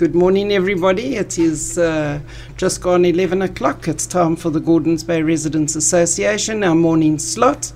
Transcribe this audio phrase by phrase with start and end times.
[0.00, 1.16] Good morning, everybody.
[1.16, 2.20] It is uh,
[2.56, 3.86] just gone 11 o'clock.
[3.86, 7.70] It's time for the Gordons Bay Residents Association, our morning slot,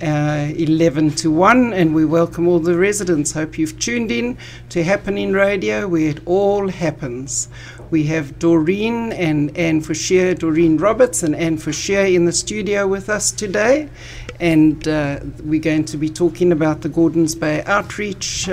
[0.00, 3.32] uh, 11 to 1, and we welcome all the residents.
[3.32, 4.38] Hope you've tuned in
[4.70, 7.50] to Happening Radio, where it all happens.
[7.90, 13.10] We have Doreen and Anne Fouche, Doreen Roberts and Anne Fouche in the studio with
[13.10, 13.90] us today,
[14.40, 18.48] and uh, we're going to be talking about the Gordons Bay Outreach.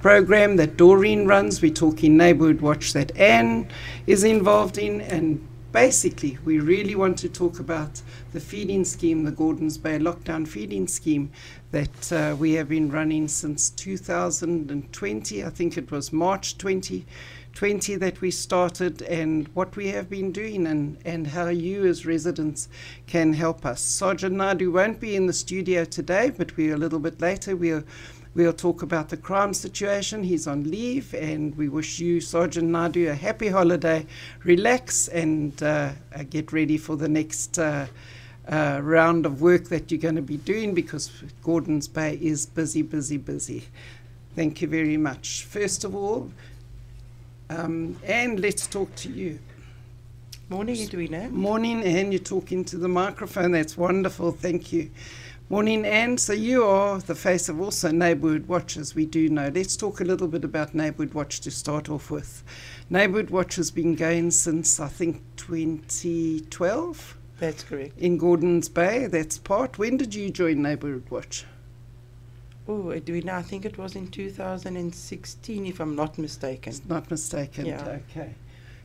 [0.00, 1.60] Program that Doreen runs.
[1.60, 3.68] We're talking Neighbourhood Watch that Anne
[4.06, 5.02] is involved in.
[5.02, 8.00] And basically, we really want to talk about
[8.32, 11.30] the feeding scheme, the Gordons Bay lockdown feeding scheme
[11.72, 15.44] that uh, we have been running since 2020.
[15.44, 20.66] I think it was March 2020 that we started, and what we have been doing,
[20.66, 22.70] and, and how you as residents
[23.06, 23.82] can help us.
[23.82, 27.54] Sergeant Naidoo won't be in the studio today, but we are a little bit later.
[27.54, 27.84] We'll
[28.32, 30.22] We'll talk about the crime situation.
[30.22, 34.06] He's on leave, and we wish you, Sergeant Naidoo, a happy holiday.
[34.44, 37.86] Relax and uh, uh, get ready for the next uh,
[38.46, 41.10] uh, round of work that you're going to be doing because
[41.42, 43.64] Gordons Bay is busy, busy, busy.
[44.36, 45.44] Thank you very much.
[45.46, 46.30] First of all,
[47.48, 49.40] um, Anne, let's talk to you.
[50.48, 51.28] Morning, Edwina.
[51.30, 52.12] Morning, Anne.
[52.12, 53.50] You're talking to the microphone.
[53.50, 54.30] That's wonderful.
[54.30, 54.90] Thank you.
[55.52, 56.16] Morning, Anne.
[56.16, 59.50] So you are the face of also Neighbourhood Watch, as we do know.
[59.52, 62.44] Let's talk a little bit about Neighbourhood Watch to start off with.
[62.88, 67.18] Neighbourhood Watch has been going since, I think, 2012.
[67.40, 67.98] That's correct.
[67.98, 69.76] In Gordons Bay, that's part.
[69.76, 71.44] When did you join Neighbourhood Watch?
[72.68, 76.72] Oh, Edwina, I think it was in 2016, if I'm not mistaken.
[76.72, 77.66] It's not mistaken.
[77.66, 77.98] Yeah.
[78.08, 78.36] Okay.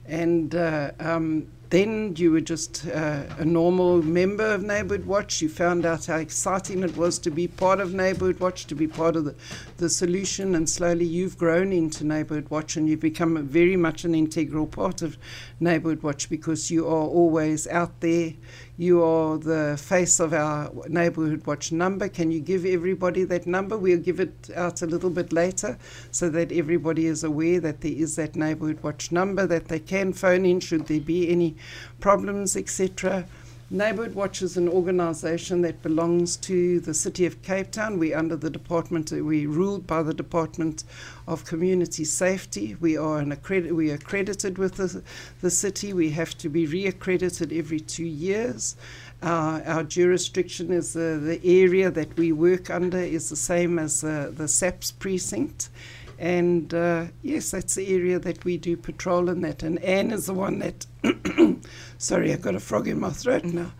[0.08, 5.42] And uh, um, then you were just uh, a normal member of Neighbourhood Watch.
[5.42, 8.88] You found out how exciting it was to be part of Neighbourhood Watch, to be
[8.88, 9.36] part of the,
[9.78, 14.13] the solution, and slowly you've grown into Neighbourhood Watch and you've become very much an
[14.13, 15.18] integral part of
[15.59, 18.34] Neighbourhood Watch because you are always out there.
[18.78, 22.09] You are the face of our Neighbourhood Watch number.
[22.09, 23.78] Can you give everybody that number?
[23.78, 25.78] We'll give it out a little bit later
[26.12, 30.12] so that everybody is aware that there is that Neighbourhood Watch number that they can
[30.12, 31.56] phone in should there be any
[32.02, 33.25] problems, etc.
[33.72, 37.98] Neighbourhood Watch is an organisation that belongs to the City of Cape Town.
[37.98, 40.84] We're under the Department, we're ruled by the Department
[41.28, 42.78] of Community Safety.
[42.80, 45.02] We are an accredit, we are accredited with the,
[45.42, 45.94] the city.
[45.94, 48.76] We have to be re-accredited every two years.
[49.24, 54.03] Uh, our jurisdiction is the, the area that we work under is the same as
[54.03, 55.70] uh, the SAPS precinct.
[56.18, 59.64] And uh, yes, that's the area that we do patrol in that.
[59.64, 60.86] And Anne is the one that,
[61.98, 63.72] sorry, I've got a frog in my throat now.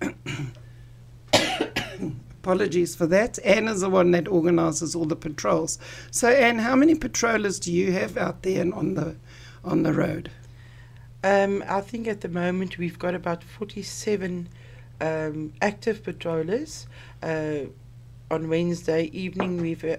[2.42, 3.38] Apologies for that.
[3.44, 5.78] Anne is the one that organises all the patrols.
[6.10, 9.16] So, Anne, how many patrollers do you have out there and on the
[9.64, 10.30] on the road?
[11.24, 14.48] Um, I think at the moment we've got about 47
[15.00, 16.86] um, active patrollers.
[17.22, 17.66] Uh,
[18.30, 19.96] on Wednesday evening, we've uh,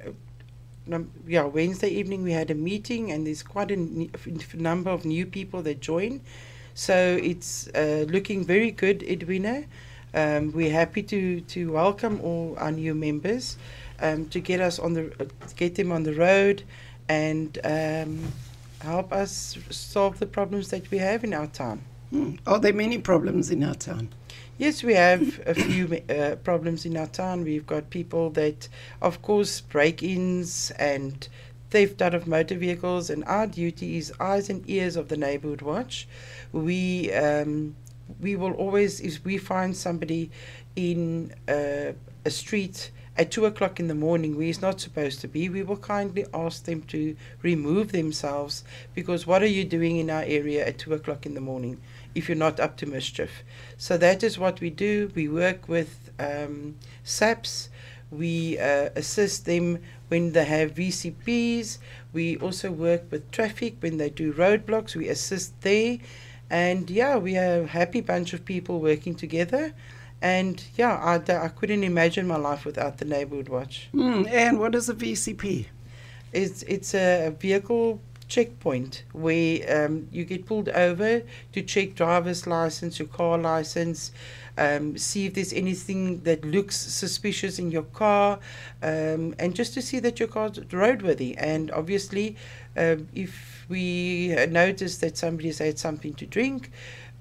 [1.28, 4.12] yeah Wednesday evening we had a meeting, and there's quite a n-
[4.54, 6.22] number of new people that join.
[6.74, 9.66] So it's uh, looking very good, Edwina.
[10.14, 13.58] Um, we're happy to to welcome all our new members,
[14.00, 16.64] um, to get us on the uh, get them on the road,
[17.08, 18.32] and um,
[18.82, 21.82] help us solve the problems that we have in our town.
[22.10, 22.36] Hmm.
[22.48, 24.10] Are there many problems in our town?
[24.60, 27.46] Yes, we have a few uh, problems in our town.
[27.46, 28.68] We've got people that,
[29.02, 31.26] of course, break ins and
[31.70, 35.62] theft out of motor vehicles, and our duty is eyes and ears of the neighborhood
[35.62, 36.10] watch.
[36.52, 37.78] We um,
[38.20, 40.30] we will always, if we find somebody
[40.76, 41.94] in uh,
[42.26, 45.64] a street at two o'clock in the morning where he's not supposed to be, we
[45.64, 50.68] will kindly ask them to remove themselves because what are you doing in our area
[50.68, 51.80] at two o'clock in the morning
[52.16, 53.44] if you're not up to mischief?
[53.78, 55.12] So that is what we do.
[55.16, 57.70] We work with um, SAPS.
[58.12, 61.78] We uh, assist them when they have VCPs.
[62.12, 64.96] We also work with traffic when they do roadblocks.
[64.96, 66.00] We assist there.
[66.50, 69.74] And yeah, we are a happy bunch of people working together.
[70.22, 73.88] And yeah, I, I couldn't imagine my life without the neighborhood watch.
[73.92, 74.26] Hmm.
[74.28, 75.68] And what is a VCP?
[76.32, 83.00] It's it's a vehicle checkpoint where um, you get pulled over to check driver's license,
[83.00, 84.12] your car license,
[84.58, 88.40] um, see if there's anything that looks suspicious in your car,
[88.84, 91.36] um, and just to see that your car's roadworthy.
[91.38, 92.36] And obviously,
[92.78, 96.72] um, if we notice that somebody's had something to drink,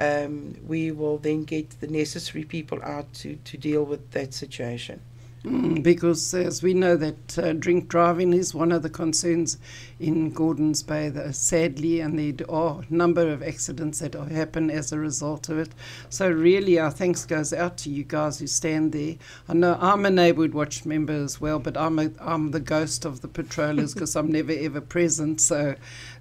[0.01, 5.01] um, we will then get the necessary people out to, to deal with that situation.
[5.45, 9.57] Mm, because as we know that uh, drink driving is one of the concerns
[10.01, 14.91] in Gordons Bay, the, sadly, and there are a number of accidents that happen as
[14.91, 15.69] a result of it.
[16.11, 19.15] So really, our thanks goes out to you guys who stand there.
[19.49, 23.05] I know I'm a Neighbourhood Watch member as well, but I'm a, I'm the ghost
[23.05, 25.41] of the patrollers because I'm never ever present.
[25.41, 25.77] So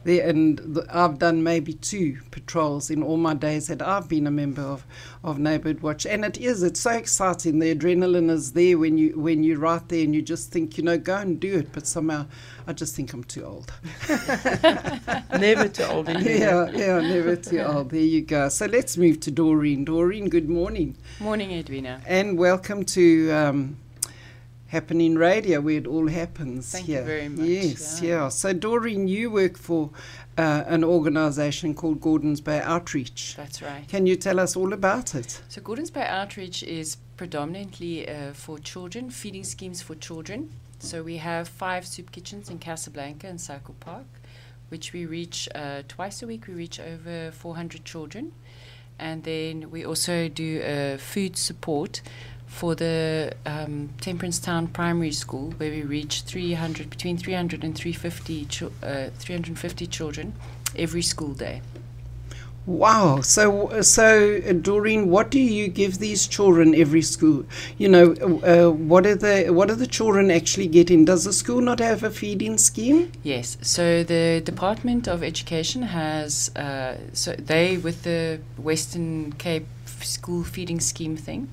[0.08, 4.26] there, and the, I've done maybe two patrols in all my days that I've been
[4.26, 4.86] a member of
[5.24, 7.60] of Neighbourhood Watch, and it is it's so exciting.
[7.60, 10.84] The adrenaline is there when you when you're right there and you just think you
[10.84, 12.26] know go and do it, but somehow
[12.66, 13.72] I just think I'm too old.
[15.38, 16.08] never too old.
[16.38, 17.90] Yeah, yeah, never too old.
[17.90, 18.50] There you go.
[18.50, 19.86] So let's move to Doreen.
[19.86, 20.96] Doreen, good morning.
[21.20, 22.02] Morning, Edwina.
[22.06, 23.32] And welcome to.
[23.32, 23.78] Um,
[24.68, 26.72] Happening Radio, where it all happens.
[26.72, 27.00] Thank here.
[27.00, 27.48] you very much.
[27.48, 28.10] Yes, yeah.
[28.10, 28.30] yeah.
[28.30, 29.92] So, Doreen, you work for
[30.38, 33.36] uh, an organisation called Gordons Bay Outreach.
[33.38, 33.88] That's right.
[33.88, 35.42] Can you tell us all about it?
[35.48, 40.52] So, Gordons Bay Outreach is predominantly uh, for children, feeding schemes for children.
[40.80, 44.06] So, we have five soup kitchens in Casablanca and Cycle Park,
[44.68, 46.46] which we reach uh, twice a week.
[46.48, 48.34] We reach over 400 children.
[49.00, 52.02] And then we also do uh, food support
[52.48, 58.46] for the um, Temperance Town Primary School, where we reach 300 between 300 and 350,
[58.46, 60.34] cho- uh, 350 children
[60.76, 61.62] every school day.
[62.68, 63.22] Wow.
[63.22, 67.46] So, so uh, Doreen, what do you give these children every school?
[67.78, 68.12] You know,
[68.44, 71.06] uh, what are the what are the children actually getting?
[71.06, 73.10] Does the school not have a feeding scheme?
[73.24, 73.58] Yes.
[73.62, 79.66] So the Department of Education has uh, so they with the Western Cape
[80.04, 81.48] school feeding scheme thing,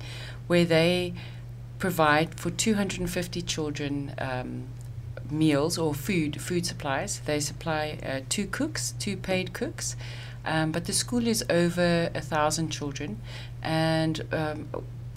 [0.47, 1.13] where they
[1.79, 4.13] provide for 250 children.
[4.17, 4.67] Um,
[5.31, 9.95] meals or food food supplies they supply uh, two cooks two paid cooks
[10.45, 13.19] um, but the school is over a thousand children,
[13.63, 14.67] and um,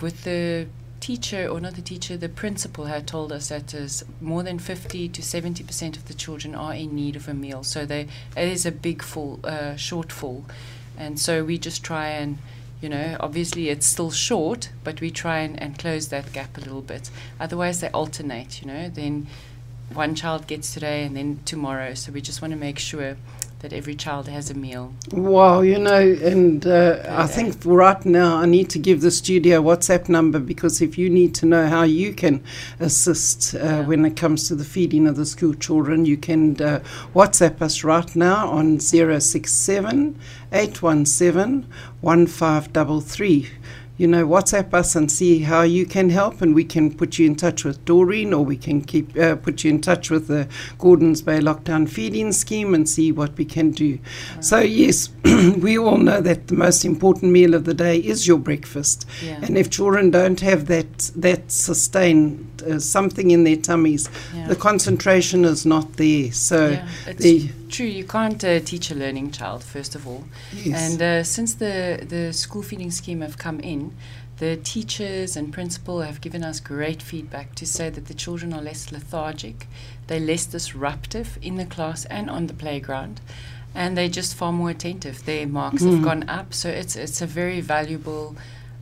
[0.00, 0.66] with the
[1.00, 5.08] teacher, or not the teacher, the principal had told us that is more than 50
[5.08, 7.62] to 70 percent of the children are in need of a meal.
[7.62, 10.44] So they, it is a big full, uh, shortfall.
[10.96, 12.38] And so we just try and,
[12.80, 16.60] you know, obviously it's still short, but we try and, and close that gap a
[16.60, 17.10] little bit.
[17.40, 19.26] Otherwise, they alternate, you know, then
[19.92, 21.94] one child gets today and then tomorrow.
[21.94, 23.16] So we just want to make sure
[23.60, 24.92] that every child has a meal.
[25.12, 29.60] Wow, you know, and uh, I think right now I need to give the studio
[29.60, 32.42] WhatsApp number because if you need to know how you can
[32.78, 33.80] assist uh, yeah.
[33.80, 36.80] when it comes to the feeding of the school children, you can uh,
[37.14, 40.18] WhatsApp us right now on 067
[40.52, 41.66] 817
[42.00, 43.50] 1533
[43.98, 47.26] you know, WhatsApp us and see how you can help, and we can put you
[47.26, 50.48] in touch with Doreen, or we can keep uh, put you in touch with the
[50.78, 53.98] Gordons Bay Lockdown Feeding Scheme and see what we can do.
[54.40, 58.38] So yes, we all know that the most important meal of the day is your
[58.38, 59.40] breakfast, yeah.
[59.42, 64.48] and if children don't have that that sustained uh, something in their tummies, yeah.
[64.48, 66.32] the concentration is not there.
[66.32, 67.86] So yeah, it's the true.
[67.86, 70.92] You can't uh, teach a learning child first of all, yes.
[70.92, 73.92] and uh, since the the school feeding scheme have come in
[74.38, 78.62] the teachers and principal have given us great feedback to say that the children are
[78.62, 79.66] less lethargic,
[80.06, 83.20] they're less disruptive in the class and on the playground,
[83.74, 85.24] and they're just far more attentive.
[85.24, 85.90] Their marks Mm.
[85.94, 88.36] have gone up, so it's it's a very valuable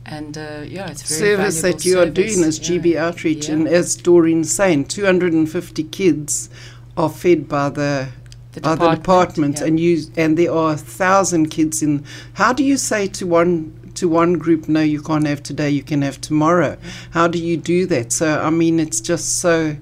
[0.07, 2.77] and uh, yeah, it's very service that you are doing as Yeah.
[2.79, 3.55] GB Outreach, Yeah.
[3.55, 6.49] and as Doreen's saying, 250 kids
[6.95, 8.07] are fed by the
[8.53, 9.67] The by the department, yeah.
[9.67, 12.03] and you and there are a thousand kids in.
[12.33, 15.83] How do you say to one to one group, no, you can't have today, you
[15.83, 16.77] can have tomorrow?
[17.11, 18.11] How do you do that?
[18.11, 19.75] So I mean, it's just so.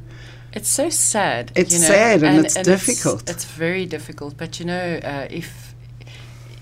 [0.54, 1.52] It's so sad.
[1.56, 3.30] It's you know, sad and it's difficult.
[3.30, 5.75] It's, very difficult, but you know, uh, if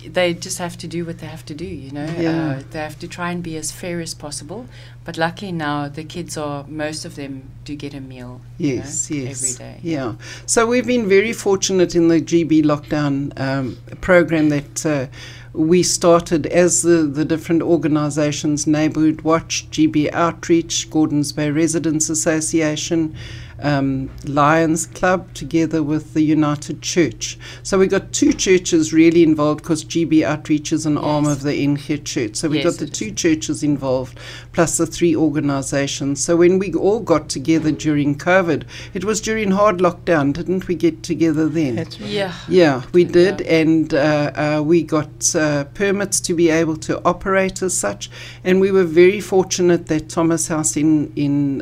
[0.07, 2.57] they just have to do what they have to do, you know, Yeah.
[2.57, 4.65] uh, they have to try and be as fair as possible.
[5.05, 8.41] But luckily now, the kids are most of them do get a meal.
[8.57, 9.43] you Yes, know, yes.
[9.43, 9.79] every day.
[9.83, 10.15] Yeah.
[10.45, 15.07] So we've been very fortunate in the GB lockdown um, program that uh,
[15.53, 23.15] we started as the, the different organisations Neighbourhood Watch, GB Outreach, Gordons Bay Residents Association,
[23.62, 27.38] um, Lions Club, together with the United Church.
[27.63, 31.53] So we got two churches really involved because GB Outreach is an arm of the
[31.53, 32.36] NG Church.
[32.36, 32.98] So we Yes, got the it is.
[32.98, 34.19] two churches involved,
[34.53, 36.24] plus the three organisations.
[36.24, 40.75] So when we all got together during COVID, it was during hard lockdown, didn't we
[40.75, 41.75] get together then?
[41.75, 42.10] That's right.
[42.10, 42.33] Yeah.
[42.50, 43.55] Yeah, we did, Yeah.
[43.62, 48.10] and uh, uh, we got uh, permits to be able to operate as such.
[48.43, 51.62] And we were very fortunate that Thomas House in in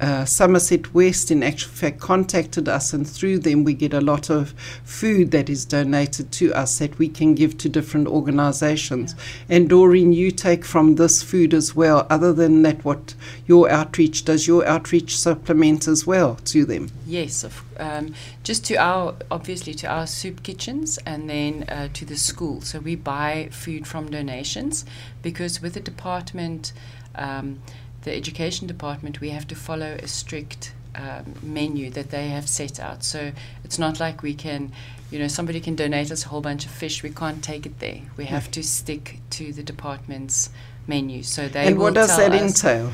[0.00, 4.30] uh, Somerset West, in actual fact, contacted us, and through them we get a lot
[4.30, 4.54] of
[4.84, 9.14] food that is donated to us that we can give to different organisations.
[9.48, 12.06] And Doreen, you take from this food as well.
[12.08, 13.14] Other than that, what
[13.46, 16.90] your outreach does your outreach supplement as well to them?
[17.06, 22.04] Yes, of, um, just to our obviously to our soup kitchens and then uh, to
[22.04, 22.62] the school.
[22.62, 24.84] So we buy food from donations
[25.22, 26.72] because with the department.
[27.16, 27.60] Um,
[28.02, 32.80] the education department, we have to follow a strict um, menu that they have set
[32.80, 33.04] out.
[33.04, 33.32] So
[33.64, 34.72] it's not like we can,
[35.10, 37.02] you know, somebody can donate us a whole bunch of fish.
[37.02, 38.02] We can't take it there.
[38.16, 40.50] We have to stick to the department's
[40.86, 41.22] menu.
[41.22, 42.92] So they and what does that entail?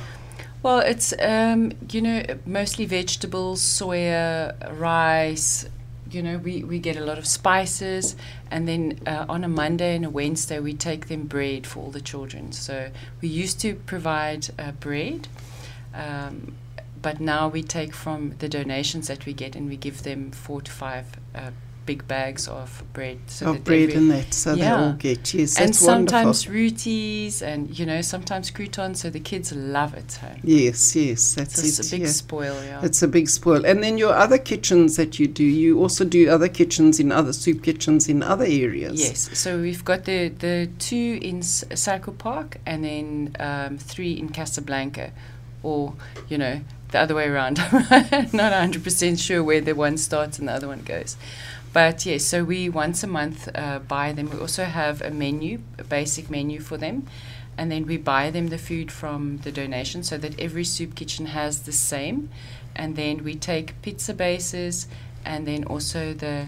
[0.62, 5.66] Well, it's um, you know mostly vegetables, soya, rice,
[6.16, 8.16] you know, we, we get a lot of spices,
[8.50, 11.90] and then uh, on a Monday and a Wednesday, we take them bread for all
[11.90, 12.52] the children.
[12.52, 15.28] So we used to provide uh, bread,
[15.94, 16.54] um,
[17.02, 20.62] but now we take from the donations that we get and we give them four
[20.62, 21.50] to five uh,
[21.86, 23.18] big bags of bread.
[23.28, 24.64] So of bread and that, so yeah.
[24.64, 25.58] they all get yes.
[25.58, 30.18] And sometimes rotis and you know sometimes croutons, so the kids love it.
[30.42, 31.68] Yes, yes, that's so it.
[31.68, 32.08] It's a big yeah.
[32.08, 32.62] spoil.
[32.64, 33.64] Yeah, it's a big spoil.
[33.64, 37.32] And then your other kitchens that you do, you also do other kitchens in other
[37.32, 39.00] soup kitchens in other areas.
[39.00, 44.28] Yes, so we've got the the two in Cycle Park and then um, three in
[44.30, 45.12] Casablanca,
[45.62, 45.94] or
[46.28, 47.58] you know the other way around.
[47.72, 51.16] I'm not 100% sure where the one starts and the other one goes.
[51.76, 54.30] But yes, so we once a month uh, buy them.
[54.30, 57.06] We also have a menu, a basic menu for them.
[57.58, 61.26] And then we buy them the food from the donation so that every soup kitchen
[61.26, 62.30] has the same.
[62.74, 64.88] And then we take pizza bases
[65.22, 66.46] and then also the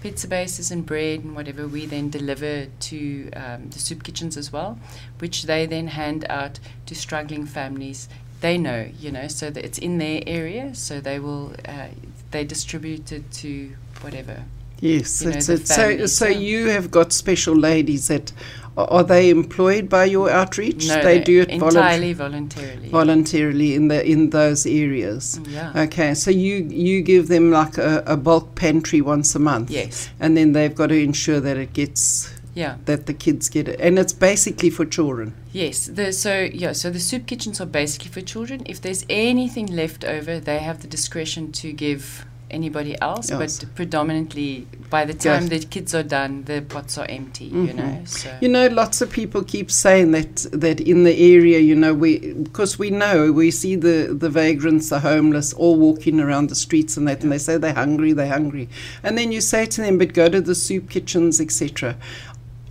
[0.00, 4.52] pizza bases and bread and whatever we then deliver to um, the soup kitchens as
[4.52, 4.78] well,
[5.18, 8.08] which they then hand out to struggling families.
[8.42, 11.88] They know, you know, so that it's in their area, so they will uh,
[12.30, 14.44] they distribute it to whatever.
[14.80, 15.42] Yes, you know, it.
[15.42, 18.32] So, so you have got special ladies that
[18.76, 20.88] are they employed by your outreach?
[20.88, 22.88] No, they do it entirely voluntarily.
[22.88, 25.38] Voluntarily in the in those areas.
[25.38, 25.82] Mm, yeah.
[25.82, 29.70] Okay, so you you give them like a, a bulk pantry once a month.
[29.70, 30.10] Yes.
[30.18, 32.76] And then they've got to ensure that it gets yeah.
[32.86, 35.34] that the kids get it, and it's basically for children.
[35.52, 38.62] Yes, the, so yeah, so the soup kitchens are basically for children.
[38.66, 43.60] If there's anything left over, they have the discretion to give anybody else, yes.
[43.60, 45.50] but predominantly by the time yes.
[45.50, 47.50] the kids are done, the pots are empty.
[47.50, 47.66] Mm-hmm.
[47.66, 51.58] You know, so you know, lots of people keep saying that that in the area,
[51.58, 56.20] you know, we because we know we see the the vagrants, the homeless, all walking
[56.20, 58.68] around the streets and that, and they say they're hungry, they're hungry,
[59.02, 61.96] and then you say to them, but go to the soup kitchens, etc.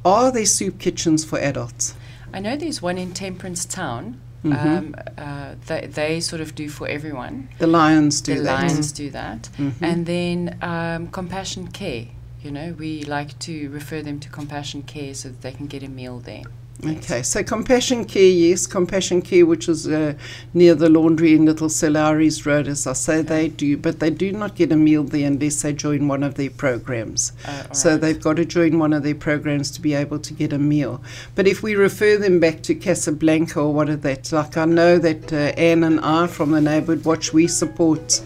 [0.05, 1.95] Are there soup kitchens for adults?
[2.33, 4.67] I know there's one in Temperance Town Mm-hmm.
[4.67, 7.47] Um, uh, they, they, sort of do for everyone.
[7.59, 8.61] The Lions do the that.
[8.61, 9.49] The Lions do that.
[9.57, 9.83] Mm-hmm.
[9.85, 12.07] And then um, Compassion Care.
[12.41, 15.81] You know, we like to refer them to Compassion Care so that they can get
[15.81, 16.43] a meal there.
[16.85, 20.15] Okay, so Compassion Care, yes, Compassion Care, which is uh,
[20.53, 24.33] near the laundry in Little Solaris Road, as I say, they do, but they do
[24.33, 27.31] not get a meal there unless they join one of their programs.
[27.45, 28.01] Uh, so right.
[28.01, 31.01] they've got to join one of their programs to be able to get a meal.
[31.35, 34.97] But if we refer them back to Casablanca or what are that, like I know
[34.97, 38.21] that uh, Anne and I from the Neighbourhood Watch, we support.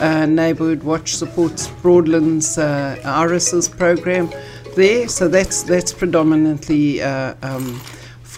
[0.00, 4.30] Uh, Neighbourhood Watch supports Broadlands uh, Iris's program
[4.76, 7.80] there, so that's that's predominantly uh, um,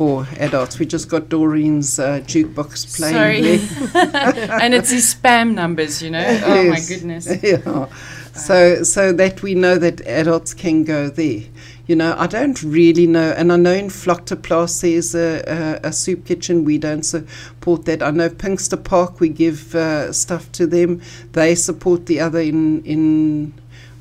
[0.00, 0.78] for adults.
[0.78, 3.61] We just got Doreen's uh, jukebox playing.
[3.61, 6.21] Sorry, and it's his spam numbers, you know.
[6.21, 6.42] Yes.
[6.47, 7.42] Oh my goodness.
[7.42, 7.87] Yeah.
[8.33, 11.42] So so that we know that adults can go there.
[11.87, 15.92] You know, I don't really know, and I know in Vlakteplaas there's a, a, a,
[15.92, 16.64] soup kitchen.
[16.64, 18.02] We don't support that.
[18.02, 21.02] I know Pinkster Park we give uh, stuff to them.
[21.33, 23.52] They support the other in in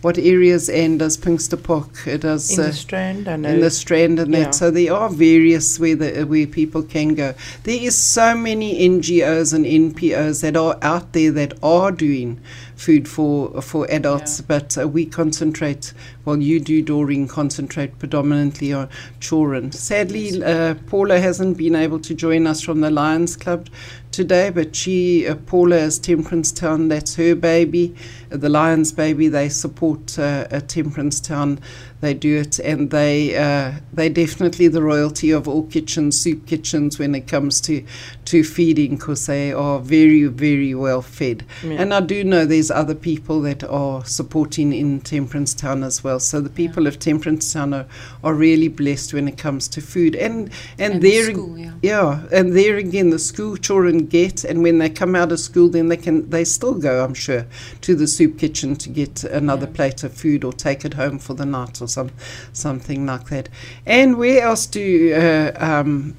[0.02, 2.08] what areas and does Pinkster Park?
[2.08, 3.50] It does in uh, the Strand, I know.
[3.50, 4.46] In the Strand and yeah.
[4.46, 4.56] that.
[4.56, 7.34] So there are various where the, where people can go.
[7.64, 12.40] There is so many NGOs and NPOs that are out there that are doing
[12.76, 14.46] food for for adults, yeah.
[14.48, 15.94] but uh, we concentrate.
[16.24, 18.90] Well, you do, Doreen, concentrate predominantly on
[19.20, 19.72] children.
[19.72, 23.68] Sadly, uh, Paula hasn't been able to join us from the Lions Club
[24.12, 26.88] today, but she, uh, Paula, is Temperance Town.
[26.88, 27.96] That's her baby,
[28.32, 29.28] uh, the Lions baby.
[29.28, 31.60] They support uh, Temperance Town
[32.02, 36.98] they do it, and they uh, they definitely the royalty of all kitchens, soup kitchens,
[37.00, 37.84] when it comes to
[38.26, 41.44] to feeding, because they are very very well fed.
[41.64, 41.82] Yeah.
[41.82, 46.20] And I do know there's other people that are supporting in Temperance Town as well.
[46.20, 47.86] So the people of Temperance Town are,
[48.24, 51.74] are really blessed when it comes to food, and and, And the there school, yeah.
[51.82, 55.68] yeah, and there again, the school children get, and when they come out of school,
[55.70, 57.46] then they can they still go, I'm sure,
[57.82, 59.74] to the soup kitchen to get another Yeah.
[59.76, 62.12] plate of food or take it home for the night or some
[62.54, 63.50] something like that.
[63.86, 66.16] And where else do uh, um,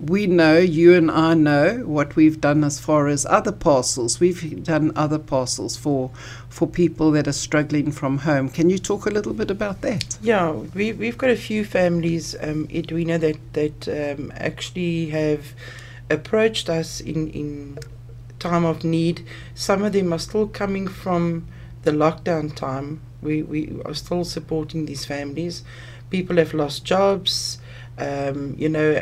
[0.00, 0.58] we know?
[0.58, 4.20] You and I know what we've done as far as other parcels.
[4.20, 6.10] We've done other parcels for
[6.54, 8.48] for people that are struggling from home.
[8.48, 10.16] Can you talk a little bit about that?
[10.22, 15.52] Yeah, we, we've got a few families, um, Edwina, that, that um, actually have
[16.08, 17.78] approached us in, in
[18.38, 19.26] time of need.
[19.56, 21.48] Some of them are still coming from
[21.82, 23.00] the lockdown time.
[23.24, 25.64] We, we are still supporting these families.
[26.10, 27.58] People have lost jobs.
[27.96, 29.00] Um, you know,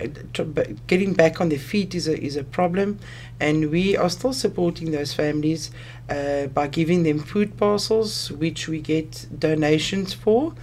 [0.87, 2.99] getting back on their feet is a, is a problem,
[3.41, 5.71] and we are still supporting those families
[6.11, 10.55] uh, by giving them food parcels, which we get donations for.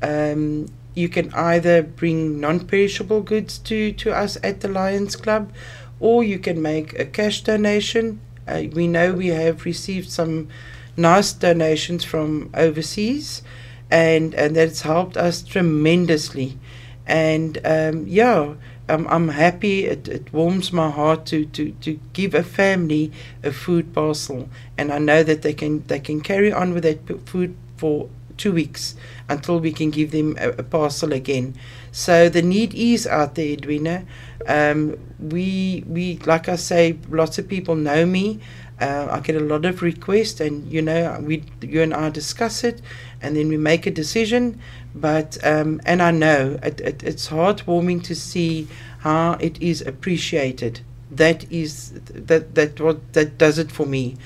[0.00, 5.52] Um, you can either bring non-perishable goods to, to us at the Lions Club,
[6.00, 8.20] or you can make a cash donation.
[8.48, 10.48] Uh, we know we have received some
[10.96, 13.42] nice donations from overseas,
[13.90, 16.58] and and that's helped us tremendously.
[17.06, 18.54] And um, yeah,
[18.88, 19.84] I'm, I'm happy.
[19.84, 24.48] It, it warms my heart to, to, to give a family a food parcel,
[24.78, 28.52] and I know that they can they can carry on with that food for two
[28.52, 28.96] weeks
[29.28, 31.54] until we can give them a, a parcel again.
[31.92, 34.04] So the need is out there, Edwina.
[34.46, 38.40] Um, we we like I say, lots of people know me.
[38.80, 42.64] Uh, I get a lot of requests, and you know, we you and I discuss
[42.64, 42.80] it,
[43.22, 44.60] and then we make a decision.
[44.94, 48.68] But um, and I know it, it, it's heartwarming to see
[49.00, 50.80] how it is appreciated.
[51.10, 54.16] That is that that what that does it for me.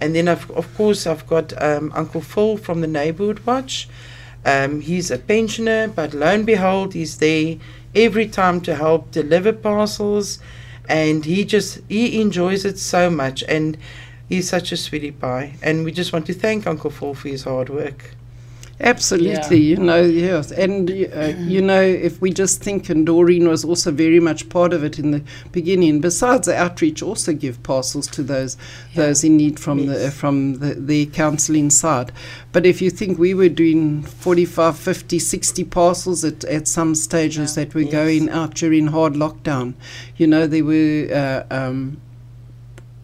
[0.00, 3.88] And then of of course I've got um, Uncle Phil from the Neighborhood Watch.
[4.44, 7.56] Um, he's a pensioner, but lo and behold, he's there
[7.94, 10.38] every time to help deliver parcels,
[10.88, 13.76] and he just he enjoys it so much, and
[14.28, 15.54] he's such a sweetie pie.
[15.62, 18.14] And we just want to thank Uncle Phil for his hard work.
[18.80, 20.50] Absolutely, you know, yes.
[20.50, 24.72] And, uh, you know, if we just think, and Doreen was also very much part
[24.72, 28.56] of it in the beginning, besides the outreach, also give parcels to those
[28.96, 32.10] those in need from the from the, the counselling side.
[32.50, 37.56] But if you think we were doing 45, 50, 60 parcels at, at some stages
[37.56, 37.64] Yeah.
[37.64, 37.92] that were Yes.
[37.92, 39.74] going out during hard lockdown,
[40.16, 41.08] you know, there were
[41.50, 41.98] uh, um,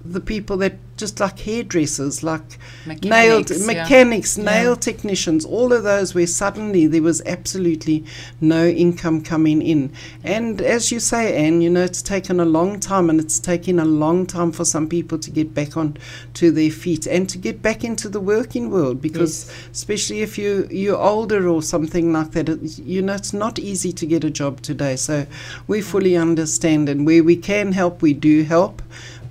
[0.04, 3.66] the people that just like hairdressers, like nailed Mechanics, yeah.
[3.66, 4.44] mechanics, Yeah.
[4.44, 8.04] nail technicians, all of those where suddenly there was absolutely
[8.40, 9.90] no income coming in.
[10.22, 13.78] And as you say, Anne, you know, it's taken a long time and it's taken
[13.80, 15.96] a long time for some people to get back on
[16.34, 19.54] to their feet and to get back into the working world because Yes.
[19.72, 23.92] especially if you you're older or something like that, it, you know, it's not easy
[23.92, 24.96] to get a job today.
[24.96, 25.26] So
[25.66, 28.82] we fully understand and where we can help, we do help.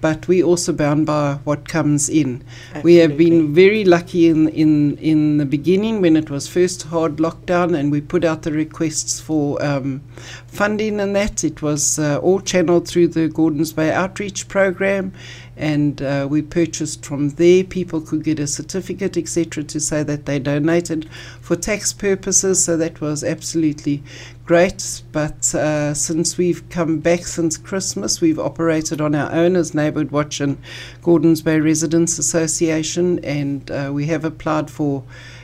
[0.02, 2.44] But we're also bound by what comes in.
[2.84, 7.18] We have been very lucky in, in, in the beginning when it was first hard
[7.18, 10.02] lockdown and we put out the requests for um,
[10.48, 11.44] funding and that.
[11.44, 15.14] It was uh, all channeled through the Gordons Bay Outreach Program
[15.60, 17.66] and uh, we purchased from there.
[17.66, 21.10] People could get a certificate, etc., to say that they donated
[21.42, 22.64] for tax purposes.
[22.64, 24.02] So that was absolutely
[24.46, 25.04] great.
[25.12, 30.12] But uh, since we've come back since Christmas, we've operated on our own as Neighbourhood
[30.12, 30.58] Watch and
[31.04, 35.04] Gordons Bay Residents Association, and uh, we have applied for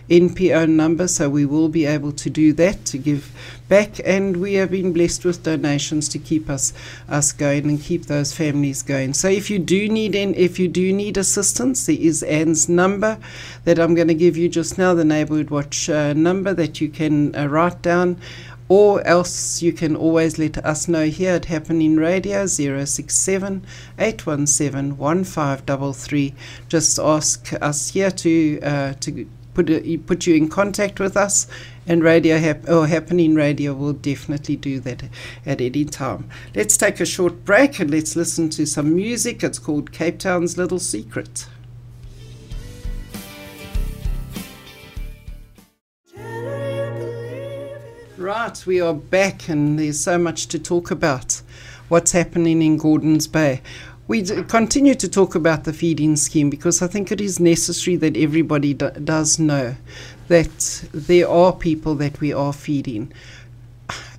[0.09, 3.31] NPO number, so we will be able to do that to give
[3.67, 3.99] back.
[4.05, 6.73] And we have been blessed with donations to keep us
[7.09, 9.13] us going and keep those families going.
[9.13, 13.17] So if you do need an, if you do need assistance, there is Anne's number
[13.63, 16.89] that I'm going to give you just now, the Neighbourhood Watch uh, number that you
[16.89, 18.17] can uh, write down.
[18.67, 23.63] Or else you can always let us know here at Happening Radio 067
[23.99, 26.33] 817 1533.
[26.67, 31.47] Just ask us here to uh, to put a, put you in contact with us,
[31.87, 35.03] and Radio Hap- or Happening Radio will definitely do that
[35.45, 36.29] at any time.
[36.55, 39.43] Let's take a short break and let's listen to some music.
[39.43, 41.47] It's called Cape Town's Little Secret.
[48.17, 51.41] Right, we are back, and there's so much to talk about.
[51.89, 53.61] What's happening in Gordons Bay?
[54.07, 57.95] we d- continue to talk about the feeding scheme because I think it is necessary
[57.97, 59.75] that everybody d- does know
[60.27, 63.11] that there are people that we are feeding.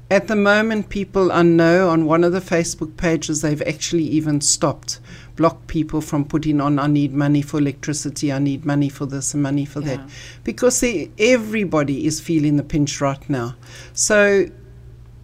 [0.08, 4.40] At the moment, people I know on one of the Facebook pages, they've actually even
[4.40, 5.00] stopped,
[5.34, 9.34] blocked people from putting on, I need money for electricity, I need money for this
[9.34, 9.96] and money for Yeah.
[9.96, 10.08] that.
[10.44, 13.56] Because they, everybody is feeling the pinch right now.
[13.94, 14.46] So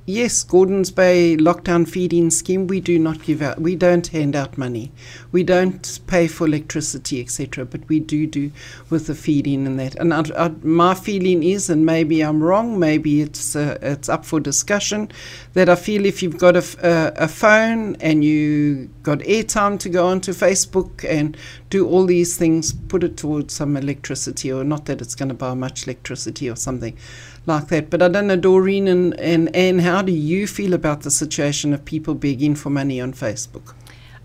[0.05, 2.67] Yes, Gordons Bay lockdown feeding scheme.
[2.67, 3.61] We do not give out.
[3.61, 4.91] We don't hand out money.
[5.31, 7.65] We don't pay for electricity, etc.
[7.65, 8.51] But we do do
[8.91, 9.95] with the feeding and that.
[9.95, 12.81] And I, I, my feeling is, and maybe I'm wrong.
[12.81, 15.09] Maybe it's uh, it's up for discussion.
[15.53, 20.09] That I feel if you've got a a phone and you got airtime to go
[20.09, 21.37] onto Facebook and
[21.71, 25.35] do all these things, put it towards some electricity, or not that it's going to
[25.35, 26.99] buy much electricity or something
[27.47, 27.91] like that.
[27.91, 31.73] But I don't know, Doreen and, and Anne, how do you feel about the situation
[31.73, 33.75] of people begging for money on Facebook?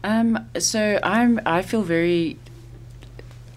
[0.03, 1.41] Um, so I'm.
[1.45, 2.37] I feel very.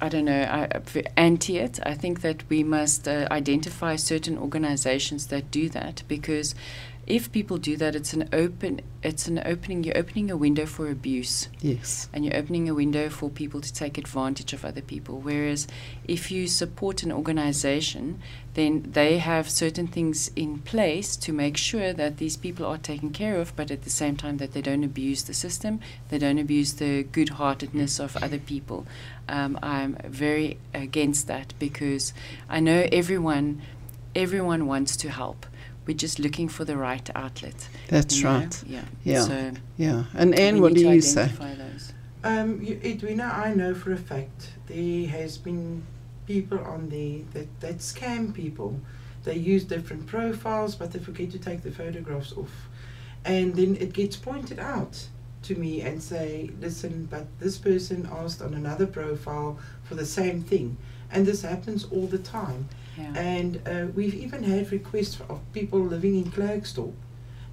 [0.00, 0.42] I don't know.
[0.42, 0.80] I,
[1.16, 1.78] anti it.
[1.84, 6.54] I think that we must uh, identify certain organisations that do that because
[7.10, 8.80] if people do that, it's an open.
[9.02, 9.84] It's an opening.
[9.84, 11.48] You're opening a window for abuse.
[11.60, 12.08] Yes.
[12.12, 15.18] and you're opening a window for people to take advantage of other people.
[15.20, 15.66] Whereas
[16.06, 18.20] if you support an organization,
[18.54, 23.10] then they have certain things in place to make sure that these people are taken
[23.10, 26.38] care of, but at the same time that they don't abuse the system, they don't
[26.38, 28.86] abuse the good heartedness of other people.
[29.28, 32.12] Um, I'm very against that because
[32.48, 33.62] I know everyone
[34.14, 35.46] everyone wants to help.
[35.86, 37.68] We're just looking for the right outlet.
[37.88, 38.38] That's you know?
[38.38, 38.64] right.
[38.66, 38.84] Yeah.
[39.04, 39.20] Yeah.
[39.22, 40.04] So Yeah.
[40.14, 41.22] And we Anne, what do to you say?
[41.22, 41.92] identify those.
[42.22, 45.82] Um, you, Edwina, I know for a fact there has been
[46.26, 48.78] people on there that, that scam people.
[49.24, 52.68] They use different profiles, but they forget to take the photographs off.
[53.24, 55.08] And then it gets pointed out
[55.42, 60.42] to me and say, listen, but this person asked on another profile for the same
[60.42, 60.76] thing.
[61.10, 62.68] And this happens all the time.
[63.00, 63.20] Yeah.
[63.20, 66.94] And uh, we've even had requests of people living in Klerksdorp.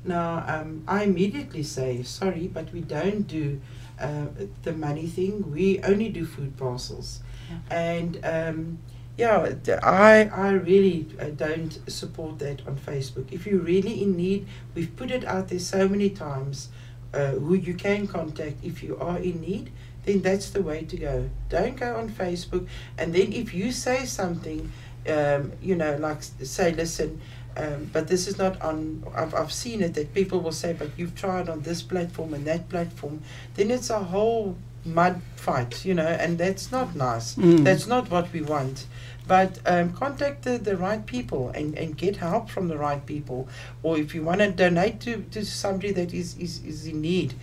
[0.04, 3.62] Now, um, I immediately say, sorry, but we don't do
[4.00, 4.28] uh,
[4.64, 5.52] the money thing.
[5.52, 7.22] We only do food parcels.
[7.70, 8.80] And um,
[9.18, 13.32] yeah, I, I really uh, don't support that on Facebook.
[13.32, 16.70] If you're really in need, we've put it out there so many times
[17.14, 19.72] uh, who you can contact if you are in need.
[20.06, 21.30] Then that's the way to go.
[21.50, 22.68] Don't go on Facebook.
[22.98, 24.72] And then if you say something,
[25.08, 27.22] um, you know, like say, listen,
[27.56, 29.04] um, but this is not on.
[29.16, 32.46] I've, I've seen it that people will say, but you've tried on this platform and
[32.46, 33.22] that platform.
[33.56, 34.56] Then it's a whole
[34.86, 37.36] mud fight, you know, and that's not nice.
[37.36, 37.64] Mm.
[37.64, 38.86] That's not what we want.
[39.28, 43.50] But um, contact the, the right people and, and get help from the right people.
[43.84, 47.34] Or if you want to donate to, to somebody that is, is, is in need,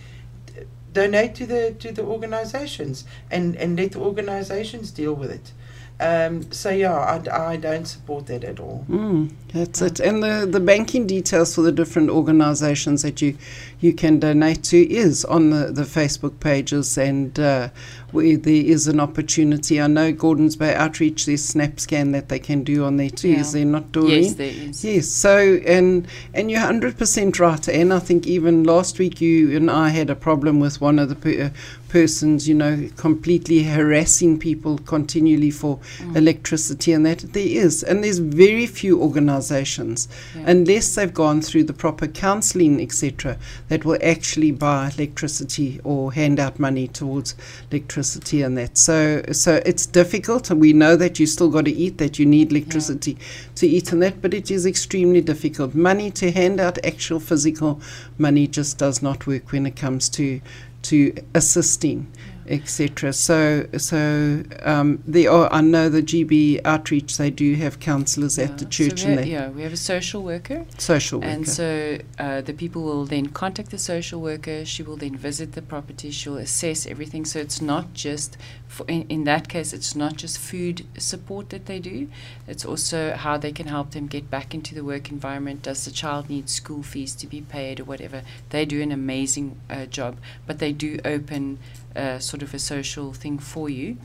[0.47, 0.63] d-
[0.93, 5.51] donate to the to the organizations and, and let the organizations deal with it.
[5.99, 8.85] Um, so yeah, I, I don't support that at all.
[8.89, 9.99] Mm, that's it.
[9.99, 13.37] And the, the banking details for the different organisations that you
[13.79, 17.69] you can donate to is on the, the Facebook pages, and uh,
[18.11, 19.79] where there is an opportunity.
[19.81, 23.29] I know Gordons Bay Outreach, there's SnapScan that they can do on there too.
[23.29, 23.39] Yeah.
[23.41, 24.23] Is there not, Doreen?
[24.23, 24.85] Yes, there is.
[24.85, 25.07] Yes.
[25.07, 27.67] So and and you're hundred percent right.
[27.67, 31.09] And I think even last week you and I had a problem with one of
[31.09, 31.49] the per, uh,
[31.89, 36.15] persons, you know, completely harassing people continually for Mm.
[36.17, 40.43] electricity, and that there is, and there's very few organisations, Yeah.
[40.47, 46.39] unless they've gone through the proper counselling, etc., that will actually buy electricity or hand
[46.39, 47.35] out money towards
[47.71, 48.77] electricity and that.
[48.77, 52.25] So, so it's difficult, and we know that you still got to eat, that you
[52.25, 53.17] need electricity
[53.55, 55.73] to eat and that, but it is extremely difficult.
[55.73, 57.81] Money to hand out actual physical
[58.17, 60.41] money just does not work when it comes to
[60.83, 62.05] to assisting
[62.47, 63.13] etc.
[63.13, 65.51] So, so um, there are.
[65.51, 67.17] I know the GB outreach.
[67.17, 70.65] They do have counsellors at the church so and yeah, we have a social worker,
[70.77, 71.31] social worker.
[71.31, 74.65] and so uh, the people will then contact the social worker.
[74.65, 76.11] She will then visit the property.
[76.11, 77.25] She'll assess everything.
[77.25, 81.65] So it's not just, for in, in that case, it's not just food support that
[81.65, 82.09] they do.
[82.47, 85.63] It's also how they can help them get back into the work environment.
[85.63, 88.23] Does the child need school fees to be paid or whatever?
[88.49, 91.59] They do an amazing uh, job, but they do open
[91.95, 93.97] uh, sort of a social thing for you,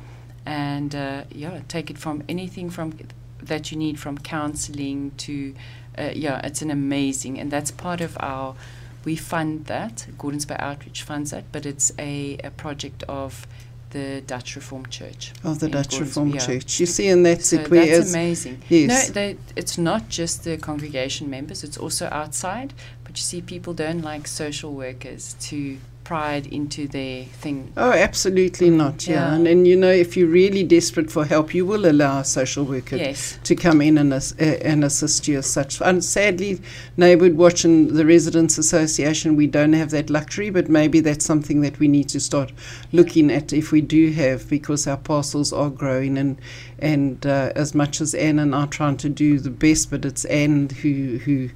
[0.46, 2.98] and uh, yeah, take it from anything from
[3.42, 5.54] that you need from counseling to
[5.98, 8.54] uh, yeah, it's an amazing, and that's part of our.
[9.02, 10.06] We fund that.
[10.18, 13.46] Gordons Bay Outreach funds that, but it's a, a project of
[13.90, 15.33] the Dutch Reformed Church.
[15.44, 16.40] of the Dutch Gordons- Reformed.
[16.40, 16.81] Church.
[16.81, 17.70] You see, and that's So it.
[17.70, 18.62] that's amazing.
[18.68, 19.09] yes.
[19.09, 22.72] No, they, it's not just the congregation members; it's also outside.
[23.05, 27.72] But you see, people don't like social workers to pride into their thing.
[27.76, 29.06] Oh, absolutely not.
[29.06, 29.14] Yeah.
[29.14, 29.34] Yeah.
[29.34, 32.64] And, and you know, if you're really desperate for help, you will allow a social
[32.64, 33.38] worker Yes.
[33.44, 35.80] to come in and, as, uh, and assist you as such.
[35.80, 36.60] And sadly,
[36.96, 41.60] Neighbourhood Watch and the Residents Association, we don't have that luxury, but maybe that's something
[41.60, 42.52] that we need to start
[42.92, 46.18] looking at if we do have, because our parcels are growing.
[46.18, 46.38] And,
[46.78, 50.04] and uh, as much as Anne and I are trying to do the best, but
[50.04, 51.50] it's Anne who, who,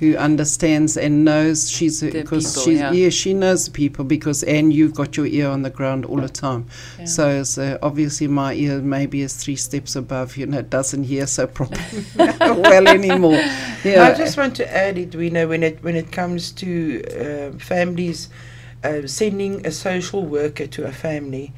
[0.00, 3.08] who understands and knows she's because people, she's yeah.
[3.10, 6.28] she knows the people because and you've got your ear on the ground all the
[6.28, 6.66] time.
[6.98, 7.04] Yeah.
[7.04, 10.36] So it's, uh, obviously my ear maybe is three steps above.
[10.36, 13.40] You know, it doesn't hear so properly well anymore.
[13.84, 18.28] Yeah, I just want to add, Edwina, when it when it comes to uh, families
[18.82, 21.52] uh, sending a social worker to a family,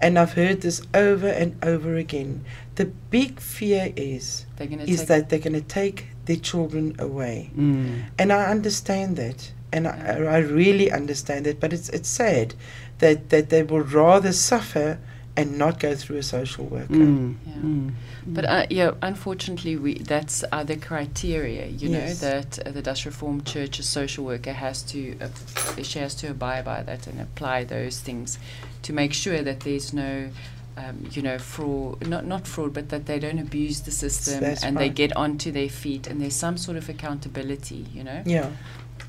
[0.00, 2.44] and I've heard this over and over again.
[2.76, 6.36] The big fear is They're going to is take that they're going to take their
[6.36, 8.02] children away, Mm.
[8.18, 11.58] and I understand that, and I, I really understand that.
[11.60, 12.54] But it's it's sad
[12.98, 14.98] that that they will rather suffer
[15.34, 16.92] and not go through a social worker.
[16.92, 17.34] Mm.
[17.46, 17.52] Yeah.
[17.64, 17.90] Mm.
[18.26, 21.66] But uh, yeah, unfortunately, we that's uh, the criteria.
[21.66, 22.22] You Yes.
[22.22, 26.28] know that uh, the Dutch Reformed Church's social worker has to uh, she has to
[26.30, 28.38] abide by that and apply those things
[28.82, 30.28] to make sure that there's no.
[30.74, 34.64] Um, you know, fraud, not not fraud, but that they don't abuse the system That's
[34.64, 38.22] and they get onto their feet and there's some sort of accountability, you know.
[38.24, 38.50] Yeah.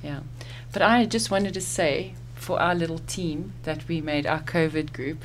[0.04, 0.20] Yeah.
[0.74, 4.92] But I just wanted to say for our little team that we made, our COVID
[4.92, 5.24] group,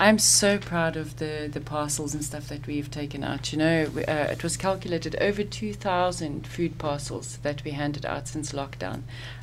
[0.00, 3.52] I'm so proud of the, the parcels and stuff that we've taken out.
[3.52, 8.26] You know, we, uh, it was calculated over 2,000 food parcels that we handed out
[8.26, 9.02] since lockdown.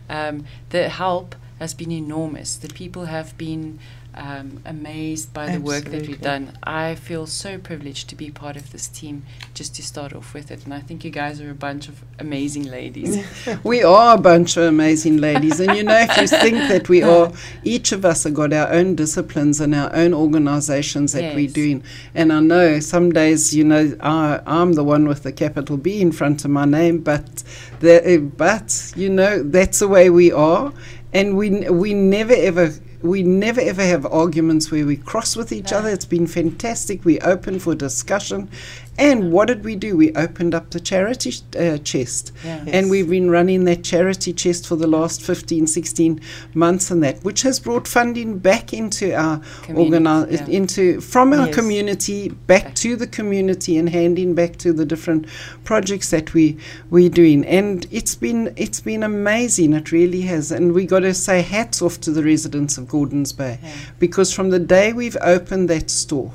[0.09, 2.55] Um, the help has been enormous.
[2.55, 3.77] The people have been
[4.17, 6.57] um, amazed by the work that we've done.
[6.63, 10.49] I feel so privileged to be part of this team just to start off with
[10.51, 10.65] it.
[10.65, 13.23] And I think you guys are a bunch of amazing ladies.
[13.63, 17.01] We are a bunch of amazing ladies, and you know, if you think that we
[17.03, 17.31] are,
[17.63, 21.83] each of us have got our own disciplines and our own organisations that we're doing.
[22.15, 26.01] And I know some days, you know, I, I'm the one with the capital B
[26.01, 27.43] in front of my name, but
[27.79, 30.73] the, uh, but you know, that's the way we are,
[31.13, 32.73] and we we never ever.
[33.01, 35.77] We never ever have arguments where we cross with each No.
[35.79, 35.89] other.
[35.89, 37.05] It's been fantastic.
[37.05, 38.49] We're open for discussion.
[38.97, 39.95] And what did we do?
[39.95, 42.31] We opened up the charity sh- uh, chest.
[42.43, 42.63] Yeah.
[42.65, 42.73] Yes.
[42.73, 46.19] And we've been running that charity chest for the last 15, 16
[46.55, 50.45] months and that, which has brought funding back into our Community, organi- yeah.
[50.57, 51.55] into from our Yes.
[51.55, 55.25] community back to the community and handing back to the different
[55.63, 56.57] projects that we
[56.89, 57.45] we're doing.
[57.45, 59.73] And it's been it's been amazing.
[59.73, 60.51] It really has.
[60.51, 63.69] And we got to say hats off to the residents of Gordons Bay Yeah.
[63.99, 66.31] because from the day we've opened that store,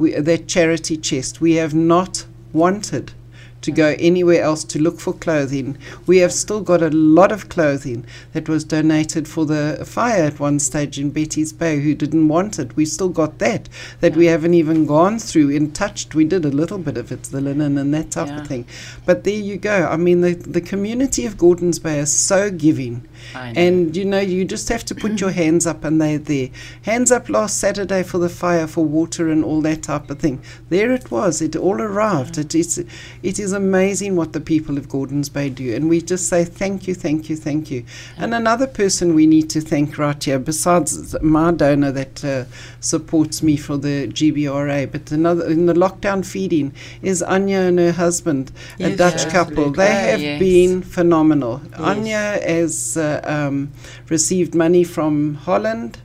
[0.00, 3.12] we, that charity chest, we have not wanted
[3.60, 5.76] to go anywhere else to look for clothing.
[6.06, 10.40] We have still got a lot of clothing that was donated for the fire at
[10.40, 12.74] one stage in Betty's Bay who didn't want it.
[12.74, 13.68] We still got that,
[14.00, 16.14] that we haven't even gone through and touched.
[16.14, 18.40] We did a little bit of it, the linen and that type Yeah.
[18.40, 18.64] of thing.
[19.04, 19.86] But there you go.
[19.90, 23.06] I mean, the, the community of Gordons Bay is so giving.
[23.34, 26.48] And you know, you just have to put your hands up and they're there.
[26.82, 30.40] Hands up last Saturday for the fire, for water and all that type of thing.
[30.68, 31.40] There it was.
[31.42, 32.38] It all arrived.
[32.38, 32.78] It is
[33.22, 35.74] it is amazing what the people of Gordons Bay do.
[35.74, 37.84] And we just say thank you, thank you, thank you.
[38.16, 42.44] And another person we need to thank right here, besides my donor that uh,
[42.80, 47.92] supports me for the GBRA, but another in the lockdown feeding is Anya and her
[47.92, 49.66] husband, a Dutch couple.
[49.68, 49.84] absolutely.
[49.84, 50.38] They Ah, have yes.
[50.38, 51.60] been phenomenal.
[51.70, 51.80] Yes.
[51.80, 52.18] Anya
[52.54, 53.72] has uh, um,
[54.08, 55.98] received money from Holland,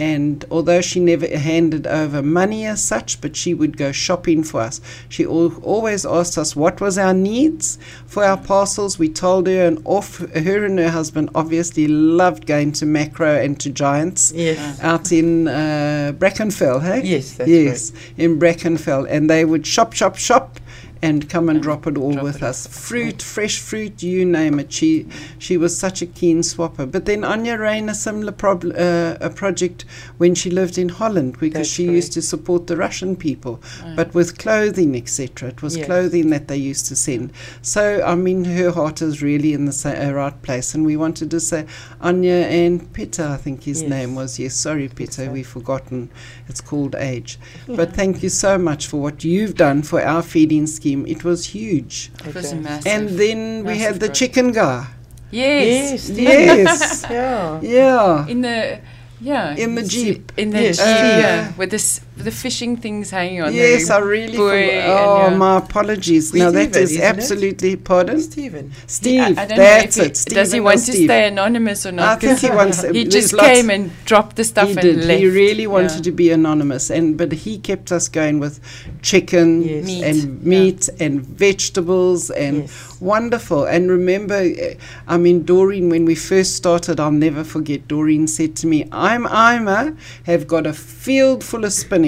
[0.00, 4.60] and although she never handed over money as such, but she would go shopping for
[4.60, 4.80] us.
[5.08, 8.96] She al- always asked us what was our needs for our parcels.
[8.96, 13.58] We told her, and off her and her husband obviously loved going to Makro and
[13.60, 14.78] to Giants Yes.
[14.84, 17.02] out in uh, Brackenfell, hey?
[17.04, 20.60] Yes, that's yes, in Brackenfell, and they would shop, shop, shop,
[21.02, 22.66] and come and And drop it all drop with it us.
[22.66, 24.72] Fruit, fresh fruit, you name it.
[24.72, 25.06] She
[25.38, 26.90] she was such a keen swapper.
[26.90, 29.84] But then Anya ran a similar prob- uh, a project
[30.18, 33.94] when she lived in Holland because That's she used to support the Russian people, Oh.
[33.96, 35.48] but with clothing, etc.
[35.50, 35.86] It was Yes.
[35.86, 37.32] clothing that they used to send.
[37.62, 40.96] So I mean, her heart is really in the sa- uh, right place, and we
[40.96, 41.66] wanted to say
[42.00, 43.90] Anya and Peter, I think his Yes.
[43.90, 44.38] name was.
[44.38, 45.30] Yes, sorry, Peter, Peter.
[45.32, 46.08] we've forgotten.
[46.48, 47.38] It's called age.
[47.68, 50.87] But thank you so much for what you've done for our feeding scheme.
[50.96, 52.10] It was huge.
[52.24, 52.60] it was Okay.
[52.62, 52.86] massive.
[52.86, 54.16] And then we had the project.
[54.16, 54.86] chicken guy.
[55.30, 56.08] Yes.
[56.08, 56.16] Yes.
[56.16, 57.04] Yes.
[57.10, 57.60] Yeah.
[57.60, 58.26] Yeah.
[58.32, 58.80] In the
[59.20, 59.52] Yeah.
[59.58, 60.32] In the Jeep.
[60.38, 61.18] In the Yes, Jeep, Jeep.
[61.20, 61.52] yeah.
[61.58, 64.36] With this, with the fishing things hanging on Yes, the I really.
[64.36, 65.36] buoy forgot- and, oh, yeah.
[65.36, 66.34] my apologies.
[66.34, 67.00] No, that Stephen, is it?
[67.02, 67.76] absolutely.
[67.76, 68.72] Pardon, Stephen.
[68.86, 69.20] Steve.
[69.20, 70.18] I, I that's know it.
[70.28, 71.06] he, does he want to Steve.
[71.08, 72.02] stay anonymous or not?
[72.04, 72.20] I not?
[72.20, 72.82] think he 'Cause wants.
[72.98, 75.04] he just came and dropped the stuff he and did.
[75.04, 75.20] left.
[75.20, 76.02] He really wanted Yeah.
[76.02, 78.60] to be anonymous, and but he kept us going with
[79.02, 79.84] chicken Yes.
[79.86, 80.48] Meat, and yeah.
[80.48, 82.96] meat and vegetables and Yes.
[83.00, 83.64] wonderful.
[83.64, 84.74] And remember, uh,
[85.06, 87.86] I mean, Doreen, when we first started, I'll never forget.
[87.88, 92.07] Doreen said to me, "I'm Ima, have got a field full of spinach."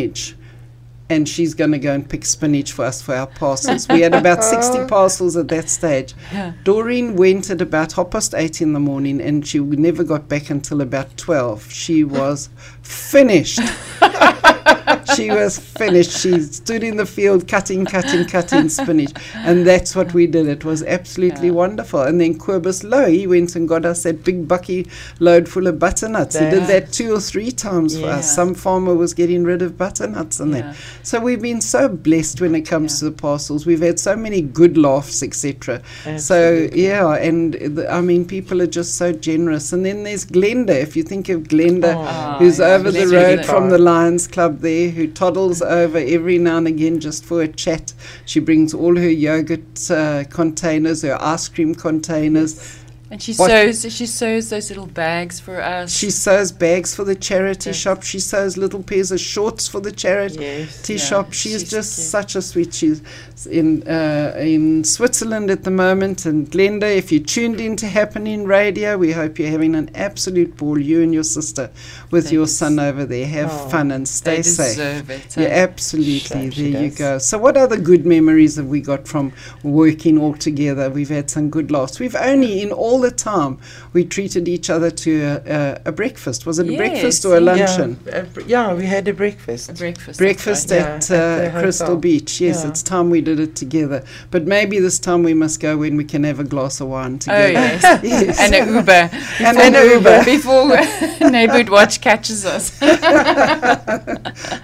[1.09, 3.89] And she's going to go and pick spinach for us for our parcels.
[3.89, 6.15] We had about 60 parcels at that stage.
[6.33, 6.53] Yeah.
[6.63, 10.51] Doreen went at about half past eight in the morning and she never got back
[10.51, 11.73] until about 12.
[11.73, 12.49] She was
[12.83, 13.59] finished.
[15.17, 16.19] she was finished.
[16.19, 19.13] She stood in the field cutting, cutting, cutting spinach.
[19.35, 20.47] And that's what we did.
[20.49, 21.55] It was absolutely Yeah.
[21.55, 22.03] wonderful.
[22.03, 24.87] And then Quibus Low, he went and got us that big bucky
[25.19, 26.39] load full of butternuts.
[26.39, 28.35] He did That- two or three times for us.
[28.35, 30.61] Some farmer was getting rid of butternuts and Yeah.
[30.63, 30.77] that.
[31.03, 32.99] So we've been so blessed when it comes Yeah.
[33.01, 33.67] to the parcels.
[33.67, 35.81] We've had so many good laughs, etc.
[36.19, 39.73] So yeah, and the, I mean, people are just so generous.
[39.73, 40.71] And then there's Glenda.
[40.71, 44.61] If you think of Glenda, Ah, who's yeah, over the road from the Lions Club
[44.61, 47.95] there, who toddles over every now and again just for a chat.
[48.27, 52.80] She brings all her yogurt uh, containers, her ice cream containers.
[53.13, 53.93] And she What- sews.
[53.93, 55.91] She sews those little bags for us.
[55.93, 57.77] She sews bags for the charity Yes.
[57.77, 58.03] shop.
[58.05, 60.83] She sews little pairs of shorts for the charity Yes.
[60.85, 61.33] tea Yeah, shop.
[61.33, 62.07] She's, she's just cute.
[62.09, 62.73] such a sweet.
[62.73, 63.01] She's
[63.51, 66.25] in uh, in Switzerland at the moment.
[66.25, 70.57] And Glenda, if you tuned in to Happening Radio, we hope you're having an absolute
[70.57, 70.79] ball.
[70.79, 71.69] You and your sister
[72.13, 73.27] with They your des- son over there.
[73.27, 74.77] Have Oh, fun and they stay safe.
[74.77, 75.37] deserve it.
[75.37, 76.51] Yeah, absolutely.
[76.53, 77.19] Sure, there you go.
[77.19, 79.33] So, what other good memories have we got from
[79.65, 80.89] working all together?
[80.91, 81.99] We've had some good laughs.
[81.99, 83.59] We've only, in all the time,
[83.93, 86.47] we treated each other to a, a, a breakfast.
[86.47, 87.99] Was it a breakfast or a luncheon?
[88.07, 89.71] Yeah, uh, br- yeah, we had a breakfast.
[89.71, 90.19] A breakfast.
[90.19, 90.77] Breakfast right.
[90.81, 91.97] Yeah, at, at uh, Crystal.
[91.97, 92.41] Beach.
[92.41, 92.71] Yes, Yeah.
[92.71, 94.05] it's time we did it together.
[94.31, 97.15] But maybe this time we must go when we can have a glass of wine
[97.15, 97.53] Oh together.
[97.53, 98.03] yes.
[98.03, 98.41] Yes.
[98.41, 99.11] and an Uber.
[99.41, 100.25] And Before- an Uber.
[100.25, 102.79] before neighborhood watch catches us.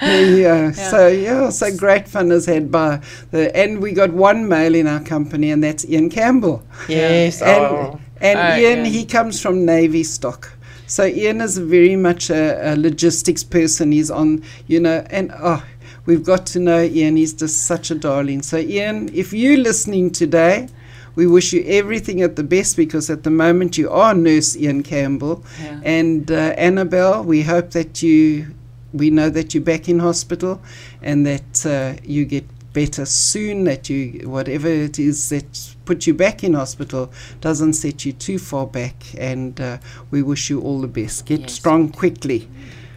[0.01, 0.72] There you.
[0.75, 4.87] So yeah, so great fun is had by the, and we got one male in
[4.87, 6.62] our company, and that's Ian Campbell.
[6.88, 7.42] Yes.
[7.42, 8.01] And, oh.
[8.20, 8.90] And Oh, Ian, yeah.
[8.90, 10.52] he comes from Navy stock.
[10.87, 13.92] So Ian is very much a, a logistics person.
[13.92, 15.64] He's on, you know, and oh,
[16.07, 17.16] we've got to know Ian.
[17.16, 18.42] He's just such a darling.
[18.42, 20.68] So Ian, if you're listening today,
[21.16, 24.83] we wish you everything at the best because at the moment you are Nurse Ian
[24.83, 25.42] Campbell.
[25.61, 25.81] Yeah.
[25.83, 28.55] And uh, Annabelle, we hope that you,
[28.92, 30.61] we know that you're back in hospital
[31.02, 32.44] and that uh, you get
[32.76, 37.10] better soon, that you, whatever it is that put you back in hospital,
[37.40, 38.96] doesn't set you too far back.
[39.16, 39.78] And uh,
[40.10, 41.24] we wish you all the best.
[41.24, 41.54] Get Yes.
[41.54, 42.46] strong quickly.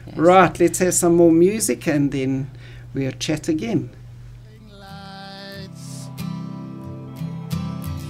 [0.06, 0.18] Yes.
[0.18, 2.52] Right, let's have some more music and then
[2.94, 3.90] we'll chat again.
[4.70, 6.10] lights.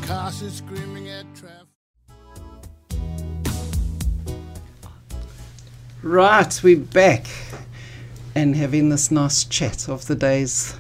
[0.02, 1.68] Cars are screaming at traffic.
[6.02, 7.28] Right, we're back
[8.34, 10.79] and having this nice chat of the days of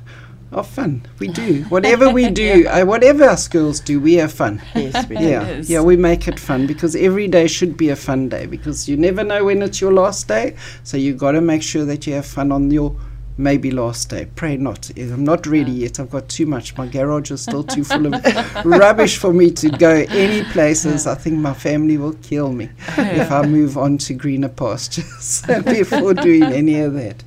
[0.64, 1.06] fun.
[1.20, 1.64] We do.
[1.70, 4.62] Whatever we do, uh, whatever our schools do, we have fun.
[4.76, 8.30] Yes, we Yeah, yeah, we make it fun because every day should be a fun
[8.30, 10.56] day because you never know when it's your last day.
[10.84, 12.96] So you got to make sure that you have fun on your
[13.40, 14.28] maybe last day.
[14.36, 14.92] Pray not.
[14.98, 16.00] I'm not ready yet.
[16.00, 16.78] I've got too much.
[16.78, 21.08] My garage is still too full of rubbish for me to go any places.
[21.08, 26.14] I think my family will kill me if I move on to greener pastures before
[26.14, 27.24] doing any of that.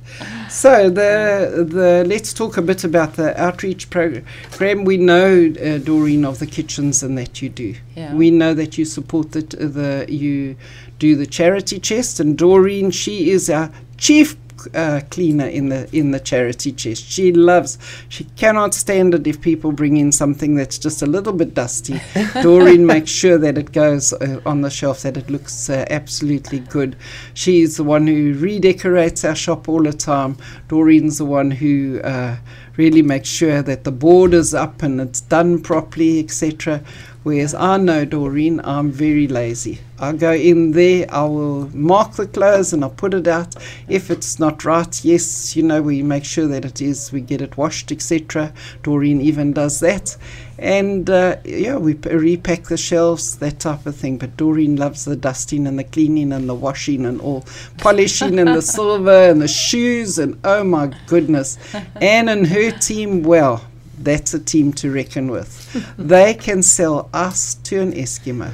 [0.49, 4.25] So the the let's talk a bit about the outreach program.
[4.57, 7.75] Graham, we know uh, Doreen of the kitchens and that you do.
[7.95, 8.13] Yeah.
[8.13, 10.55] We know that you support the the you
[10.99, 14.37] do the charity chest and Doreen she is our chief
[14.73, 17.03] uh, cleaner in the in the charity chest.
[17.09, 17.77] She loves.
[18.09, 22.01] She cannot stand it if people bring in something that's just a little bit dusty.
[22.41, 26.59] Doreen makes sure that it goes uh, on the shelf, that it looks uh, absolutely
[26.59, 26.95] good.
[27.33, 30.37] She's the one who redecorates our shop all the time.
[30.67, 32.37] Doreen's the one who uh,
[32.77, 36.83] really makes sure that the board is up and it's done properly, etc.
[37.23, 39.79] Whereas I know, Doreen, I'm very lazy.
[39.97, 43.55] I go in there, I will mark the clothes and I'll put it out.
[43.87, 47.41] If it's not right, yes, you know, we make sure that it is, we get
[47.41, 48.51] it washed, etc.
[48.83, 50.17] Doreen even does that.
[50.59, 54.17] And uh, yeah, we p- repack the shelves, that type of thing.
[54.17, 57.45] But Doreen loves the dusting and the cleaning and the washing and all
[57.77, 61.57] polishing and the silver and the shoes and oh my goodness.
[62.01, 63.63] Anne and her team, well,
[64.03, 65.73] that's a team to reckon with.
[65.97, 68.51] they can sell us to an Eskimo.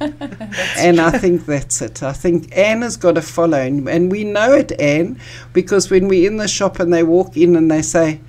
[0.78, 2.02] and I think that's it.
[2.02, 3.88] I think Anne has got a following.
[3.88, 5.20] And we know it, Anne,
[5.52, 8.20] because when we're in the shop and they walk in and they say,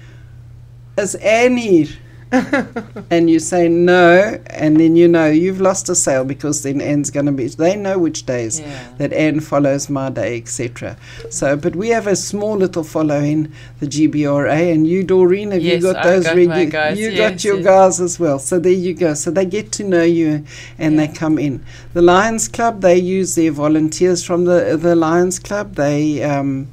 [0.97, 1.87] Is Anne here?
[3.09, 7.11] and you say no, and then you know you've lost a sale because then Anne's
[7.11, 7.47] going to be.
[7.47, 8.87] They know which days Yeah.
[8.99, 10.95] that Anne follows my day, etc.
[11.29, 13.51] So, but we have a small little following
[13.81, 16.99] the GBRA, and you, Doreen, have Yes, you got I've those got my regu- guys,
[16.99, 17.65] You got your yes.
[17.65, 18.39] guys as well.
[18.39, 19.13] So there you go.
[19.13, 20.45] So they get to know you,
[20.77, 21.63] and they come in.
[21.93, 25.75] The Lions Club, they use their volunteers from the the Lions Club.
[25.75, 26.69] They um,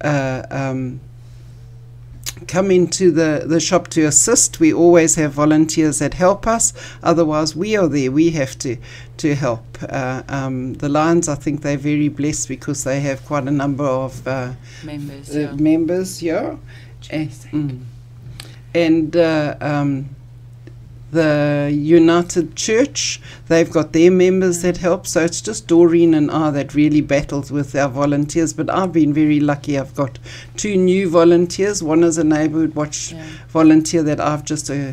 [0.00, 1.00] uh, um,
[2.50, 4.58] come into the, the shop to assist.
[4.58, 6.72] We always have volunteers that help us.
[7.02, 8.10] Otherwise, we are there.
[8.10, 8.76] We have to
[9.18, 9.64] to help.
[9.82, 13.84] Uh, um, the Lions, I think they're very blessed because they have quite a number
[13.84, 14.52] of uh,
[14.84, 15.36] Members.
[15.36, 15.52] uh, yeah.
[15.52, 16.22] members.
[16.22, 16.56] Yeah,
[17.10, 17.80] and, mm.
[18.74, 20.08] and uh, um,
[21.12, 25.06] the United Church, they've got their members that help.
[25.06, 28.52] So it's just Doreen and I that really battles with our volunteers.
[28.52, 29.78] But I've been very lucky.
[29.78, 30.18] I've got
[30.56, 31.82] two new volunteers.
[31.82, 33.24] One is a neighbourhood watch Yeah.
[33.48, 34.92] volunteer that I've just uh,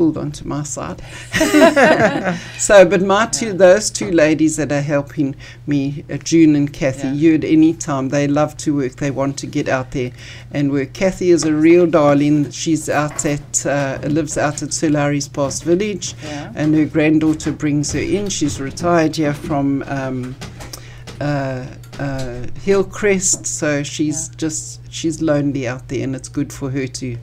[0.00, 1.02] pulled onto my side.
[2.58, 3.52] so, but my two, Yeah.
[3.52, 5.34] those two ladies that are helping
[5.66, 7.12] me, uh, June and Kathy, Yeah.
[7.22, 8.96] you at any time, they love to work.
[8.96, 10.12] They want to get out there
[10.52, 10.94] and work.
[10.94, 12.50] Kathy is a real darling.
[12.50, 16.50] She's out at, uh, lives out at Sulari's Past Village Yeah.
[16.54, 18.30] and her granddaughter brings her in.
[18.30, 20.34] She's retired here from um,
[21.20, 21.66] uh,
[21.98, 24.36] uh, Hillcrest, so she's Yeah.
[24.38, 27.18] just she's lonely out there, and it's good for her to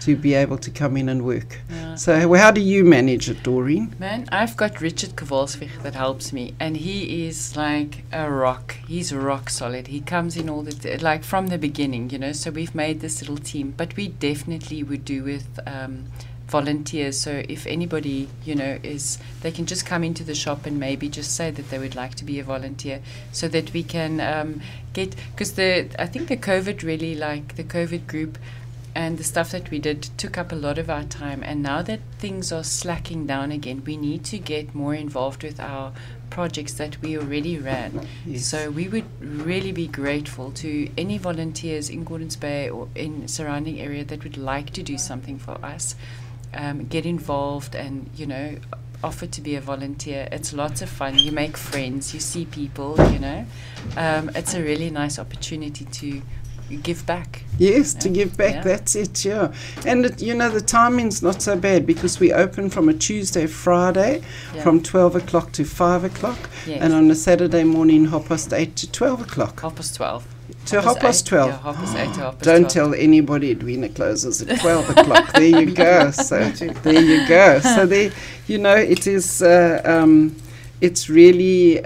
[0.00, 1.60] to be able to come in and work.
[1.70, 1.94] Yeah.
[1.94, 3.94] So, how do you manage it, Doreen?
[3.98, 8.76] Man, I've got Richard Kowalsvik that helps me, and he is like a rock.
[8.88, 9.88] He's rock solid.
[9.88, 12.32] He comes in all the t- like from the beginning, you know.
[12.32, 16.06] So we've made this little team, but we definitely would do with um,
[16.50, 17.18] volunteers.
[17.20, 21.08] So if anybody, you know, is they can just come into the shop and maybe
[21.08, 23.00] just say that they would like to be a volunteer,
[23.32, 24.60] so that we can um,
[24.92, 28.38] get because the I think the COVID really like the COVID group
[28.94, 31.42] and the stuff that we did took up a lot of our time.
[31.44, 35.60] And now that things are slacking down again, we need to get more involved with
[35.60, 35.92] our
[36.30, 38.06] projects that we already ran.
[38.24, 38.46] Yes.
[38.46, 43.80] So we would really be grateful to any volunteers in Gordons Bay or in surrounding
[43.80, 45.94] area that would like to do something for us.
[46.52, 48.56] Um, get involved and you know
[49.04, 50.28] offer to be a volunteer.
[50.32, 51.16] It's lots of fun.
[51.16, 52.12] You make friends.
[52.12, 52.96] You see people.
[53.12, 53.46] You know,
[53.96, 56.22] um, it's a really nice opportunity to
[56.78, 57.44] give back.
[57.58, 58.54] Yes, to give back.
[58.56, 58.62] Yeah.
[58.62, 59.24] That's it.
[59.24, 59.52] Yeah,
[59.86, 63.46] and it, you know the timing's not so bad because we open from a Tuesday,
[63.46, 64.22] Friday,
[64.54, 64.62] Yeah.
[64.62, 66.80] from twelve o'clock to five o'clock, Yes.
[66.82, 69.60] and on a Saturday morning, half past eight to twelve o'clock.
[69.60, 70.24] half past twelve.
[70.66, 71.50] To half past twelve.
[71.50, 72.72] Yeah, half eight to half past Don't 12.
[72.72, 75.32] tell anybody Edwina closes at 12 o'clock.
[75.32, 76.10] There you go.
[76.12, 76.38] So
[76.82, 77.60] there you go.
[77.60, 78.10] So there,
[78.46, 80.36] you know, it is, uh, um,
[80.80, 81.80] it's really,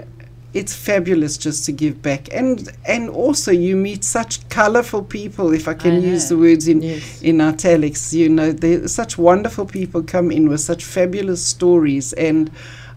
[0.55, 2.33] it's fabulous just to give back.
[2.33, 6.67] And, and also you meet such colourful people, if I can I use the words
[6.67, 7.21] in, Yes.
[7.21, 12.13] in italics, you know, there such wonderful people come in with such fabulous stories.
[12.13, 12.49] And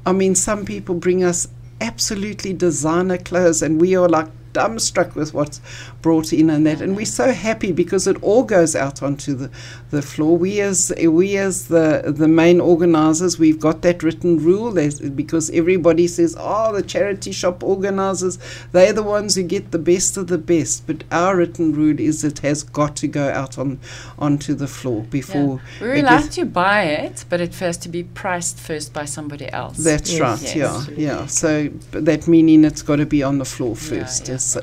[0.06, 1.48] I mean, some people bring us
[1.80, 5.60] absolutely designer clothes, and we are like dumbstruck with what's
[6.02, 6.80] brought in and that.
[6.80, 9.50] And we're so happy because it all goes out onto the,
[9.90, 10.36] the floor.
[10.36, 15.50] We as we as the the main organisers, we've got that written rule there's, because
[15.50, 18.38] everybody says, oh, the charity shop organisers,
[18.72, 20.86] they're the ones who get the best of the best.
[20.86, 23.80] But our written rule is it has got to go out on
[24.18, 25.60] onto the floor before.
[25.80, 29.50] We're allowed is- to buy it, but it has to be priced first by somebody
[29.52, 29.78] else.
[29.78, 30.20] That's Yes.
[30.20, 30.42] right.
[30.42, 30.56] Yes.
[30.56, 31.04] Yeah, Absolutely.
[31.04, 31.26] yeah.
[31.26, 33.74] So b- that meaning it's got to be on the floor Yeah,
[34.04, 34.34] first, yeah.
[34.34, 34.58] as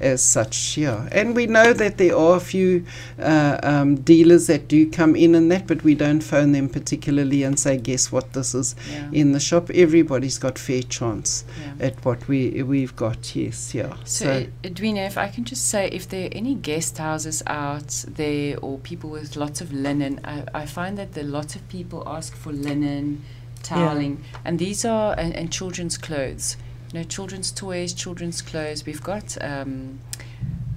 [0.00, 0.77] as such.
[0.78, 2.84] Yeah, and we know that there are a few
[3.20, 7.42] uh, um, dealers that do come in and that, but we don't phone them particularly
[7.42, 8.32] and say, "Guess what?
[8.32, 9.08] This is Yeah.
[9.20, 11.86] in the shop." Everybody's got fair chance Yeah.
[11.88, 13.34] at what we we've got.
[13.34, 13.94] Yes, yeah.
[14.04, 18.04] So, uh, Edwina, if I can just say, if there are any guest houses out
[18.20, 21.68] there or people with lots of linen, I, I find that there are lots of
[21.68, 23.22] people ask for linen,
[23.64, 26.56] toweling, and these are and, and children's clothes.
[26.92, 28.86] You know, children's toys, children's clothes.
[28.86, 29.98] We've got um,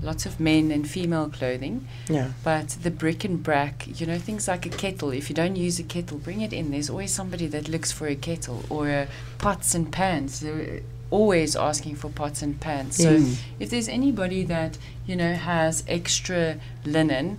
[0.04, 2.30] lots of men and female clothing, Yeah.
[2.44, 5.12] but the brick and brack, you know, things like a kettle.
[5.12, 6.72] If you don't use a kettle, bring it in.
[6.72, 9.06] There's always somebody that looks for a kettle or uh,
[9.38, 10.40] pots and pans.
[10.40, 10.82] They're
[11.12, 12.96] always asking for pots and pans.
[12.96, 13.36] So Mm.
[13.60, 17.38] if there's anybody that you know has extra linen,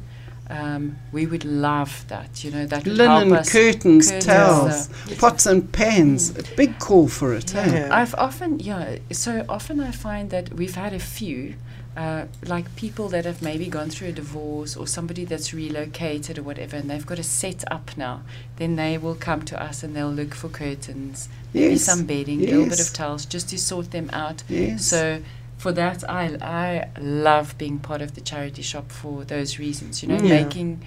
[0.50, 2.44] um, we would love that.
[2.44, 3.50] You know that Linen, help us.
[3.50, 6.30] curtains, curtains, towels, uh, pots and pans.
[6.30, 7.54] A big call for it.
[7.54, 7.60] Yeah.
[7.62, 7.72] eh?
[7.86, 7.88] Yeah.
[8.00, 11.54] I've often, yeah, so often I find that we've had a few
[11.96, 16.42] uh, like people that have maybe gone through a divorce or somebody that's relocated or
[16.42, 18.22] whatever, and they've got a set up now,
[18.56, 22.42] then they will come to us and they'll look for curtains, maybe Yes, some bedding,
[22.42, 24.42] a little bit of towels, just to sort them out.
[24.48, 24.86] Yes.
[24.86, 25.22] So
[25.58, 30.02] for that, I I love being part of the charity shop for those reasons.
[30.02, 30.16] You know.
[30.22, 30.42] Yeah.
[30.44, 30.80] making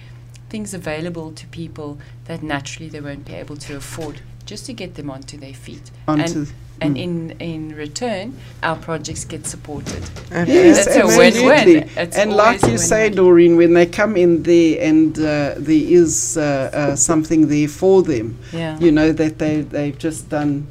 [0.48, 4.94] things available to people that naturally they won't be able to afford, just to get
[4.94, 5.90] them onto their feet.
[6.08, 7.00] Onto and and mm.
[7.00, 10.02] in in return, our projects get supported.
[10.30, 11.44] Yes, That's a absolutely.
[11.44, 11.90] win-win.
[11.96, 13.16] It's and like you say, win-win.
[13.16, 18.02] Doreen, when they come in there and uh, there is uh, uh, something there for
[18.02, 18.78] them, Yeah.
[18.78, 20.66] you know that they they've just done.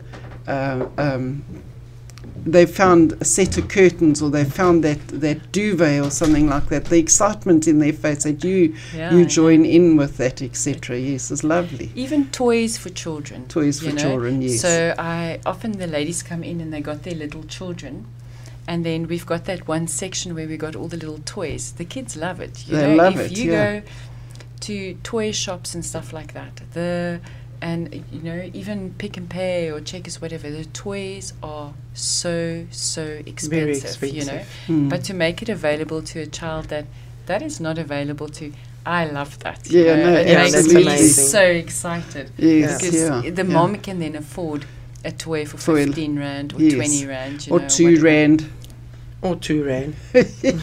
[0.47, 1.43] Uh, um,
[2.45, 6.67] they found a set of curtains, or they found that, that duvet, or something like
[6.69, 6.85] that.
[6.85, 10.97] The excitement in their face that you Yeah, you join in with that, etc.
[10.99, 11.91] Yes, is lovely.
[11.95, 13.47] Even toys for children.
[13.47, 14.01] Toys for know.
[14.01, 14.61] children, yes.
[14.61, 18.05] So I often the ladies come in and they got their little children.
[18.67, 21.73] And then we've got that one section where we got all the little toys.
[21.73, 22.67] The kids love it.
[22.67, 23.79] You They know, love if it, you yeah.
[23.79, 23.87] go
[24.61, 27.19] to toy shops and stuff like that, the
[27.69, 27.79] and
[28.15, 33.95] you know even Pick n Pay or Checkers, whatever, the toys are so so expensive.
[33.99, 34.41] Very You know.
[34.67, 34.89] Mm.
[34.91, 36.85] but to make it available to a child that
[37.29, 38.45] that is not available to,
[38.85, 39.59] I love that.
[39.71, 41.25] you Yeah, know, no, it Yeah, makes that's me amazing.
[41.37, 43.53] so excited yes, because yeah, the yeah.
[43.57, 44.61] mom can then afford
[45.03, 46.75] a toy for For 15 rand or yes.
[46.75, 47.47] 20 rand.
[47.47, 48.05] You or know, two whatever.
[48.05, 48.39] rand.
[49.21, 49.95] Or two rand.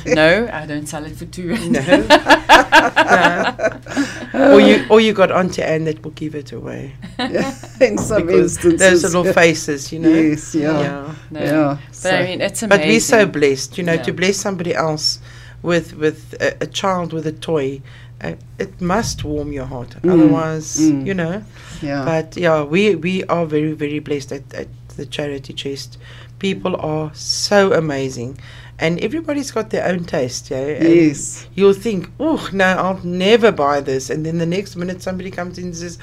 [0.07, 0.31] No,
[0.61, 1.73] I don't sell it for two rand.
[1.83, 3.55] No.
[3.97, 4.07] no.
[4.35, 6.95] Or you or you got Auntie Anne that will give it away.
[7.19, 8.79] in some because instances.
[8.79, 9.33] those little yeah.
[9.33, 10.09] faces, you know.
[10.09, 10.81] Yes, yeah.
[10.81, 11.15] Yeah.
[11.31, 11.41] No.
[11.41, 11.79] Yeah.
[12.03, 12.69] But I mean, it's amazing.
[12.69, 14.03] But we're so blessed, you know, Yeah.
[14.03, 15.21] to bless somebody else
[15.63, 17.83] with with a, a child with a toy.
[18.21, 19.91] Uh, it must warm your heart.
[20.03, 21.05] Mm, Otherwise, mm.
[21.05, 21.43] you know.
[21.83, 22.05] yeah.
[22.05, 25.99] But yeah, we we are very very blessed at, at the charity chest.
[26.43, 28.37] People are so amazing,
[28.79, 30.51] and everybody's got their own taste.
[30.51, 30.83] Yeah.
[30.83, 31.47] and yes.
[31.55, 35.57] You'll think, oh no, I'll never buy this, and then the next minute somebody comes
[35.59, 35.99] in and says,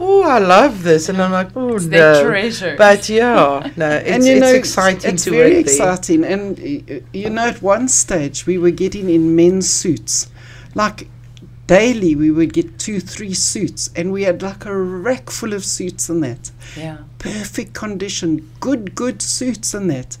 [0.00, 1.90] oh, I love this, and I'm like, oh it's no.
[1.90, 2.74] their treasure.
[2.78, 5.74] But yeah, no, it's, and you it's know, exciting it's to very work there.
[5.74, 6.24] exciting.
[6.24, 6.58] And
[7.12, 10.30] you know, at one stage we were getting in men's suits,
[10.74, 11.08] like
[11.72, 15.64] daily we would get two, three suits, and we had like a rack full of
[15.64, 16.98] suits and that, yeah.
[17.18, 20.18] perfect condition, good, good suits and that.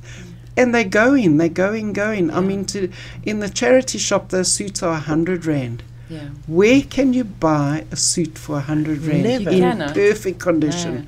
[0.56, 2.30] And they're going, they're going, going.
[2.30, 2.90] I mean, to
[3.22, 5.82] in the charity shop, those suits are a hundred rand.
[6.08, 6.28] Yeah.
[6.46, 9.50] Where can you buy a suit for a hundred rand Never.
[9.50, 9.94] in cannot.
[9.94, 11.06] perfect condition?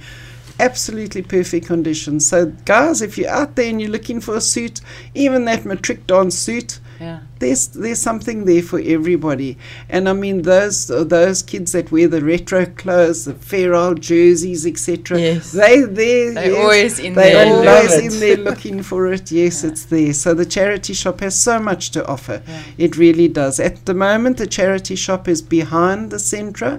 [0.61, 2.21] Absolutely perfect condition.
[2.21, 4.81] So, guys, if you're out there and you're looking for a suit,
[5.15, 7.19] even that matric dance suit, Yeah.
[7.43, 9.51] there's there's something there for everybody.
[9.95, 10.79] And I mean those
[11.17, 15.21] those kids that wear the retro clothes, the fair old jerseys, etc.
[15.21, 15.53] Yes.
[15.61, 17.47] They they They're yes, always in they there.
[17.55, 19.27] always in there looking for it.
[19.41, 19.71] Yes, Yeah.
[19.71, 20.13] it's there.
[20.23, 22.39] So the charity shop has so much to offer.
[22.47, 22.63] Yeah.
[22.87, 23.61] It really does.
[23.61, 26.73] At the moment, the charity shop is behind the Centra.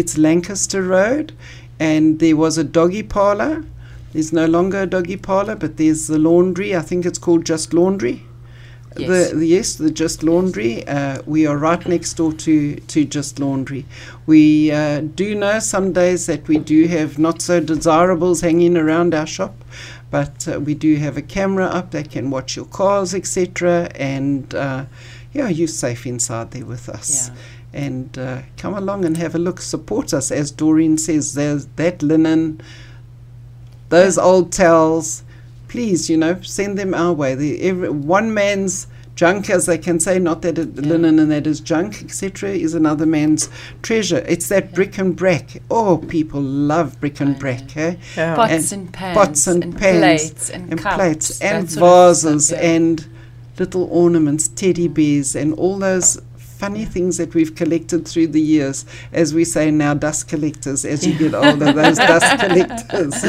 [0.00, 1.32] It's Lancaster Road,
[1.80, 3.54] and there was a doggy parlor.
[4.12, 6.76] There's no longer a doggy parlor, but there's the laundry.
[6.76, 8.18] I think it's called Just Laundry.
[8.96, 9.30] Yes.
[9.30, 10.86] The, the yes, the Just Laundry.
[10.86, 13.84] Uh, we are right next door to, to Just Laundry.
[14.26, 19.14] We uh, do know some days that we do have not so desirables hanging around
[19.14, 19.54] our shop,
[20.10, 23.90] but uh, we do have a camera up that can watch your cars, etc.
[23.94, 24.86] And uh,
[25.32, 27.28] yeah, you're safe inside there with us.
[27.28, 27.34] Yeah.
[27.74, 29.60] And uh, come along and have a look.
[29.60, 31.34] Support us, as Doreen says.
[31.34, 32.60] There's that linen,
[33.88, 35.24] those old towels.
[35.72, 37.34] Please, you know, send them our way.
[37.34, 40.82] The, every, one man's junk, as they can say, not that it, Yeah.
[40.90, 43.48] linen and that is junk, etc., is another man's
[43.80, 44.22] treasure.
[44.28, 45.62] It's that brick and brack.
[45.70, 47.94] Oh, people love brick and I brack, eh?
[48.16, 48.34] Yeah.
[48.36, 49.16] Pots and and pans.
[49.16, 52.58] pots and pans plates and, and cups, plates and sort of stuff, vases yeah.
[52.58, 53.06] and
[53.58, 56.20] little ornaments, teddy bears, and all those
[56.62, 58.84] funny things that we've collected through the years.
[59.12, 60.84] As we say now, dust collectors.
[60.84, 63.20] As you get older, those dust collectors.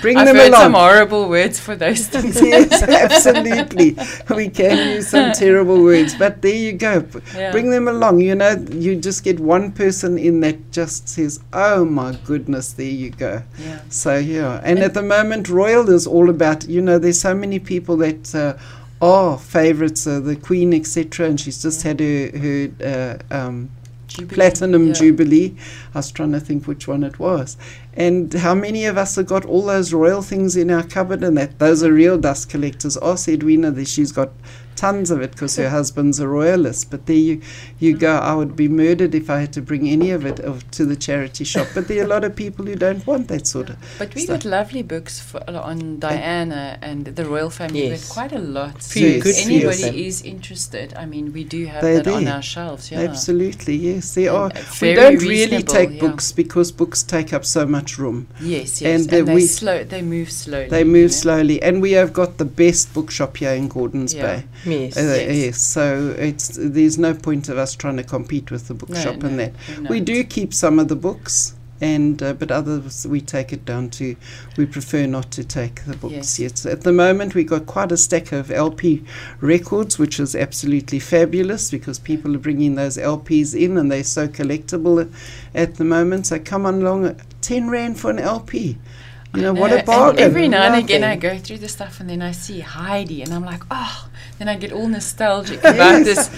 [0.00, 0.62] Bring I've them heard along.
[0.62, 2.40] some horrible words for those things.
[2.40, 3.90] yes, absolutely.
[4.34, 7.06] We can use some terrible words, but there you go.
[7.34, 7.52] Yeah.
[7.52, 8.20] Bring them along.
[8.20, 12.86] You know, you just get one person in that just says, "Oh my goodness!" There
[12.86, 13.42] you go.
[13.58, 13.82] yeah.
[13.90, 16.66] So yeah, and, at the moment, Royal is all about.
[16.66, 18.54] You know, there's so many people that uh,
[19.02, 21.26] are favourites, uh, the Queen, etc.
[21.26, 23.70] And she's just had her her uh, um,
[24.06, 24.92] Jubilee, platinum yeah.
[24.92, 25.56] jubilee.
[25.94, 27.56] I was trying to think which one it was,
[27.94, 31.36] And how many of us have got all those royal things in our cupboard and
[31.36, 32.96] that those are real dust collectors?
[32.98, 34.30] Ask Edwina that she's got
[34.76, 36.90] tons of it because her husband's a royalist.
[36.90, 37.40] But there you,
[37.78, 38.08] you go.
[38.18, 38.22] Mm.
[38.22, 40.96] I would be murdered if I had to bring any of it of, to the
[40.96, 41.68] charity shop.
[41.74, 43.76] But there are a lot of people who don't want that sort of.
[43.98, 44.42] But we stuff.
[44.42, 47.88] got lovely books for, on Diana and the royal family.
[47.88, 48.00] Yes.
[48.02, 48.82] With quite a lot.
[48.82, 49.84] So Few if good few of them.
[49.84, 52.90] anybody is interested, I mean, we do have They're that on our shelves.
[52.90, 53.00] Yeah.
[53.00, 54.14] Absolutely, yes.
[54.14, 54.62] There And, are.
[54.80, 56.00] We don't really take yeah.
[56.00, 58.28] books because books take up so much room.
[58.40, 58.82] Yes, yes.
[58.82, 59.84] And, And, they we- slow.
[59.84, 60.68] They move slowly.
[60.68, 61.16] They you move know.
[61.16, 64.22] slowly, and we have got the best bookshop here in Gordons Yeah.
[64.36, 64.44] Bay.
[64.64, 64.96] Yes.
[64.96, 65.36] Uh, Yes.
[65.36, 69.28] yes, so it's there's no point of us trying to compete with the bookshop no,
[69.28, 69.52] and that.
[69.80, 69.90] no.
[69.90, 73.90] We do keep some of the books, and uh, but others we take it down
[73.90, 74.14] to.
[74.56, 76.64] We prefer not to take the books Yes.
[76.64, 76.66] yet.
[76.66, 79.02] At the moment, we got quite a stack of LP
[79.40, 84.28] records, which is absolutely fabulous because people are bringing those LPs in, and they're so
[84.28, 85.10] collectible
[85.54, 86.28] at the moment.
[86.28, 88.78] So come on along, ten rand for an LP.
[89.34, 90.20] You know, what No, a and bargain!
[90.24, 93.32] Every now and again, I go through the stuff and then I see Heidi, and
[93.32, 94.08] I'm like, oh.
[94.38, 96.28] Then I get all nostalgic about this.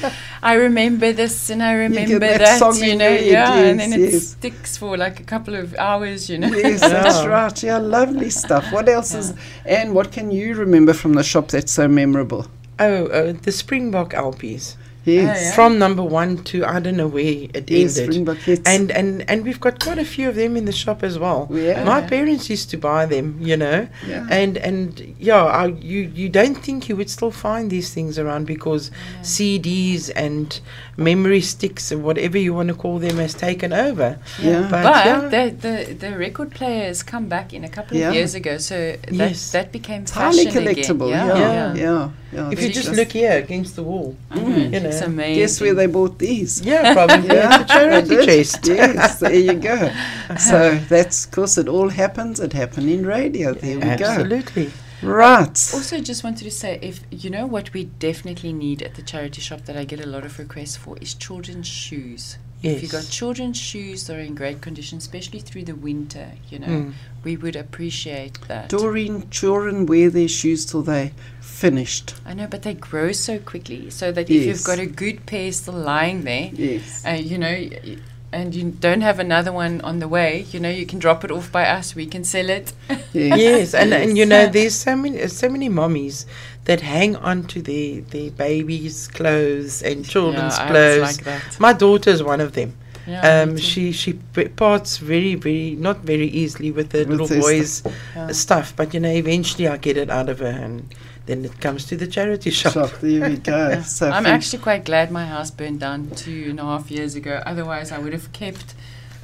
[0.43, 2.59] I remember this, and I remember that that.
[2.59, 3.55] song you know, your head, yeah.
[3.55, 4.27] and then yes, it yes.
[4.29, 6.29] sticks for like a couple of hours.
[6.29, 6.49] You know.
[6.49, 7.27] Yes, that's Yeah.
[7.27, 7.63] right.
[7.63, 8.71] Yeah, lovely stuff.
[8.73, 9.33] What else is?
[9.65, 12.47] And what can you remember from the shop that's so memorable?
[12.79, 14.77] Oh, uh, the Springbok LPs.
[15.05, 15.55] Yes, yeah.
[15.55, 18.13] From number one to I don't know where it yes, ended.
[18.13, 18.63] Springbok hits.
[18.67, 21.47] And, and and we've got quite a few of them in the shop as well.
[21.51, 21.85] Yeah.
[21.85, 24.27] My parents used to buy them, you know, yeah.
[24.31, 28.47] and and yeah, I, you you don't think you would still find these things around
[28.47, 28.91] because
[29.23, 30.61] CDs and
[30.97, 34.19] memory sticks and whatever you want to call them has taken over.
[34.41, 34.63] yeah.
[34.71, 38.09] But, But yeah, the, the the record player has come back in a couple Yeah.
[38.09, 39.51] of years ago, so that Yes.
[39.53, 40.75] that became highly fashion again.
[40.77, 41.11] collectible.
[41.11, 41.75] Yeah, Yeah, Yeah.
[41.75, 42.51] yeah, yeah.
[42.53, 44.47] if you that's just look here against the wall, mm-hmm.
[44.47, 45.07] I know, You it's know.
[45.07, 45.43] amazing.
[45.43, 46.61] guess where they bought these.
[46.63, 48.67] yeah, probably Yeah, the charity they chest.
[48.67, 49.91] yes, there you go.
[50.39, 52.41] So that's, of course, it all happens.
[52.41, 53.53] It happened in radio.
[53.55, 54.05] There we go.
[54.05, 54.71] Absolutely.
[55.03, 55.49] Right.
[55.75, 59.43] Also, just wanted to say, if you know what we definitely need at the charity
[59.43, 62.39] shop that I get a lot of requests for is children's shoes.
[62.63, 62.77] Yes.
[62.77, 66.59] If you got children's shoes that are in great condition, especially through the winter, you
[66.59, 66.93] know, Mm.
[67.23, 68.71] we would appreciate that.
[68.71, 71.13] Doreen, children wear their shoes till they
[71.55, 72.15] finished.
[72.27, 75.53] I know, but they grow so quickly, so that if you've got a good pair
[75.53, 77.05] still lying there, Yes.
[77.07, 77.97] uh, you know, y- y-
[78.33, 81.31] and you don't have another one on the way, you know, you can drop it
[81.31, 81.95] off by us.
[81.95, 82.73] We can sell it.
[83.13, 83.39] Yes.
[83.47, 86.27] yes, and and you know, there's so many so many mummies
[86.65, 91.01] that hang on to their their babies' clothes and children's yeah, I clothes.
[91.01, 91.61] was like that.
[91.61, 92.71] My daughter's one of them.
[93.07, 94.15] Yeah, Um, she she
[94.57, 97.83] parts very very not very easily with the With little her boys'
[98.17, 98.33] Yeah.
[98.33, 100.83] stuff, but you know, eventually I get it out of her, and
[101.27, 102.73] then it comes to the charity shop.
[102.75, 102.91] Shop.
[103.01, 103.81] There we go.
[103.85, 107.43] So I'm actually quite glad my house burned down two and a half years ago.
[107.47, 108.75] Otherwise, I would have kept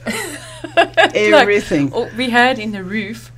[0.76, 1.92] Like, everything.
[1.92, 3.32] all- we had in the roof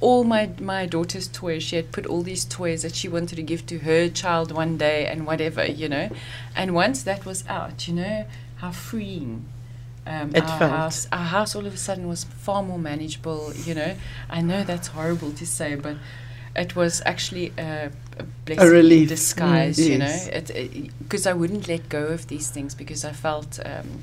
[0.00, 1.62] all my my daughter's toys.
[1.62, 4.76] She had put all these toys that she wanted to give to her child one
[4.76, 6.10] day and whatever, you know.
[6.54, 9.44] And once that was out, you know how freeing.
[10.06, 10.70] Um, It our felt.
[10.70, 13.52] house, our house, all of a sudden was far more manageable.
[13.64, 13.96] You know,
[14.30, 15.96] I know that's horrible to say, but
[16.54, 19.02] it was actually a, a blessing relief.
[19.02, 19.78] in disguise.
[19.78, 24.02] Mm, you know, because I wouldn't let go of these things because I felt um,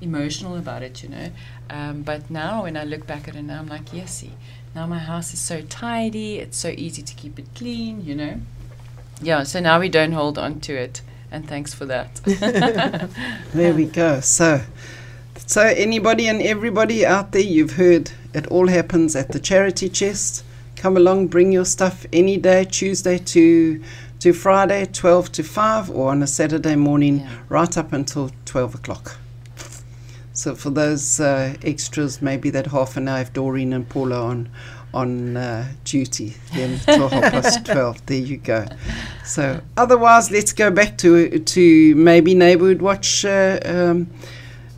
[0.00, 1.02] emotional about it.
[1.02, 1.28] You know,
[1.70, 4.32] um, but now when I look back at it now, I'm like, yes, see,
[4.74, 6.38] now my house is so tidy.
[6.38, 8.04] It's so easy to keep it clean.
[8.04, 8.40] You know,
[9.22, 9.42] yeah.
[9.44, 12.20] So now we don't hold on to it, and thanks for that.
[13.54, 14.20] There we go.
[14.20, 14.62] So,
[15.46, 20.44] so anybody and everybody out there, you've heard it all happens at the charity chest.
[20.84, 23.82] Come along, bring your stuff any day, Tuesday to
[24.18, 27.28] to Friday, twelve to five, or on a Saturday morning, Yeah.
[27.48, 29.16] right up until twelve o'clock.
[30.34, 34.30] So for those uh, extras, maybe that half an hour if Doreen and Paula are
[34.32, 34.50] on
[34.92, 38.04] on uh, duty, then till half past twelve.
[38.04, 38.66] There you go.
[39.24, 43.24] So otherwise, let's go back to to maybe neighbourhood watch.
[43.24, 44.10] Uh, um,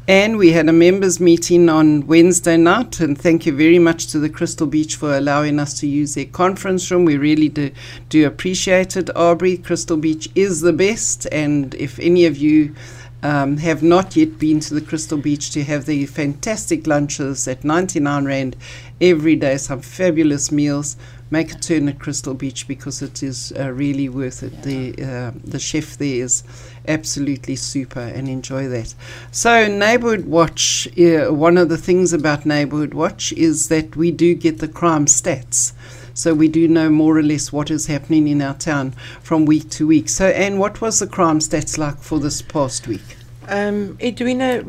[0.08, 4.20] and we had a members meeting on Wednesday night, and thank you very much to
[4.20, 7.04] the Crystal Beach for allowing us to use their conference room.
[7.04, 7.72] We really do,
[8.08, 9.10] do appreciate it.
[9.16, 12.76] Aubrey, Crystal Beach is the best, and if any of you
[13.24, 17.64] um, have not yet been to the Crystal Beach to have the fantastic lunches at
[17.64, 18.56] 99 Rand
[19.00, 20.96] every day, some fabulous meals.
[21.28, 24.62] Make a turn at Crystal Beach because it is uh, really worth it.
[24.62, 26.44] The uh, the chef there is
[26.88, 28.94] absolutely super, and enjoy that.
[29.30, 34.34] So Neighbourhood Watch, uh, one of the things about Neighbourhood Watch is that we do
[34.34, 35.72] get the crime stats.
[36.14, 39.68] So we do know more or less what is happening in our town from week
[39.70, 40.08] to week.
[40.08, 43.16] So, Anne, what was the crime stats like for this past week?
[43.48, 44.64] Um, Edwina,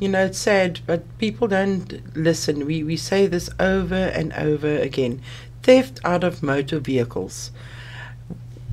[0.00, 2.64] you know, it's sad, but people don't listen.
[2.64, 5.20] We, we say this over and over again.
[5.62, 7.52] Theft out of motor vehicles.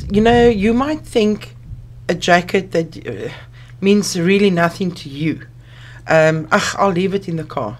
[0.09, 1.55] You know, you might think
[2.09, 3.31] a jacket that uh,
[3.79, 5.45] means really nothing to you.
[6.07, 7.77] Um, ach, I'll leave it in the car.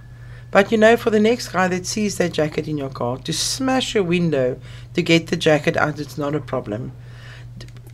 [0.51, 3.34] But you know, for the next guy that sees that jacket in your car, to
[3.34, 4.59] smash a window
[4.93, 6.91] to get the jacket out, it's not a problem.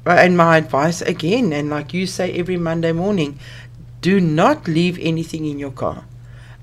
[0.06, 3.40] And my advice again, and like you say every Monday morning,
[4.02, 6.06] do not leave anything in your car.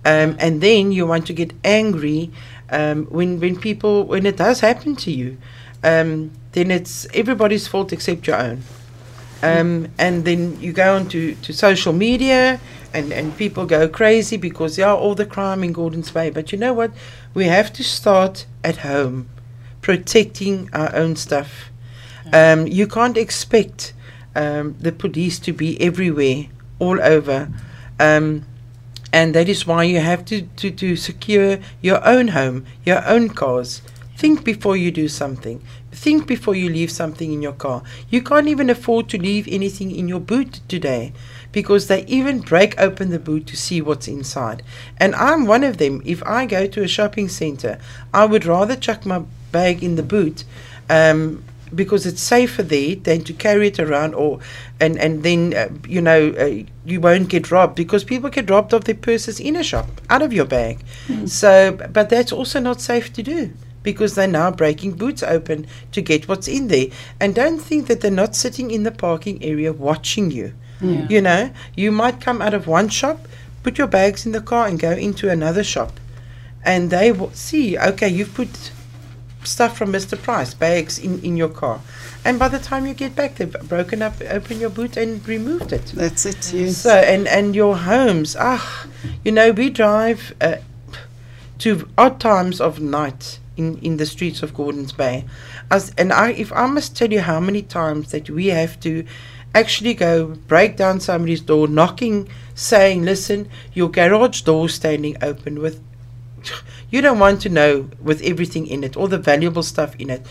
[0.05, 2.31] Um, and then you want to get angry
[2.71, 5.39] um, when when people when it does happen to you.
[5.85, 8.63] Um, then it's everybody's fault except your own.
[9.43, 12.61] Um, and then you go onto to social media
[12.95, 16.31] and, and people go crazy because yeah, all the crime in Gordon's Bay.
[16.31, 16.93] But you know what?
[17.35, 19.29] We have to start at home,
[19.81, 21.71] protecting our own stuff.
[22.33, 23.95] Um, you can't expect
[24.35, 26.47] um, the police to be everywhere,
[26.79, 27.49] all over.
[27.99, 28.47] Um,
[29.13, 33.29] and that is why you have to, to, to secure your own home, your own
[33.31, 33.83] cars.
[34.17, 35.63] Think before you do something.
[36.03, 37.85] Think before you leave something in your car.
[38.11, 41.13] You can't even afford to leave anything in your boot today
[41.53, 44.65] because they even break open the boot to see what's inside.
[44.97, 46.03] And I'm one of them.
[46.05, 47.79] If I go to a shopping center,
[48.13, 49.23] I would rather chuck my
[49.53, 50.43] bag in the boot
[50.91, 54.41] um, because it's safer there than to carry it around or
[54.81, 58.73] and and then uh, you know uh, you won't get robbed because people get robbed
[58.75, 60.85] of their purses in a shop out of your bag
[61.27, 66.01] so but that's also not safe to do because they're now breaking boots open to
[66.01, 66.87] get what's in there
[67.21, 71.07] and don't think that they're not sitting in the parking area watching you Yeah.
[71.09, 73.19] you know you might come out of one shop
[73.63, 75.93] put your bags in the car and go into another shop
[76.65, 78.73] and they will see okay you've put
[79.45, 80.17] stuff from Mr.
[80.17, 81.81] Price, bags in, in your car.
[82.25, 85.73] And by the time you get back, they've broken up, opened your boot and removed
[85.73, 85.87] it.
[85.87, 86.77] That's it, yes.
[86.77, 88.87] So, and, and your homes, ah,
[89.25, 90.59] you know, we drive uh,
[91.59, 95.25] to odd times of night in, in the streets of Gordons Bay.
[95.71, 99.05] As, and I, if I must tell you how many times that we have to
[99.55, 105.83] actually go break down somebody's door, knocking, saying, listen, your garage door standing open with
[106.91, 110.27] you don't want to know with everything in it, all the valuable stuff in it.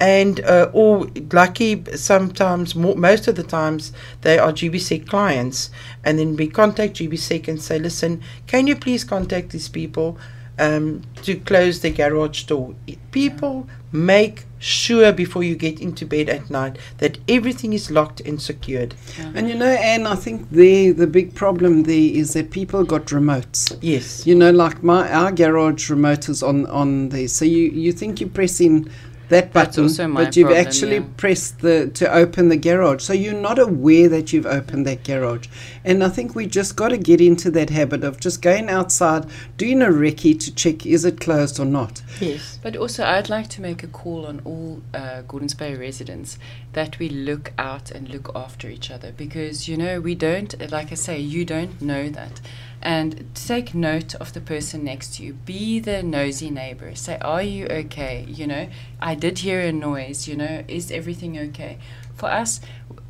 [0.00, 5.70] And uh, or lucky sometimes, mo most of the times, they are GBSEC clients,
[6.04, 10.18] and then we contact GBSEC and say, listen, can you please contact these people
[10.58, 12.74] um, to close the garage door?
[13.10, 18.40] People make sure before you get into bed at night that everything is locked and
[18.40, 18.94] secured.
[19.34, 23.06] And you know, Anne, I think the the big problem there is that people got
[23.06, 23.76] remotes.
[23.80, 24.26] Yes.
[24.26, 28.20] You know, like my our garage remote is on on there, so you you think
[28.20, 28.90] you press in
[29.28, 31.04] that button, also my but you've problem, actually yeah.
[31.16, 35.48] pressed the to open the garage, so you're not aware that you've opened that garage.
[35.84, 39.26] And I think we just got to get into that habit of just going outside,
[39.56, 42.02] doing a recce to check is it closed or not.
[42.20, 42.58] Yes.
[42.62, 46.38] But also, I'd like to make a call on all uh, Gordons Bay residents
[46.72, 50.92] that we look out and look after each other because, you know, we don't, like
[50.92, 52.40] I say, you don't know that.
[52.84, 55.32] And take note of the person next to you.
[55.32, 56.94] Be the nosy neighbor.
[56.94, 58.26] Say, Are you okay?
[58.28, 58.68] You know,
[59.00, 60.28] I did hear a noise.
[60.28, 61.78] You know, is everything okay?
[62.14, 62.60] For us,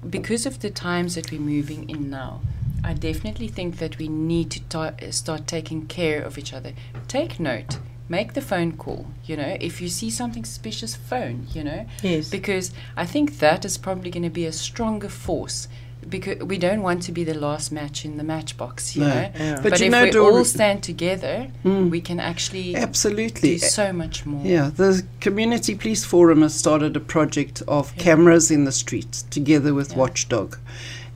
[0.09, 2.41] because of the times that we're moving in now,
[2.85, 6.73] I definitely think that we need to ta- start taking care of each other.
[7.09, 7.79] Take note.
[8.09, 9.07] Make the phone call.
[9.25, 11.49] You know, if you see something suspicious, phone.
[11.53, 12.31] You know, Yes.
[12.31, 15.67] because I think that is probably going to be a stronger force.
[16.09, 19.09] Because we don't want to be the last match in the matchbox, you No.
[19.09, 19.31] know.
[19.39, 19.55] Yeah.
[19.63, 21.91] But But, you if know, we all stand together, Mm.
[21.91, 23.51] we can actually Absolutely.
[23.53, 24.45] do so much more.
[24.45, 28.03] Yeah, the Community Police Forum has started a project of Yeah.
[28.03, 29.99] cameras in the streets together with Yeah.
[29.99, 30.59] Watchdog.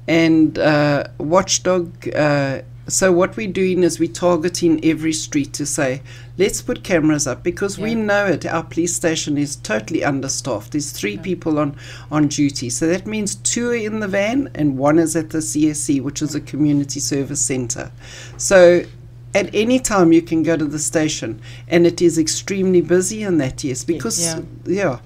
[0.06, 6.00] And uh, Watchdog, uh, so what we're doing is we're targeting every street to say,
[6.38, 8.46] let's put cameras up because we know it.
[8.46, 10.72] Our police station is totally understaffed.
[10.72, 11.22] There's three Yeah.
[11.22, 11.76] people on,
[12.10, 12.70] on duty.
[12.70, 16.22] So that means two are in the van and one is at the CSC, which
[16.22, 17.90] is a community service center.
[18.38, 18.84] So
[19.34, 23.38] at any time you can go to the station and it is extremely busy and
[23.38, 24.40] that yes because Yeah.
[24.66, 24.98] yeah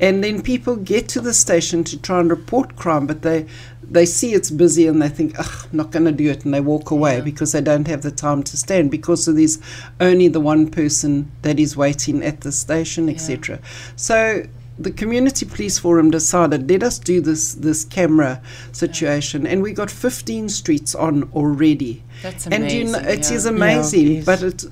[0.00, 3.46] and then people get to the station to try and report crime but they
[3.90, 6.54] they see it's busy and they think ugh I'm not going to do it and
[6.54, 7.22] they walk away Yeah.
[7.22, 9.58] because they don't have the time to stand because of there's
[10.00, 13.14] only the one person that is waiting at the station Yeah.
[13.14, 13.58] etc
[13.96, 14.44] so
[14.80, 18.40] the community police forum decided let us do this this camera
[18.72, 22.78] situation and we got 15 streets on already That's and amazing.
[22.78, 23.50] you know, it is yeah.
[23.50, 24.26] amazing, Yeah, it is.
[24.26, 24.64] but it,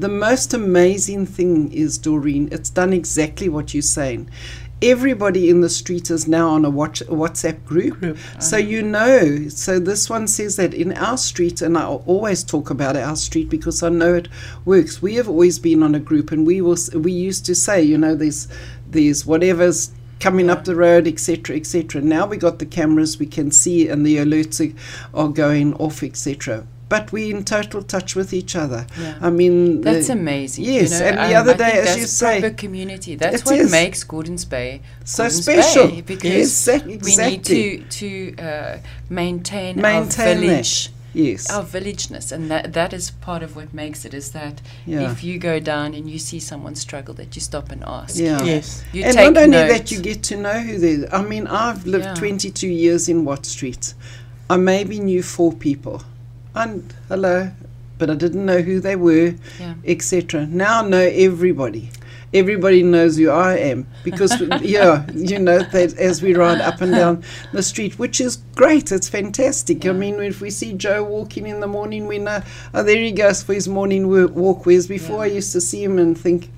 [0.00, 4.28] the most amazing thing is, Doreen, it's done exactly what you're saying.
[4.82, 7.98] everybody in the street is now on a watch, WhatsApp group.
[8.00, 8.18] Group.
[8.40, 8.66] So uh-huh.
[8.66, 9.48] you know.
[9.48, 13.48] So this one says that in our street, and I always talk about our street
[13.48, 14.28] because I know it
[14.64, 15.00] works.
[15.00, 16.76] We have always been on a group, and we will.
[16.94, 18.48] We used to say, you know, there's
[18.96, 22.00] there's whatever's coming up the road, etc., etc.
[22.00, 24.74] Now we got the cameras, we can see, and the alerts
[25.14, 26.66] are, going off, etc.
[26.88, 28.86] But we're in total touch with each other.
[28.98, 29.18] Yeah.
[29.20, 30.64] I mean, That's the- amazing.
[30.64, 33.16] Yes, you know, and the um, other I day, as you say, proper community.
[33.16, 33.70] That's what is.
[33.72, 35.88] makes Gordon's Bay So Gordon's special.
[35.88, 38.78] Bay, because Yes, ex- we need to to uh,
[39.10, 40.88] maintain, Maintain our that.
[41.16, 41.28] Village.
[41.32, 44.14] yes, Our villageness, and that that is part of what makes it.
[44.14, 45.10] Is that Yeah.
[45.12, 48.16] if you go down and you see someone struggle, that you stop and ask.
[48.16, 48.42] Yeah.
[48.44, 48.84] Yes.
[48.92, 49.68] You and take not only note.
[49.68, 51.08] that, you get to know who they.
[51.12, 52.14] I mean, I've lived Yeah.
[52.14, 53.94] 22 years in Watt Street.
[54.48, 56.02] I maybe knew four people,
[56.54, 57.50] and hello,
[57.98, 59.74] but I didn't know who they were, Yeah.
[59.84, 60.46] etc.
[60.46, 61.90] Now I know everybody.
[62.36, 66.92] Everybody knows who I am because, yeah, you know, that as we ride up and
[66.92, 68.92] down the street, which is great.
[68.92, 69.86] It's fantastic.
[69.86, 72.42] I mean, if we see Joe walking in the morning, we know,
[72.74, 74.66] oh, there he goes for his morning wo- walk.
[74.66, 76.50] Whereas before, I used to see him and think,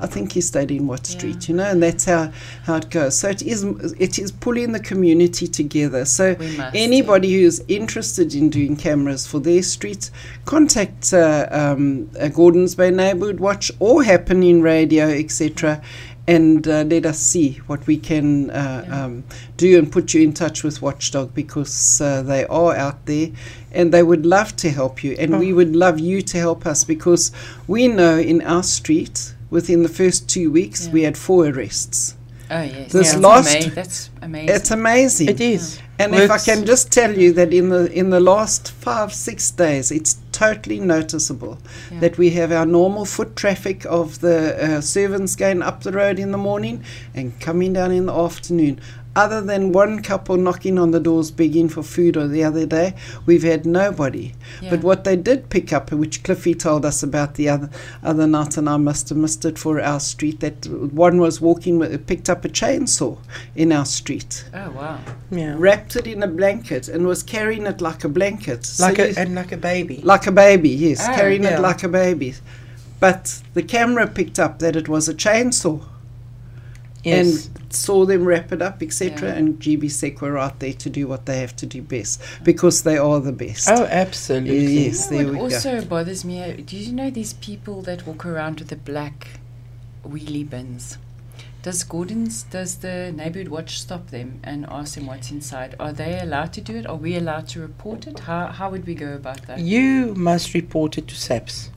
[0.00, 0.96] I think he stayed in Yeah.
[1.02, 2.30] Street, you know, and that's how,
[2.64, 3.18] how it goes.
[3.18, 3.64] So it is
[3.98, 6.04] it is pulling the community together.
[6.04, 10.10] So We must, anybody who is interested in doing cameras for their street,
[10.44, 15.80] contact uh, um, a Gordons Bay Neighbourhood Watch or Happening Radio, etc.
[16.26, 19.04] And uh, let us see what we can uh, Yeah.
[19.04, 19.24] um,
[19.58, 23.28] do and put you in touch with Watchdog because uh, they are out there
[23.72, 25.12] and they would love to help you.
[25.18, 25.56] And we Oh.
[25.56, 27.30] would love you to help us because
[27.68, 30.92] we know in our street, within the first two weeks, Yeah.
[30.96, 32.14] we had four arrests.
[32.50, 32.92] Oh yes.
[32.92, 34.54] This that's last- ama- that's amazing.
[34.56, 35.28] It's amazing.
[35.34, 35.78] It is.
[35.98, 39.50] And if I can just tell you that in the in the last five six
[39.64, 41.56] days, it's totally noticeable
[41.90, 42.00] Yeah.
[42.00, 46.18] that we have our normal foot traffic of the uh, servants going up the road
[46.18, 46.76] in the morning
[47.14, 48.74] and coming down in the afternoon.
[49.16, 52.94] Other than one couple knocking on the doors begging for food or the other day,
[53.26, 54.32] we've had nobody.
[54.60, 54.70] Yeah.
[54.70, 57.70] But what they did pick up, which Cliffy told us about the other
[58.02, 61.78] other night, and I must have missed it for our street, that one was walking,
[61.78, 63.18] with, picked up a chainsaw
[63.54, 64.98] in our street oh wow.
[65.30, 65.54] Yeah.
[65.58, 68.68] wrapped it in a blanket and was carrying it like a blanket.
[68.80, 70.00] Like you- a and like a baby.
[70.02, 71.56] like a baby, yes, Oh, carrying yeah.
[71.58, 72.34] it like a baby.
[73.00, 75.82] But the camera picked up that it was a chainsaw
[77.04, 77.46] yes.
[77.48, 79.28] and saw them wrap it up, etc.
[79.28, 79.34] Yeah.
[79.34, 82.98] And GBSEC were out there to do what they have to do best because they
[82.98, 83.68] are the best.
[83.70, 84.84] oh, absolutely.
[84.86, 85.54] Yes, You there know we what go.
[85.56, 86.42] also bothers me?
[86.42, 89.28] uh, Do you know these people that walk around with the black
[90.04, 90.98] wheelie bins?
[91.62, 95.74] Does Gordon's, does the neighborhood watch stop them and ask them what's inside?
[95.80, 96.86] Are they allowed to do it?
[96.86, 98.18] Are we allowed to report it?
[98.18, 99.60] How, how would we go about that?
[99.60, 101.70] You must report it to SAPS.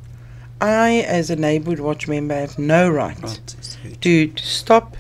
[0.60, 3.56] I, as a neighborhood watch member, have no right Right,
[4.02, 4.98] to, to stop,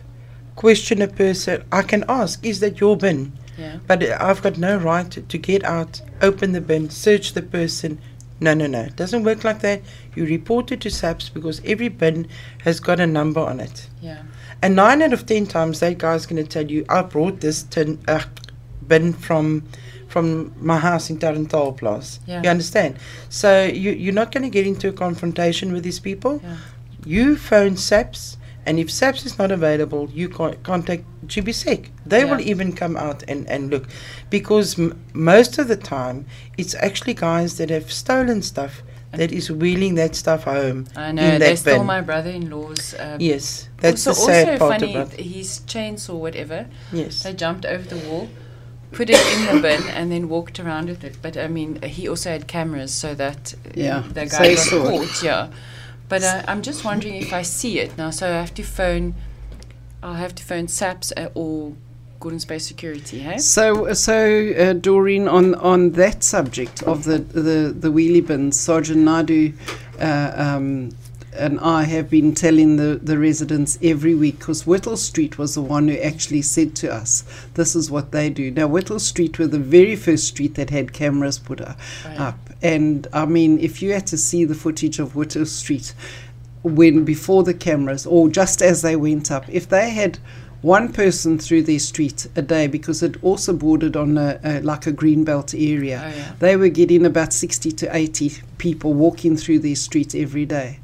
[0.57, 1.63] question a person.
[1.71, 3.31] I can ask, is that your bin?
[3.57, 3.77] Yeah.
[3.87, 7.99] But I've got no right to, to get out, open the bin, search the person.
[8.39, 8.81] No, no, no.
[8.81, 9.81] It doesn't work like that.
[10.15, 12.27] You report it to SAPS because every bin
[12.63, 13.87] has got a number on it.
[14.01, 14.23] Yeah.
[14.61, 17.63] And nine out of ten times, that guy's going to tell you, I brought this
[17.63, 18.23] tin, uh,
[18.85, 19.63] bin from
[20.07, 22.19] from my house in Tarantal Place.
[22.25, 22.41] Yeah.
[22.41, 22.97] You understand?
[23.29, 26.39] So you, you're not going to get into a confrontation with these people.
[26.41, 26.57] Yeah.
[27.05, 28.37] You phone SAPS,
[28.67, 31.79] and if SAPS is not available, you con- contact GBSEC.
[32.05, 33.85] They will even come out and, and look.
[34.29, 36.25] Because m- most of the time,
[36.57, 40.85] it's actually guys that have stolen stuff that is wheeling that stuff home.
[40.95, 41.23] I know.
[41.33, 41.87] in They stole bin.
[41.87, 42.93] my brother-in-law's.
[42.99, 45.19] Um, Yes, that's also, the sad also part funny, about it.
[45.35, 46.67] his chainsaw, whatever.
[46.91, 47.23] Yes.
[47.23, 48.27] They jumped over the wall,
[48.91, 51.15] put it in the bin, and then walked around with it.
[51.21, 54.55] But I mean, he also had cameras, so that uh, Yeah, the so guy he
[54.55, 55.23] got caught.
[55.23, 55.47] Yeah,
[56.09, 58.09] but uh, I'm just wondering if I see it now.
[58.09, 59.15] So I have to phone.
[60.01, 61.73] I'll have to phone SAPS or
[62.19, 63.19] Gordons Bay Security.
[63.19, 63.37] Hey.
[63.37, 68.99] So, so uh, Doreen, on on that subject of the the, the wheelie bins, Sergeant
[68.99, 69.53] Naidoo
[69.99, 70.91] uh, um,
[71.37, 75.61] and I have been telling the, the residents every week because Whittle Street was the
[75.61, 77.23] one who actually said to us,
[77.53, 80.93] "This is what they do." Now, Whittle Street were the very first street that had
[80.93, 81.73] cameras put uh,
[82.05, 82.19] Right.
[82.19, 85.93] up, and I mean, if you had to see the footage of Whittle Street
[86.63, 90.17] when before the cameras or just as they went up, if they had
[90.61, 94.87] one person through their street a day because it also bordered on a, a, like
[94.87, 96.01] a green belt area.
[96.03, 96.31] Oh, yeah.
[96.39, 100.79] They were getting about 60 to 80 people walking through their streets every day.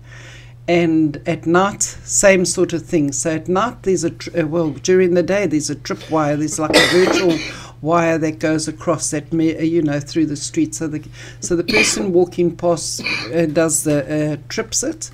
[0.67, 3.11] And at night, same sort of thing.
[3.11, 6.37] So at night, there's a, tr- uh, well, during the day, there's a trip wire,
[6.37, 7.37] there's like a virtual
[7.81, 10.73] wire that goes across that, me- uh, you know, through the street.
[10.73, 11.05] So the,
[11.41, 13.01] so the person walking past
[13.33, 15.11] uh, does the, uh, trips it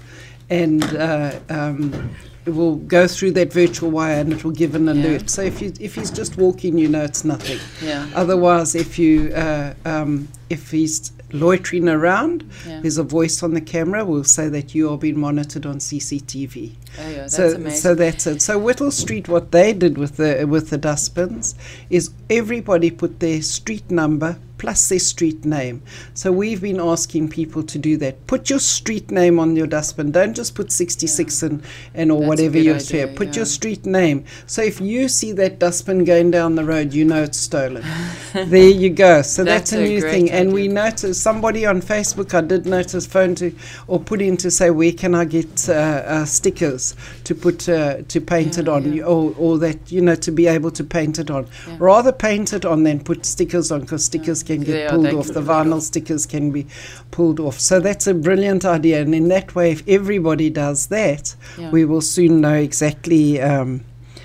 [0.52, 2.12] and uh, um,
[2.46, 4.94] it will go through that virtual wire and it will give an Yeah.
[4.94, 5.30] alert.
[5.30, 7.60] So if you if he's just walking, you know it's nothing.
[7.84, 8.08] Yeah.
[8.16, 12.82] Otherwise, if you uh, um, if he's loitering around, Yeah.
[12.82, 16.72] there's a voice on the camera will say that you are being monitored on CCTV.
[17.00, 17.16] Oh, yeah.
[17.18, 17.80] That's so amazing.
[17.80, 18.42] so that's it.
[18.42, 21.56] So Whittle Street, what they did with the with the dustbins
[21.90, 25.82] is everybody put their street number plus their street name.
[26.14, 28.28] So we've been asking people to do that.
[28.28, 30.12] Put your street name on your dustbin.
[30.12, 33.08] Don't just put 66 and, and or That's whatever good you idea, share.
[33.08, 34.26] Put your street name.
[34.46, 37.84] So if you see that dustbin going down the road, you know it's stolen.
[38.34, 39.22] there you go.
[39.22, 40.30] So that's, That's a new thing.
[40.32, 43.54] And we noticed somebody on Facebook, I did notice, phone to
[43.88, 48.02] or put in to say, where can I get uh, uh, stickers to put uh,
[48.08, 49.04] to paint Yeah, it on, yeah.
[49.04, 51.48] or or that you know to be able to paint it on.
[51.68, 51.78] Yeah.
[51.80, 55.28] Rather paint it on than put stickers on because stickers can get Yeah, pulled off.
[55.40, 56.64] The vinyl stickers can be
[57.12, 57.58] pulled off.
[57.60, 59.02] So that's a brilliant idea.
[59.02, 61.72] And in that way, if everybody does that, Yeah.
[61.72, 63.26] we will soon know exactly.
[63.42, 63.82] Um,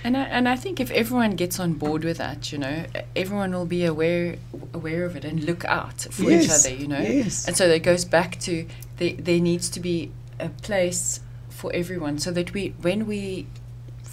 [0.07, 2.77] And I, and I think if everyone gets on board with that, you know,
[3.17, 4.37] everyone will be aware
[4.75, 7.01] aware of it and look out for each other, you know.
[7.01, 7.47] yes.
[7.49, 8.53] And so that goes back to
[8.99, 13.47] the, there needs to be a place for everyone, so that we when we,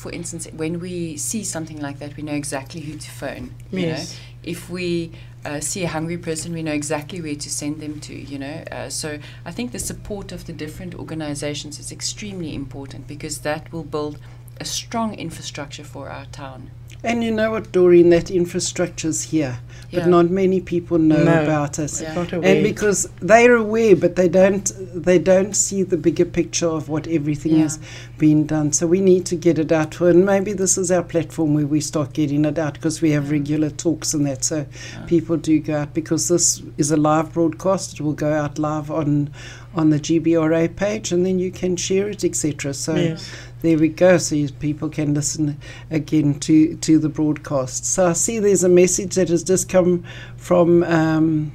[0.02, 3.46] for instance, when we see something like that, we know exactly who to phone.
[3.72, 4.00] You Yes.
[4.00, 4.18] know,
[4.54, 5.12] if we
[5.46, 8.14] uh, see a hungry person, we know exactly where to send them to.
[8.14, 13.08] You know, uh, so I think the support of the different organisations is extremely important
[13.08, 14.20] because that will build
[14.60, 16.70] a strong infrastructure for our town.
[17.04, 19.60] and you know what, Doreen, that infrastructure's here,
[19.92, 20.08] but Yeah.
[20.08, 21.44] not many people know No.
[21.44, 22.02] about it.
[22.02, 22.26] Yeah.
[22.42, 27.08] And because they're aware, but they don't, they don't see the bigger picture of what
[27.08, 27.66] everything Yeah.
[27.66, 27.80] is
[28.18, 28.72] being done.
[28.72, 31.82] So we need to get it out, and maybe this is our platform where we
[31.82, 34.44] start getting it out because we have regular talks and that.
[34.44, 34.66] So
[35.08, 37.94] people do go out because this is a live broadcast.
[37.96, 39.30] It will go out live on
[39.74, 42.74] on the GBRA page, and then you can share it, etc.
[42.74, 43.26] So Yes.
[43.62, 44.18] There we go.
[44.18, 45.58] So people can listen
[45.90, 47.86] again to to the broadcast.
[47.86, 50.04] So I see there's a message that has just come
[50.38, 50.84] from.
[50.84, 51.54] Um,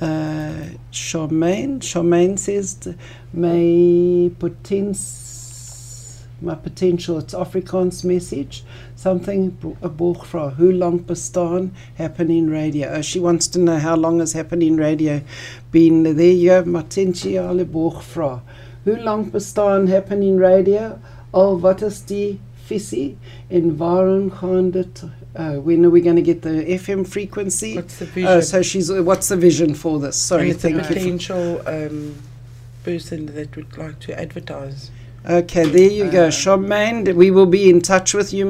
[0.00, 1.78] uh, Charmaine.
[1.80, 2.76] Charmaine says,
[3.32, 7.18] "My potens, my potential.
[7.18, 8.64] It's Afrikaans message.
[8.96, 10.54] Something a boegvra.
[10.54, 12.88] Hoe lank bestaan happening radio?
[12.88, 15.20] Oh, she wants to know how long has happening radio
[15.70, 16.32] been there.
[16.32, 18.40] You have my potentiale boegvra.
[18.84, 20.98] Hoe lank bestaan happening radio?
[21.30, 23.16] Al wat is die visie
[23.48, 25.02] en waarom gaan dit?
[25.36, 27.74] Uh, when are we going to get the FM frequency?
[27.74, 28.36] What's the vision?
[28.36, 30.16] Oh, so she's uh, what's the vision for this?
[30.16, 30.82] Sorry, and thank you.
[30.82, 32.14] potential um,
[32.82, 34.90] person that would like to advertise.
[35.26, 37.14] Okay, there you go, Uh, Charmaine.
[37.14, 38.44] We will be in touch with you,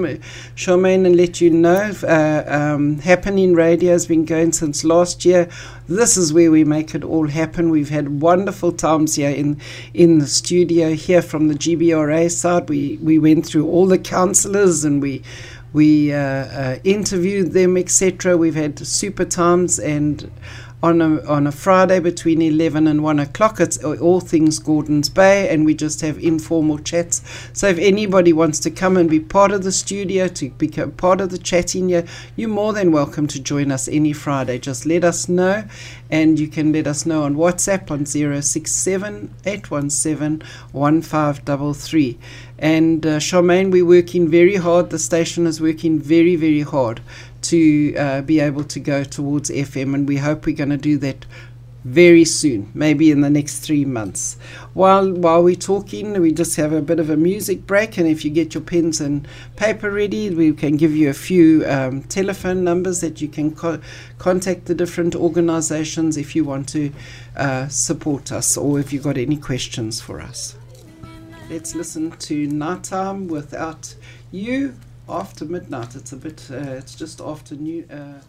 [0.57, 1.93] Charmaine, and let you know.
[2.03, 5.49] Uh, um, Happening Radio has been going since last year.
[5.89, 7.71] This is where we make it all happen.
[7.71, 9.59] We've had wonderful times here in
[9.93, 12.69] in the studio here from the GBRA side.
[12.69, 15.23] We we went through all the councillors and we
[15.73, 18.37] we uh, uh, interviewed them, etc.
[18.37, 20.29] We've had super times and.
[20.85, 25.49] On a, on a Friday between 11 and 1 o'clock, it's all things Gordon's Bay,
[25.49, 27.23] and we just have informal chats.
[27.55, 31.23] So, if anybody wants to come and be part of the studio, to become part
[31.23, 32.05] of the chatting here,
[32.37, 34.59] you're more than welcome to join us any Friday.
[34.59, 35.65] Just let us know,
[36.11, 42.19] and you can let us know on WhatsApp on 067 817 1533.
[42.59, 44.91] And uh, Charmaine, we're working very hard.
[44.91, 47.01] The station is working very, very hard
[47.45, 50.99] to uh, be able to go towards FM, and we hope we're going to do
[50.99, 51.27] that
[51.85, 54.39] very soon, maybe in the next three months.
[54.73, 58.25] While while we're talking, we just have a bit of a music break, and if
[58.25, 62.65] you get your pens and paper ready, we can give you a few um, telephone
[62.65, 63.81] numbers that you can co-
[64.19, 66.91] contact the different organisations if you want to
[67.37, 70.57] uh, support us or if you've got any questions for us.
[71.51, 73.95] Let's listen to Night Time Without
[74.33, 74.75] You
[75.09, 75.95] after midnight.
[75.95, 77.87] It's a bit, uh, it's just after new.
[77.91, 78.21] Uh,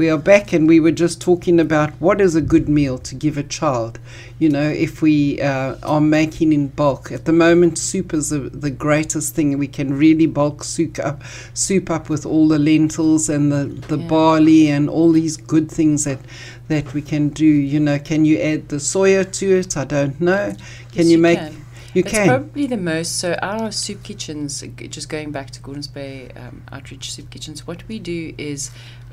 [0.00, 3.14] We are back, and we were just talking about what is a good meal to
[3.14, 3.98] give a child.
[4.38, 7.12] You know, if we uh, are making in bulk.
[7.12, 9.58] At the moment, soup is the the greatest thing.
[9.58, 11.22] We can really bulk soup up,
[11.52, 14.06] soup up with all the lentils and the, the Yeah.
[14.06, 16.20] barley and all these good things that
[16.68, 17.44] that we can do.
[17.44, 19.76] You know, can you add the soya to it?
[19.76, 20.54] I don't know.
[20.92, 21.38] Can Yes, you you make?
[21.40, 21.56] can.
[21.92, 22.28] You it's can.
[22.28, 23.18] probably the most.
[23.18, 27.86] So our soup kitchens, just going back to Gordons Bay um, Outreach Soup Kitchens, what
[27.88, 28.70] we do is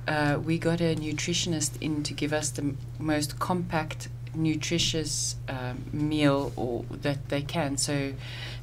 [0.08, 5.86] uh, we got a nutritionist in to give us the m- most compact, nutritious um,
[5.92, 7.78] meal or that they can.
[7.78, 8.14] So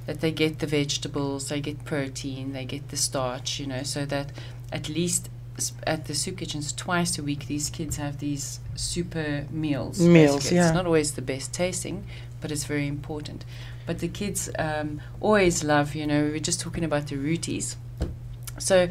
[0.07, 4.05] that they get the vegetables, they get protein, they get the starch, you know, so
[4.07, 4.33] that
[4.73, 5.31] at least
[5.87, 7.47] at the soup kitchens twice a week.
[7.47, 10.01] These kids have these super meals.
[10.01, 10.57] Meals, basically.
[10.57, 10.67] yeah.
[10.67, 12.07] It's not always the best tasting,
[12.41, 13.45] but it's very important.
[13.87, 15.95] But the kids um, always love.
[15.95, 17.77] You know, we were just talking about the rooties.
[18.59, 18.89] So,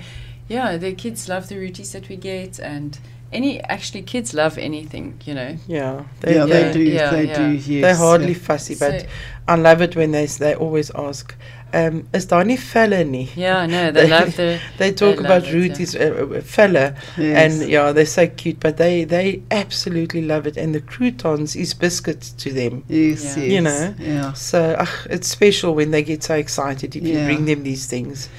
[0.48, 2.98] yeah, the kids love the rooties that we get, and
[3.32, 5.20] any actually kids love anything.
[5.26, 5.58] You know.
[5.68, 6.80] Yeah, yeah, they yeah, do.
[6.82, 7.38] yeah, they yeah.
[7.38, 7.52] do.
[7.52, 7.82] Yes.
[7.82, 8.39] They're hardly yeah.
[8.39, 9.08] fussy, but So-
[9.48, 11.36] I love it when they they always ask,
[11.74, 14.60] um, "Is daar nie fella nie?" Yeah, no, they love the.
[14.78, 16.02] They talk love about it, yeah.
[16.02, 17.38] Uh, uh, fella, Yes.
[17.62, 20.58] and yeah, they're so cute, but they they absolutely love it.
[20.58, 22.84] And the croutons is biscuits to them.
[22.88, 23.44] Yes, Yeah.
[23.44, 23.52] yes.
[23.52, 23.94] You know.
[24.00, 24.34] Yeah.
[24.34, 27.26] So ugh, it's special when they get so excited if you Yeah.
[27.26, 28.30] bring them these things.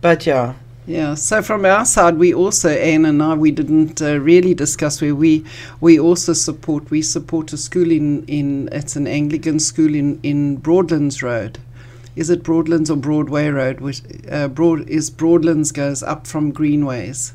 [0.00, 0.52] But yeah,
[0.88, 5.02] Yeah, so from our side, we also Anne and I we didn't uh, really discuss
[5.02, 5.44] where we
[5.80, 10.56] we also support we support a school in in it's an Anglican school in in
[10.56, 11.58] Broadlands Road.
[12.14, 13.80] Is it Broadlands or Broadway Road?
[13.80, 17.32] Which uh, Broad is Broadlands goes up from Greenways.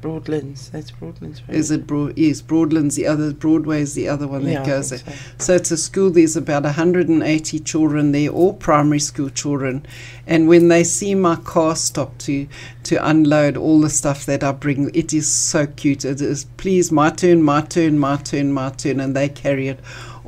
[0.00, 0.70] Broadlands.
[0.70, 1.42] That's Broadlands.
[1.46, 1.56] Right?
[1.56, 2.16] Is it Broad?
[2.16, 2.96] Yes, Broadlands.
[2.96, 4.98] The other Broadway is the other one yeah, that goes there.
[5.38, 5.50] so.
[5.50, 9.84] So it's a school, there's about 180 children there, all primary school children.
[10.28, 12.46] And when they see my car stop to,
[12.84, 16.04] to unload all the stuff that I bring, it is so cute.
[16.04, 19.00] It is, please, my turn, my turn, my turn, my turn.
[19.00, 19.80] And they carry it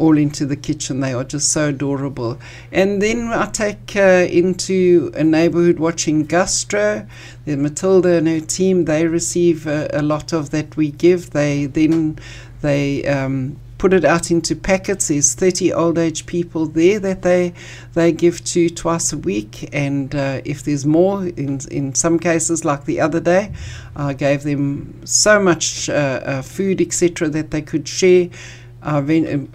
[0.02, 0.98] all into the kitchen.
[0.98, 2.38] They are just so adorable.
[2.72, 7.06] And then I take uh, into a neighborhood watching Gastro.
[7.44, 11.30] Then Matilda and her team, they receive uh, a lot of that we give.
[11.30, 12.18] They then
[12.62, 15.08] they um, put it out into packets.
[15.08, 17.52] There's 30 old age people there that they
[17.94, 22.64] they give to twice a week, and uh, if there's more, in in some cases,
[22.64, 23.52] like the other day,
[23.94, 28.28] I gave them so much uh, uh, food, etc., that they could share.
[28.82, 29.00] Uh,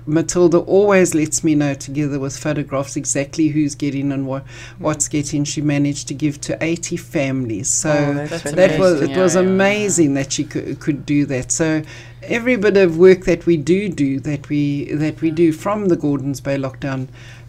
[0.06, 4.44] Matilda always lets me know, together with photographs, exactly who's getting and what
[4.80, 5.44] what's getting.
[5.44, 7.70] She managed to give to 80 families.
[7.70, 9.48] So Oh, that was it Yeah, was yeah, yeah.
[9.48, 11.52] amazing that she could, could do that.
[11.52, 11.82] So
[12.24, 15.96] every bit of work that we do do that we that we do from the
[15.98, 17.08] Gordons Bay lockdown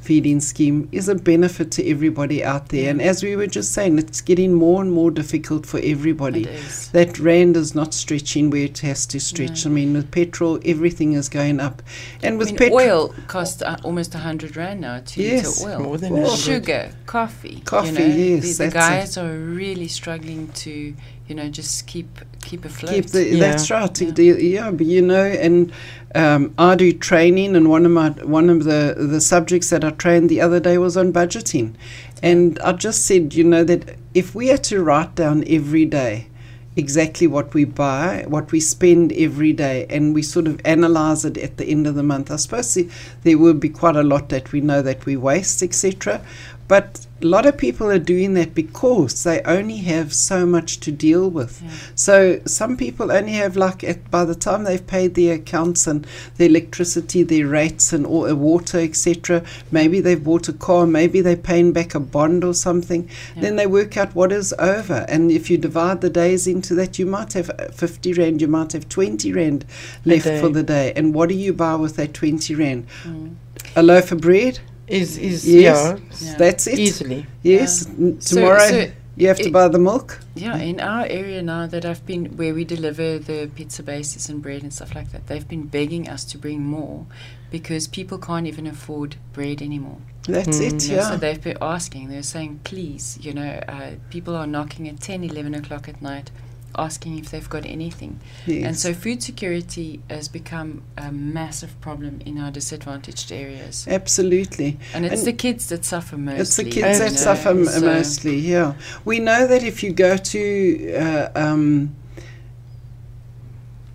[0.09, 2.89] feeding scheme is a benefit to everybody out there.
[2.91, 6.45] And as we were just saying, it's getting more and more difficult for everybody.
[6.45, 6.89] It is.
[6.93, 9.67] That rand is not stretching where it has to stretch.
[9.67, 9.71] No.
[9.71, 11.83] I mean, with petrol, everything is going up,
[12.23, 15.03] and with I mean, petrol, oil costs uh, almost a hundred rand now.
[15.05, 15.83] Two Yes, liter oil.
[15.83, 16.13] more than.
[16.15, 16.39] 100.
[16.39, 17.61] Sugar, coffee.
[17.67, 19.17] Coffee, You know, yes, the, the that's it.
[19.19, 20.95] guys are really struggling to,
[21.29, 22.09] you know, just keep
[22.43, 22.93] keep afloat.
[22.95, 23.39] keep the Yeah.
[23.41, 24.11] that's right Yeah.
[24.11, 25.71] do- yeah but you know and
[26.15, 29.91] um, I do training and one of my one of the the subjects that I
[29.91, 31.75] trained the other day was on budgeting
[32.23, 36.29] and I just said you know that if we had to write down every day
[36.77, 41.37] exactly what we buy what we spend every day and we sort of analyze it
[41.37, 42.79] at the end of the month I suppose
[43.25, 46.25] there will be quite a lot that we know that we waste etc
[46.69, 50.93] but a lot of people are doing that because they only have so much to
[50.93, 51.61] deal with.
[51.61, 51.71] Yeah.
[51.95, 56.07] So some people only have like at, by the time they've paid their accounts and
[56.37, 59.43] their electricity, their rates and all, uh, water, etc.
[59.73, 63.09] Maybe they've bought a car, maybe they're paying back a bond or something.
[63.35, 63.43] Yeah.
[63.43, 66.99] Then they work out what is over, and if you divide the days into that,
[66.99, 69.65] you might have uh, fifty rand, you might have twenty rand
[70.05, 70.93] left for the day.
[70.95, 72.87] And what do you buy with that twenty rand?
[73.03, 73.35] Mm.
[73.75, 74.61] A loaf of bread.
[74.89, 75.97] Is is Yes.
[76.23, 76.37] yeah, Yeah.
[76.39, 76.79] That's it.
[76.79, 77.27] easily.
[77.43, 77.87] Yes.
[77.87, 78.07] Yeah.
[78.07, 80.21] N- So- Tomorrow so you have to it- buy the milk.
[80.35, 84.41] Yeah, in our area now that I've been, where we deliver the pizza bases and
[84.43, 87.05] bread and stuff like that, they've been begging us to bring more
[87.51, 89.99] because people can't even afford bread anymore.
[90.29, 90.67] That's Mm.
[90.75, 90.85] it.
[90.89, 91.11] You know, Yeah.
[91.11, 95.25] So they've been asking, they're saying, please, you know, uh, people are knocking at 10,
[95.25, 96.31] 11 o'clock at night
[96.77, 98.21] asking if they've got anything.
[98.47, 98.65] yes.
[98.67, 103.87] And so food security has become a massive problem in our disadvantaged areas.
[103.89, 104.79] Absolutely.
[104.95, 106.41] And it's And the kids that suffer mostly.
[106.43, 108.75] It's the kids that know, suffer m- so- mostly, yeah.
[109.05, 111.95] We know that if you go to, uh, um,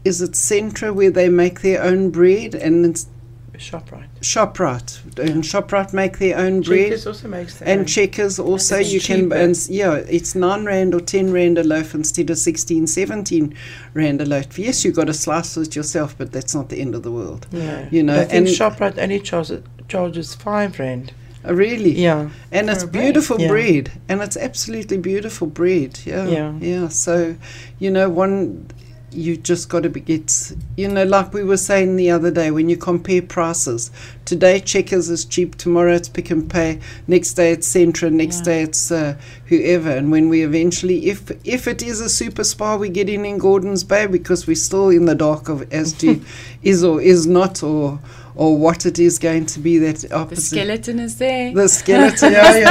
[0.04, 3.08] is it Centra where they make their own bread and it's
[3.58, 4.08] Shoprite.
[4.22, 5.20] ShopRite.
[5.20, 6.86] And ShopRite make their own bread.
[6.90, 7.68] Checkers also makes that.
[7.68, 11.64] And Checkers also It's you can and yeah it's 9 rand or 10 rand a
[11.64, 13.56] loaf instead of 16 17
[13.94, 16.96] rand a loaf yes you got to slice it yourself but that's not the end
[16.96, 17.88] of the world No.
[17.92, 21.14] you know, I think and- Shoprite only charges charges five rand.
[21.46, 22.30] Uh, really Yeah.
[22.52, 23.04] and it's a bread.
[23.04, 23.48] beautiful Yeah.
[23.50, 26.54] bread and it's absolutely beautiful bread yeah Yeah.
[26.60, 27.36] yeah so
[27.80, 28.66] you know one
[29.14, 32.52] you just got to be it's you know like we were saying the other day
[32.52, 33.92] when you compare prices
[34.26, 38.44] today Checkers is cheap tomorrow it's Pick n Pay next day it's Centra next Yeah.
[38.44, 42.90] day it's uh, whoever and when we eventually if if it is a SuperSpar we
[42.90, 46.22] get in in Gordon's Bay because we're still in the dark of as to
[46.64, 48.00] is or is not or
[48.36, 50.36] or what it is going to be that opposite.
[50.36, 51.54] The skeleton is there.
[51.54, 52.64] The skeleton Yeah, is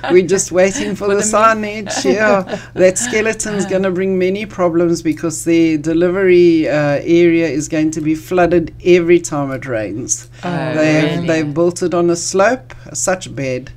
[0.00, 0.12] there.
[0.12, 2.04] We're just waiting for, For the, the signage.
[2.04, 7.90] Yeah, that skeleton's going to bring many problems because the delivery uh, area is going
[7.92, 10.28] to be flooded every time it rains.
[10.42, 11.26] Oh, they've really?
[11.26, 13.70] they've built it on a slope, such bad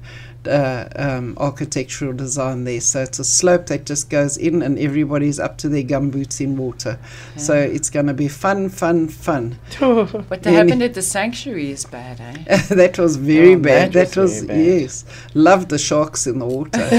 [0.48, 2.82] uh, um, architectural design there.
[2.82, 6.58] So it's a slope that just goes in, and everybody's up to their gumboots in
[6.58, 7.00] water.
[7.38, 9.60] So it's going to be fun, fun, fun.
[9.80, 12.58] What happened at the sanctuary is bad, eh?
[12.76, 13.94] that was very Oh, bad.
[13.94, 14.58] that That, was was, bad.
[14.66, 15.06] yes.
[15.34, 16.88] Love the sharks in the water.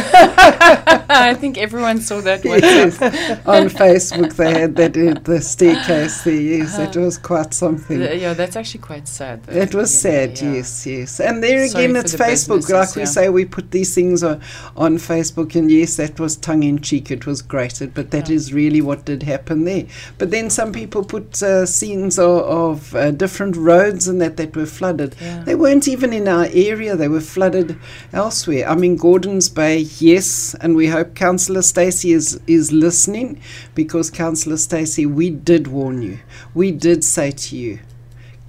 [1.10, 2.60] I think everyone saw that one.
[2.60, 3.00] yes.
[3.46, 6.34] On Facebook, they had that at the staircase there.
[6.34, 7.98] Yes, it was quite something.
[7.98, 9.42] Th- yeah, that's actually quite sad.
[9.44, 10.52] Though, It was you know, sad, yeah.
[10.54, 11.20] yes, yes.
[11.20, 12.68] And there Sorry again, it's the Facebook.
[12.70, 13.06] Like businesses, we yeah.
[13.06, 14.40] say, we put these things on,
[14.76, 17.06] on Facebook, and yes, that was tongue in cheek.
[17.16, 18.56] It was grated, but that is Yeah.
[18.60, 19.84] really what did happen there.
[20.18, 24.56] But then some people put uh, scenes of, of uh, different roads and that that
[24.56, 25.14] were flooded.
[25.20, 25.44] Yeah.
[25.44, 27.76] They weren't even in our area, they were flooded
[28.12, 28.64] elsewhere.
[28.68, 29.78] I mean, Gordon's Bay,
[30.10, 33.40] yes, and we hope Councillor Stacey is, is listening
[33.74, 36.18] because, Councillor Stacey, we did warn you.
[36.54, 37.78] We did say to you,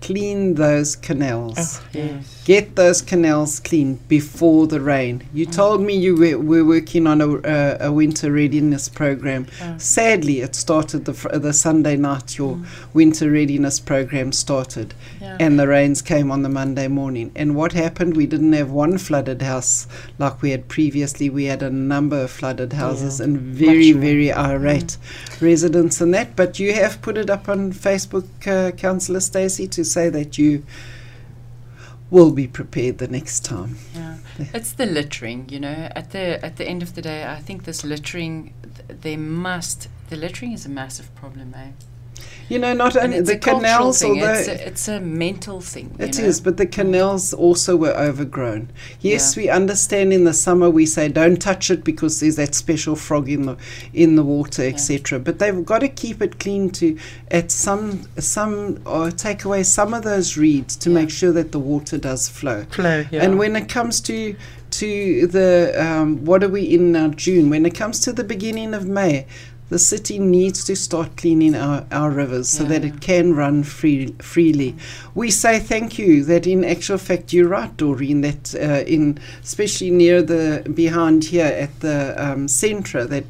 [0.01, 1.55] clean those canals.
[1.57, 2.41] Oh, yes.
[2.45, 5.27] Get those canals clean before the rain.
[5.34, 9.45] You told me you were, were working on a, uh, a winter readiness program.
[9.59, 9.77] Yeah.
[9.77, 12.59] Sadly, it started the, fr- the Sunday night, your
[12.93, 15.38] winter readiness program started Yeah.
[15.39, 17.31] and the rains came on the Monday morning.
[17.35, 18.15] And what happened?
[18.15, 19.85] We didn't have one flooded house
[20.17, 21.30] like we had previously.
[21.30, 23.26] We had a number of flooded houses Yeah.
[23.26, 24.01] and very, Much more.
[24.03, 24.97] very irate
[25.41, 26.35] residents and that.
[26.35, 30.64] But you have put it up on Facebook, uh, Councillor Stacey, to say that you
[32.11, 33.78] will be prepared the next time.
[33.94, 34.18] Yeah.
[34.38, 34.45] Yeah.
[34.53, 35.90] It's the littering, you know.
[35.95, 39.90] At the at the end of the day, I think this littering, th- there must
[40.10, 41.72] the littering is a massive problem, eh?
[42.49, 44.11] You know, not only it's the a cultural canals, thing.
[44.21, 45.95] although it's a, it's a mental thing.
[45.99, 46.23] you It know?
[46.25, 48.69] is, but the canals also were overgrown.
[49.01, 49.43] Yes, Yeah.
[49.43, 53.29] we understand in the summer we say don't touch it because there's that special frog
[53.29, 53.55] in the
[53.93, 55.19] in the water, etc.
[55.19, 56.97] But they've got to keep it clean to
[57.29, 60.95] at some some or take away some of those reeds to Yeah.
[60.95, 62.65] make sure that the water does flow.
[62.71, 63.23] Flow, yeah.
[63.23, 64.35] And when it comes to
[64.71, 67.49] to the um, what are we in now June?
[67.49, 69.25] When it comes to the beginning of May,
[69.69, 74.07] the city needs to start cleaning our, our rivers so that it can run free,
[74.19, 74.75] freely.
[75.15, 79.91] We say thank you that in actual fact you're right, Doreen, that uh, in especially
[79.91, 83.25] near the behind here at the um, centre that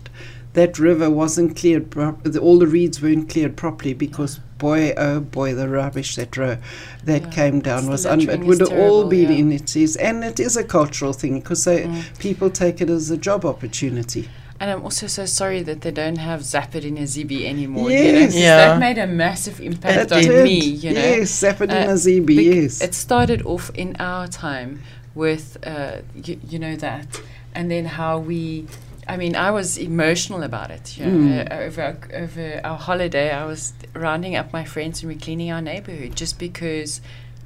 [0.53, 5.19] that river wasn't cleared, pro- the, all the reeds weren't cleared properly because boy, oh
[5.19, 6.57] boy, the rubbish that ro-
[7.03, 9.29] that Yeah, came down it's was un- it would all terrible, be yeah.
[9.29, 12.19] in it is, and it is a cultural thing because Mm.
[12.19, 14.27] people take it as a job opportunity.
[14.60, 17.90] And I'm also so sorry that they don't have Zapid in a Zibi anymore.
[17.90, 18.03] Yes.
[18.06, 18.57] You know, 'cause Yeah.
[18.57, 20.44] that made a massive impact It on did.
[20.44, 20.60] me.
[20.60, 22.81] You know, yes, Zapadina Uh, Zibi, Bec- yes.
[22.81, 24.81] It started off in our time
[25.15, 27.22] with, uh, y- you know, that.
[27.56, 28.65] And then how we,
[29.07, 30.98] I mean, I was emotional about it.
[30.98, 31.52] You know, Mm.
[31.52, 35.52] uh, over, our, over our holiday, I was rounding up my friends and we're cleaning
[35.52, 36.99] our neighborhood just because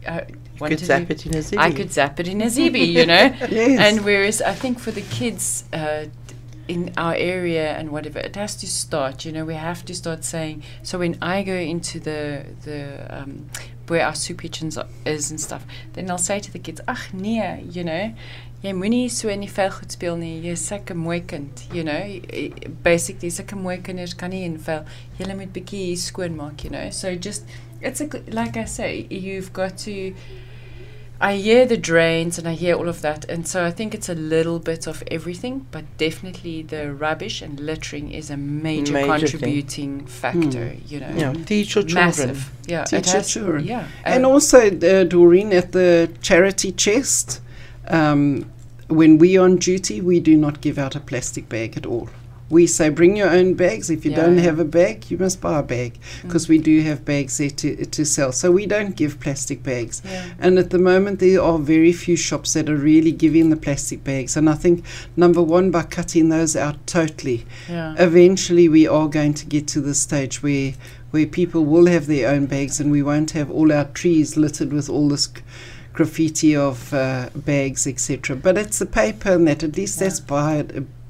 [0.05, 1.57] I could wanted zap to, it in a zibby.
[1.59, 3.31] I could zap it in a zibi, you know?
[3.49, 3.79] yes.
[3.79, 6.05] And whereas I think for the kids uh,
[6.67, 9.25] in our area and whatever, it has to start.
[9.25, 10.63] You know, we have to start saying.
[10.81, 13.49] So when I go into the the um,
[13.87, 17.13] where our soup kitchens are- is and stuff, then I'll say to the kids, "Ach
[17.13, 18.13] nee, you know."
[18.63, 20.39] Jy moenie so in die vel goed speel nie.
[20.41, 22.19] Jy's sulke mooi kind, you know.
[22.81, 24.85] Basically, sulke mooi kinders kan nie in vel.
[25.19, 26.89] Julle moet bietjie skoon maak, you know.
[26.89, 27.43] So just
[27.81, 30.13] it's a like I say, you've got to
[31.21, 34.09] I hear the drains and I hear all of that, and so I think it's
[34.09, 39.07] a little bit of everything, but definitely the rubbish and littering is a major, Major
[39.07, 39.39] thing.
[39.39, 40.75] contributing factor.
[40.87, 42.05] You know, Yeah, teach your children.
[42.05, 42.51] massive.
[42.67, 43.65] Yeah, Teach your children.
[43.65, 47.39] Yeah, And uh, also, uh, Doreen, at the charity chest,
[47.87, 48.45] um,
[48.89, 52.09] when we are on duty, we do not give out a plastic bag at all.
[52.53, 53.89] We say bring your own bags.
[53.89, 54.43] If you Yeah, don't yeah.
[54.49, 57.85] have a bag, you must buy a bag because we do have bags there to,
[57.85, 58.31] to sell.
[58.31, 60.01] So we don't give plastic bags.
[60.05, 60.25] yeah.
[60.39, 64.03] And at the moment, there are very few shops that are really giving the plastic
[64.03, 64.37] bags.
[64.37, 64.85] And I think,
[65.17, 67.95] number one, by cutting those out totally, yeah.
[67.97, 70.73] eventually we are going to get to the stage where
[71.11, 74.73] where people will have their own bags and we won't have all our trees littered
[74.73, 75.29] with all this
[75.93, 80.07] graffiti of uh, bags etc but it's the paper and that at least Yeah.
[80.07, 80.65] that's bio-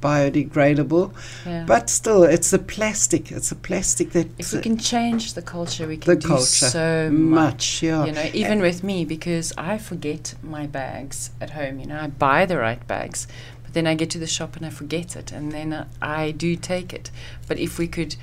[0.08, 1.06] biodegradable
[1.46, 1.64] yeah.
[1.66, 5.88] but still it's the plastic it's a plastic that if we can change the culture,
[5.88, 7.54] we can the do culture so much.
[7.54, 11.80] much yeah You know, even with me, because I forget my bags at home.
[11.80, 13.28] You know, I buy the right bags,
[13.64, 16.56] but then I get to the shop and I forget it, and then I do
[16.56, 17.12] take it.
[17.48, 18.16] But if we could,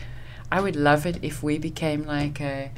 [0.51, 2.70] I would love it if we became like a,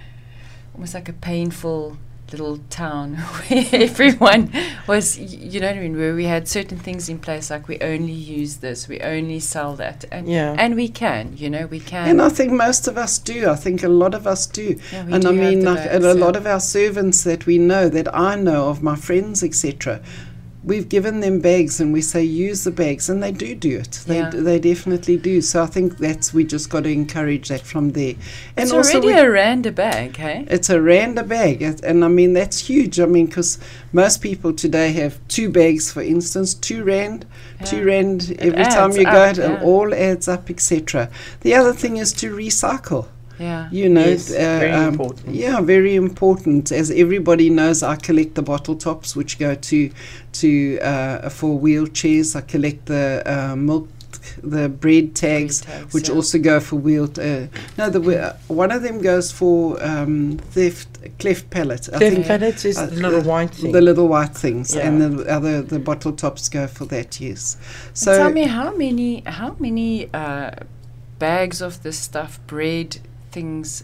[0.74, 1.98] almost like a painful
[2.32, 3.14] little town
[3.48, 4.50] where everyone
[4.86, 7.78] was, you know what I mean, where we had certain things in place like we
[7.80, 10.54] only use this, we only sell that, and Yeah.
[10.58, 12.08] and we can, you know, we can.
[12.08, 13.48] And I think most of us do.
[13.48, 14.78] I think a lot of us do.
[14.92, 17.88] Yeah, and do I mean, like, and a lot of our servants that we know,
[17.88, 20.00] that I know of, my friends, etc.,
[20.64, 24.00] we've given them bags and we say use the bags, and they do do it.
[24.06, 24.30] They Yeah.
[24.32, 25.40] they definitely do.
[25.40, 28.14] So I think that's we just got to encourage that from there.
[28.56, 30.44] And it's also already we- a rand a bag, hey?
[30.48, 33.00] it's a rand a bag, and I mean that's huge.
[33.00, 33.58] I mean, because
[33.92, 37.26] most people today have two bags, for instance, two rand,
[37.64, 37.82] two Yeah.
[37.82, 39.62] rand every time you go, up, and yeah.
[39.62, 41.08] all adds up, etc.
[41.40, 43.06] The other thing is to recycle.
[43.38, 43.68] Yeah.
[43.70, 45.34] You know, Yes, uh, very um, important.
[45.34, 46.72] Yeah, very important.
[46.72, 49.90] As everybody knows, I collect the bottle tops, which go to
[50.32, 52.36] to uh, for wheelchairs.
[52.36, 53.88] I collect the uh, milk,
[54.42, 56.14] the bread tags, tags, which yeah.
[56.14, 57.04] also go for wheel.
[57.04, 57.46] Uh,
[57.78, 60.88] no, the uh, one of them goes for um, theft
[61.18, 61.88] cleft palate.
[61.92, 63.72] I Cleft think palates is uh, the little white thing.
[63.72, 67.20] the little white things, and the other the bottle tops go for that.
[67.20, 67.56] Yes.
[67.94, 70.50] So So tell me how many how many uh,
[71.18, 72.98] bags of this stuff, bread
[73.32, 73.82] things,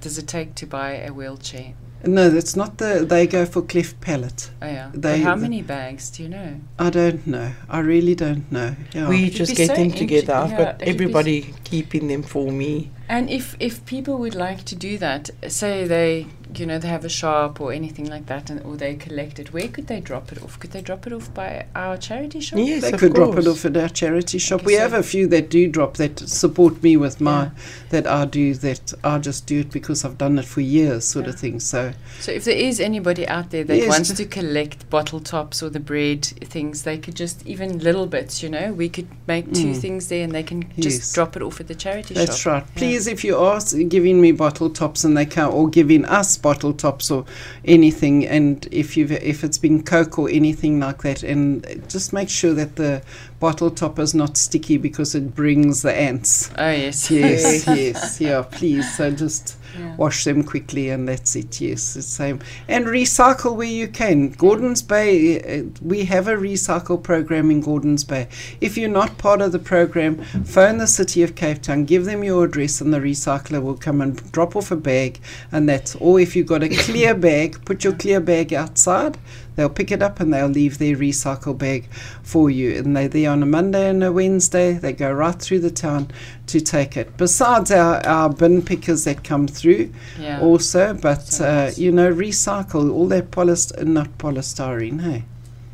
[0.00, 1.74] does it take to buy a wheelchair?
[2.04, 3.06] no, that's not the.
[3.08, 4.50] They go for cleft palate.
[4.60, 4.90] Oh yeah.
[4.92, 6.56] They- but how the- many bags do you know?
[6.76, 7.52] I don't know.
[7.68, 8.74] I really don't know.
[8.92, 9.08] Yeah.
[9.08, 10.34] we It'd just be get so them inter- together.
[10.34, 12.90] I've yeah, got it'd s- everybody keeping them for me.
[13.08, 16.26] And if if people would like to do that, say they
[16.58, 19.52] you know they have a shop or anything like that, and or they collect it,
[19.52, 20.58] where could they drop it off?
[20.58, 22.58] Could they drop it off by our charity shop?
[22.58, 24.60] Yes, they of could drop it off at our charity shop.
[24.60, 27.50] Okay, we so- have a few that do drop that support me with my Yeah.
[27.90, 31.26] that I do that I just do it because I've done it for years, sort
[31.26, 31.60] of thing.
[31.60, 33.88] So So if there is anybody out there that Yes.
[33.88, 38.42] wants to collect bottle tops or the bread things, they could just even little bits,
[38.42, 39.76] you know, we could make two Mm.
[39.80, 40.84] things there, and they can Yes.
[40.98, 42.42] just drop it off at the charity that's shop.
[42.42, 42.64] That's right.
[42.74, 42.78] Yeah.
[42.78, 46.72] Please, if you are giving me bottle tops and they can't, or giving us bottle
[46.72, 47.24] tops or
[47.64, 52.12] anything, and if you have if it's been Coke or anything like that, and just
[52.12, 53.02] make sure that the
[53.40, 56.50] bottle top is not sticky because it brings the ants.
[56.58, 58.42] Oh yes, Yes, yes, yeah.
[58.42, 59.56] Please, so just.
[59.78, 59.96] Yeah.
[59.96, 61.60] wash them quickly and that's it.
[61.60, 62.40] Yes it's the same.
[62.68, 64.30] And recycle where you can.
[64.30, 68.28] Gordons bay uh, we have a recycle program in Gordons Bay.
[68.60, 72.22] If you're not part of the program phone the City of Cape Town give them
[72.22, 75.20] your address and the recycler will come and drop off a bag
[75.50, 79.18] and that's or if you've got a clear bag put your clear bag outside
[79.56, 81.88] they'll pick it up and they'll leave their recycle bag
[82.22, 85.58] for you and they're there on a monday and a wednesday they go right through
[85.60, 86.08] the town
[86.46, 90.40] to take it besides our, our bin pickers that come through yeah.
[90.40, 91.78] also, but So uh, nice.
[91.78, 95.00] you know, recycle all that polyst not polystyrene.
[95.00, 95.24] Hey,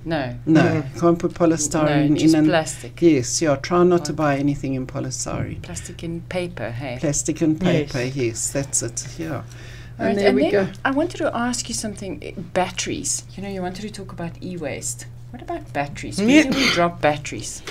[0.05, 1.01] no, no, Mm.
[1.01, 2.41] can't put polystyrene no, just in.
[2.41, 5.63] And plastic, yes, yeah, try not to buy anything in polystyrene.
[5.63, 6.71] plastic and paper.
[6.71, 6.97] Hey.
[7.01, 7.93] Plastic and Yes.
[7.93, 8.19] paper.
[8.19, 9.07] Yes, that's it.
[9.19, 9.43] Yeah,
[9.99, 10.73] Right, and there we then go.
[10.85, 12.23] I wanted to ask you something.
[12.23, 13.25] eh, Batteries.
[13.37, 15.07] You know, you wanted to talk about e-waste.
[15.31, 16.19] What about batteries?
[16.21, 17.63] Where do we drop batteries?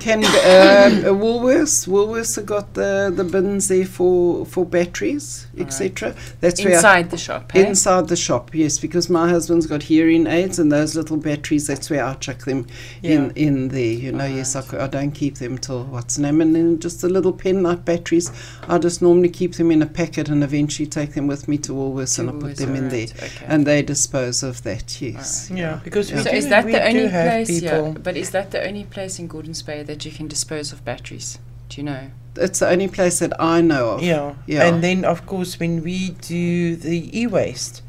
[0.00, 1.86] Can um, Woolworths?
[1.86, 5.66] Woolworths have got the, the bins there for for batteries, Alright.
[5.68, 6.14] etc.
[6.40, 7.52] That's where I- Inside the shop.
[7.52, 7.66] Hey?
[7.66, 11.68] Inside the shop, yes, because my husband's got hearing aids and those little batteries.
[11.68, 12.66] That's where I chuck them
[13.02, 13.80] in in there.
[14.04, 14.70] You know, yes, I, Alright.
[14.72, 17.84] c- I don't keep them till what's the name, and then just the little penlight
[17.84, 18.32] batteries.
[18.68, 21.72] I just normally keep them in a packet and eventually take them with me to
[21.72, 23.46] Woolworths and I put them in there, Okay.
[23.46, 25.00] and they dispose of that.
[25.00, 27.62] Yes, Yeah, because we so do, is that we the only have place?
[27.62, 28.02] Yeah, people.
[28.02, 31.38] but is that the only place in Gordons Bay that you can dispose of batteries?
[31.68, 32.10] Do you know?
[32.36, 34.02] it's the only place that I know of.
[34.02, 34.34] Yeah.
[34.46, 34.64] Yeah.
[34.66, 37.80] And then, of course, when we do the e-waste,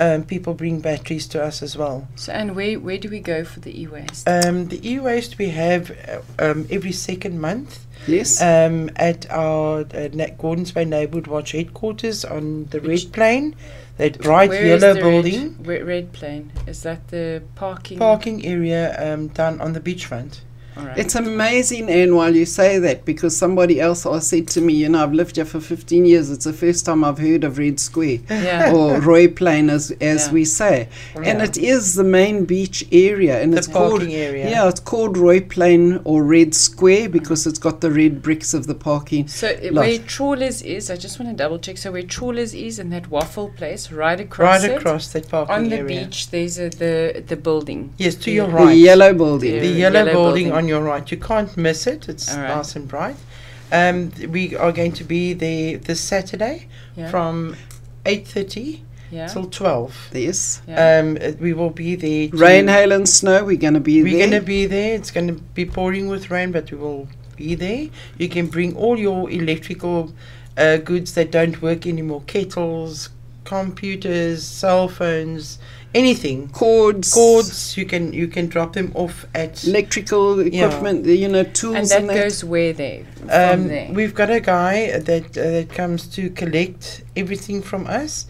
[0.00, 2.08] um, people bring batteries to us as well.
[2.16, 4.28] So and where where do we go for the e-waste?
[4.28, 8.42] Um, the e-waste we have uh, um, every second month Yes.
[8.42, 10.08] um, at our uh,
[10.38, 13.54] Gordons Bay Neighbourhood Watch headquarters on the Which- Red Plain,
[13.98, 15.56] that bright Where is yellow the building.
[15.60, 16.52] Red, red, red plane.
[16.66, 17.98] Is that the parking?
[17.98, 20.40] Parking area um, down on the beachfront.
[20.76, 20.98] All right.
[20.98, 24.88] It's amazing, Anne, while you say that, because somebody else also said to me, you
[24.88, 26.30] know, I've lived here for 15 years.
[26.30, 28.18] It's the first time I've heard of Red Square.
[28.30, 28.72] yeah.
[28.74, 30.32] or Roy Plain, as as Yeah.
[30.32, 34.50] we say, and it is the main beach area, and The it's called area.
[34.50, 38.66] yeah, it's called Roy Plain or Red Square because it's got the red bricks of
[38.66, 39.28] the parking.
[39.28, 39.84] So lot.
[39.86, 41.78] where Trawlers is, I just want to double check.
[41.78, 45.54] So where Trawlers is and that waffle place, right across Right it, across that parking
[45.54, 45.64] area.
[45.64, 46.04] on the area.
[46.06, 47.92] beach, there's a, the the building.
[47.98, 48.66] Yes, to The- your right.
[48.66, 49.54] The yellow building.
[49.54, 49.60] Yeah.
[49.60, 50.63] The yellow, yellow building, building.
[50.64, 51.10] On your right.
[51.10, 52.08] You can't miss it.
[52.08, 52.48] It's All right.
[52.56, 53.16] nice and bright.
[53.70, 57.10] Um, we are going to be there this Saturday Yeah.
[57.10, 57.56] from
[58.04, 58.80] 8.30
[59.10, 59.26] yeah.
[59.28, 60.10] till 12.
[60.12, 60.62] Yes.
[60.66, 60.98] yeah.
[61.00, 62.28] Um, we will be there.
[62.32, 63.44] Rain, hail, and snow.
[63.44, 64.12] We're going to be there.
[64.12, 64.94] We're going to be there.
[64.94, 67.88] It's going to be pouring with rain, but we will be there.
[68.18, 70.14] You can bring all your electrical
[70.56, 73.10] uh, goods that don't work anymore, kettles,
[73.44, 75.58] computers, cell phones,
[75.94, 76.48] anything.
[76.48, 79.64] Cords, Cords, you can you can drop them off at.
[79.64, 80.66] electrical Yeah.
[80.66, 82.14] equipment, you know, tools And that and that.
[82.22, 83.02] goes where there?
[83.16, 83.88] From Um, there.
[83.92, 88.26] we've got a guy that uh, that comes to collect everything from us,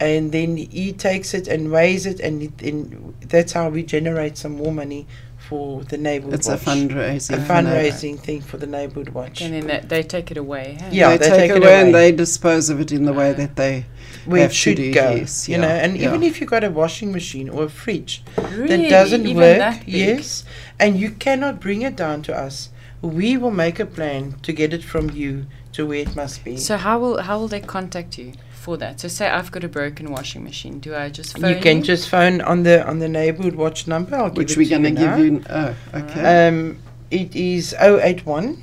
[0.00, 4.36] and then he takes it and weighs it, and, it, and that's how we generate
[4.38, 5.06] some more money
[5.48, 7.30] for the neighborhood it's a fundraising.
[7.38, 9.40] a for neighbour- fundraising thing for the neighborhood watch.
[9.40, 10.76] and then that, they take it away.
[10.78, 10.88] Hey?
[10.92, 13.32] Yeah, they, they take, take it away, and they dispose of it in the way
[13.32, 13.86] that they
[14.26, 16.08] Where have it should go, yes, you yeah, know, and yeah.
[16.08, 18.68] even if you've got a washing machine or a fridge Really?
[18.68, 20.44] that doesn't Even work, that yes,
[20.78, 22.70] and you cannot bring it down to us,
[23.02, 26.56] we will make a plan to get it from you to where it must be.
[26.56, 29.00] So how will how will they contact you for that?
[29.00, 30.80] So say I've got a broken washing machine.
[30.80, 34.16] Do I just phone you can just phone on the on the neighborhood watch number.
[34.16, 35.44] I'll which we're it to going to you give you.
[35.48, 36.48] Oh, okay.
[36.48, 36.78] Um,
[37.10, 38.62] it is 081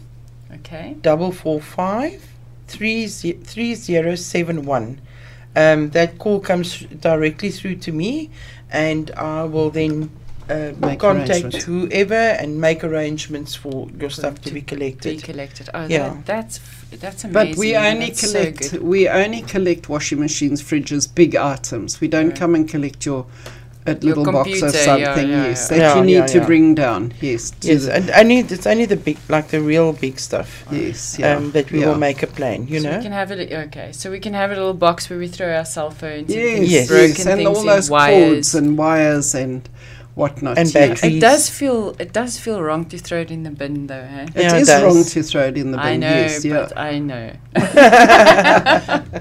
[0.53, 0.95] okay.
[1.01, 2.23] double four five
[2.67, 5.01] three ze- three zero seven one.
[5.55, 8.29] Um, that call comes directly through to me,
[8.71, 10.09] and I will then
[10.49, 15.23] uh, Make contact whoever and make arrangements for your stuff to be Be collected.
[15.23, 15.69] collected.
[15.73, 16.09] Oh, Yeah.
[16.09, 16.59] that, that's
[16.99, 17.51] that's amazing.
[17.53, 18.81] but we only That's collect good.
[18.83, 21.99] we only collect washing machines, fridges, big items.
[21.99, 22.35] We don't Right.
[22.39, 23.25] come and collect your
[23.87, 25.29] a Your little box of computer, yeah, something.
[25.29, 25.77] yeah, yes, yeah.
[25.77, 27.13] that Yeah, you need yeah, to bring down.
[27.21, 30.65] Yes, to Yes, the- and only it's only the big, like the real big stuff,
[30.71, 31.87] yes, yeah, um, that we yeah.
[31.87, 32.67] will make a plan.
[32.67, 33.51] You so know, we can have it.
[33.51, 36.29] Okay, so we can have a little box where we throw our cell phones.
[36.33, 36.87] Yes, and Yes.
[36.87, 38.33] broken yes, and things all those wires.
[38.33, 39.69] cords and wires and
[40.15, 40.57] whatnot.
[40.57, 40.73] And yes.
[40.73, 41.17] batteries.
[41.17, 44.25] It does feel it does feel wrong to throw it in the bin though, huh?
[44.33, 44.83] It Yeah, it is does.
[44.83, 45.85] wrong to throw it in the bin.
[45.85, 46.53] I know, yes, yeah.
[46.53, 47.31] but I know.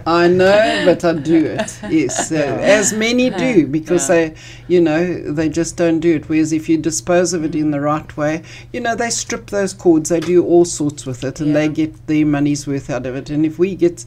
[0.06, 1.78] I know, but I do it.
[1.90, 4.14] Yes, uh, as many do because Yeah.
[4.16, 4.34] they,
[4.68, 6.28] you know, they just don't do it.
[6.28, 8.42] Whereas if you dispose of it in the right way,
[8.72, 12.06] you know, they strip those cords, they do all sorts with it, and they get
[12.06, 13.30] their money's worth out of it.
[13.30, 14.04] And if we get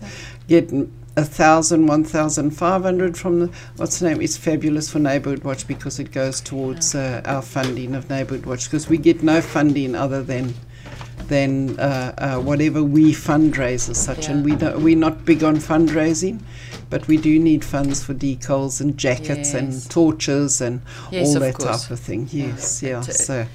[0.47, 0.71] get
[1.17, 4.21] a thousand, one thousand five hundred from the what's the name?
[4.21, 8.65] It's fabulous for Neighbourhood Watch because it goes towards uh, our funding of Neighbourhood Watch
[8.65, 10.53] because we get no funding other than
[11.27, 15.57] than uh, uh, whatever we fundraise as such, and we don't, we're not big on
[15.57, 16.39] fundraising,
[16.89, 19.55] but we do need funds for decals and jackets Yes.
[19.55, 20.81] and torches and
[21.11, 21.81] Yes, all that course.
[21.83, 22.29] type of thing.
[22.31, 22.99] Yes, yeah.
[23.01, 23.47] But, uh, So, so,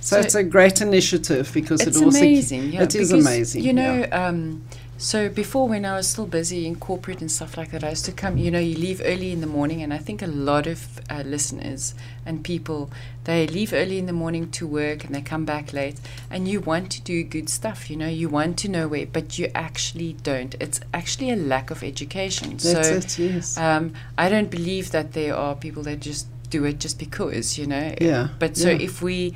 [0.00, 2.72] so it's a great initiative because it's it also amazing.
[2.72, 3.62] Yeah, it is amazing.
[3.62, 4.26] You know, yeah.
[4.26, 4.64] um,
[5.00, 8.04] so before when I was still busy in corporate and stuff like that, I used
[8.04, 8.36] to come.
[8.36, 11.22] You know, you leave early in the morning, and I think a lot of uh,
[11.24, 11.94] listeners
[12.26, 12.90] and people
[13.24, 15.98] they leave early in the morning to work and they come back late,
[16.30, 17.88] and you want to do good stuff.
[17.88, 20.54] You know, you want to know where, but you actually don't.
[20.60, 22.58] It's actually a lack of education.
[22.58, 23.18] That's so it.
[23.18, 23.56] Yes.
[23.56, 27.66] um, I don't believe that there are people that just do it just because, you
[27.66, 27.94] know.
[28.00, 28.78] Yeah, But so yeah.
[28.84, 29.34] if we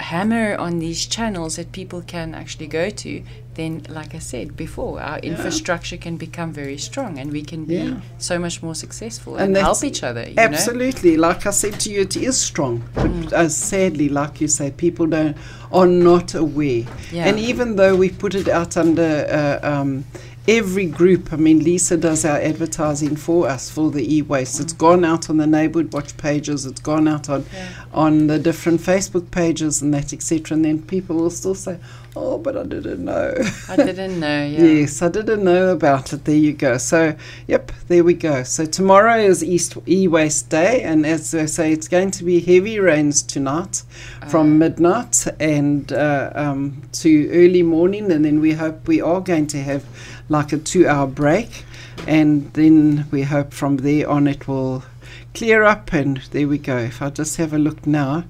[0.00, 3.22] hammer on these channels that people can actually go to,
[3.54, 7.74] then, like I said before, our infrastructure can become very strong and we can be
[7.74, 8.00] Yeah.
[8.18, 10.22] so much more successful And and, help each other.
[10.28, 10.42] You Know?
[10.44, 12.84] Absolutely, like I said to you, it is strong.
[12.94, 13.32] But Mm.
[13.32, 15.36] uh, sadly, like you say, people don't
[15.72, 16.84] are not aware.
[17.12, 17.26] Yeah.
[17.28, 19.26] And even though we put it out under
[19.62, 20.04] uh, um,
[20.48, 24.58] every group, I mean, Lisa does our advertising for us for the e-waste.
[24.60, 26.64] It's gone out on the neighbourhood watch pages.
[26.64, 27.68] It's gone out on Yeah.
[27.92, 30.56] on the different Facebook pages and that, etc.
[30.56, 31.76] And then people will still say,
[32.16, 33.34] "Oh, but I didn't know."
[33.68, 34.38] I didn't know.
[34.48, 34.62] Yeah.
[34.62, 36.24] Yes, I didn't know about it.
[36.24, 36.78] There you go.
[36.78, 37.14] So,
[37.46, 38.42] yep, there we go.
[38.44, 42.78] So tomorrow is East E-Waste Day, and as I say, it's going to be heavy
[42.80, 43.82] rains tonight,
[44.28, 49.20] from Uh, midnight and uh, um, to early morning, and then we hope we are
[49.20, 49.82] going to have
[50.28, 51.64] like a two-hour break,
[52.06, 54.84] and then we hope from there on it will
[55.34, 56.76] clear up, and there we go.
[56.78, 58.24] If I just have a look now,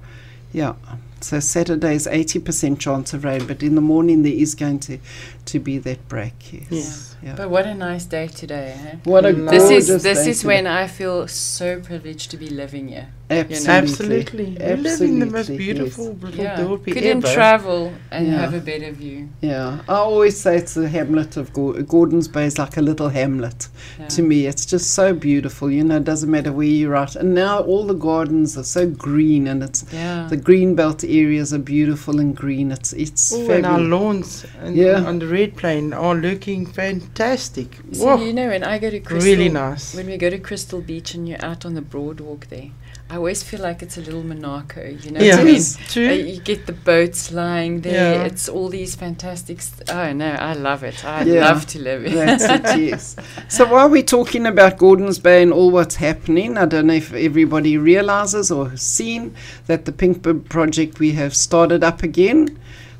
[0.53, 0.75] yeah.
[1.20, 4.79] So Saturday is eighty percent chance of rain, but in the morning there is going
[4.81, 4.99] to
[5.47, 6.53] to be that break.
[6.53, 6.66] Yes.
[6.70, 7.08] Yes.
[7.23, 7.35] Yeah.
[7.36, 8.77] But what a nice day today.
[8.81, 8.97] Huh?
[9.05, 10.49] What a This This gorgeous is this day is today.
[10.55, 13.09] when I feel so privileged to be living here.
[13.31, 17.35] absolutely, absolutely, you live in the most Absolutely, beautiful little Yeah, dorpy couldn't ever.
[17.35, 18.39] travel and Yeah.
[18.40, 19.28] have a better view.
[19.43, 23.11] Yeah, I always say it's the hamlet of Gor- Gordon's Bay is like a little
[23.11, 23.69] hamlet
[24.01, 24.07] Yeah.
[24.09, 24.47] to me.
[24.47, 25.70] It's just so beautiful.
[25.70, 27.16] You know, it doesn't matter where you're at.
[27.16, 30.27] And now all the gardens are so green, and it's Yeah.
[30.31, 32.73] the green belt areas are beautiful and green.
[32.73, 35.05] It's it's Oh, and our lawns and Yeah.
[35.05, 37.08] on the red plain are looking fantastic.
[37.17, 37.65] So
[37.95, 39.95] Whoa, you know when I go to Crystal, really nice.
[39.95, 42.71] when we go to Crystal Beach and you're out on the boardwalk there,
[43.11, 44.87] I always feel like it's a little Monaco.
[44.87, 45.55] You know yeah, what I mean?
[45.57, 46.13] it's Uh, true.
[46.13, 48.15] you get the boats lying there.
[48.19, 48.23] Yeah.
[48.25, 49.61] It's all these fantastic.
[49.63, 51.05] St- oh no, I love it.
[51.05, 51.41] I Yeah.
[51.51, 52.13] love to live it.
[52.13, 53.17] That's it, yes.
[53.49, 57.13] So while we're talking about Gordon's Bay and all what's happening, I don't know if
[57.13, 59.35] everybody realizes or has seen
[59.67, 62.59] that the Pink Bib project we have started up again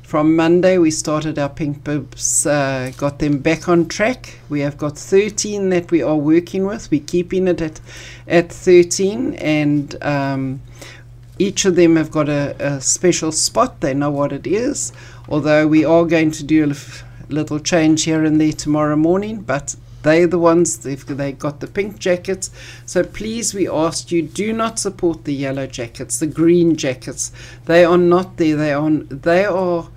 [0.09, 4.39] From Monday, we started our pink bibs, uh, got them back on track.
[4.49, 6.89] We have got 13 that we are working with.
[6.89, 7.79] We're keeping it at,
[8.27, 10.61] at 13, and um,
[11.37, 13.81] each of them have got a, a special spot.
[13.81, 14.91] They know what it is.
[15.27, 16.75] Although we are going to do a
[17.31, 21.67] little change here and there tomorrow morning, but they're the ones they've they got the
[21.67, 22.49] pink jackets.
[22.87, 27.31] So please, we ask you, do not support the yellow jackets, the green jackets.
[27.65, 28.55] They are not there.
[28.55, 28.89] They are.
[28.89, 29.89] They are.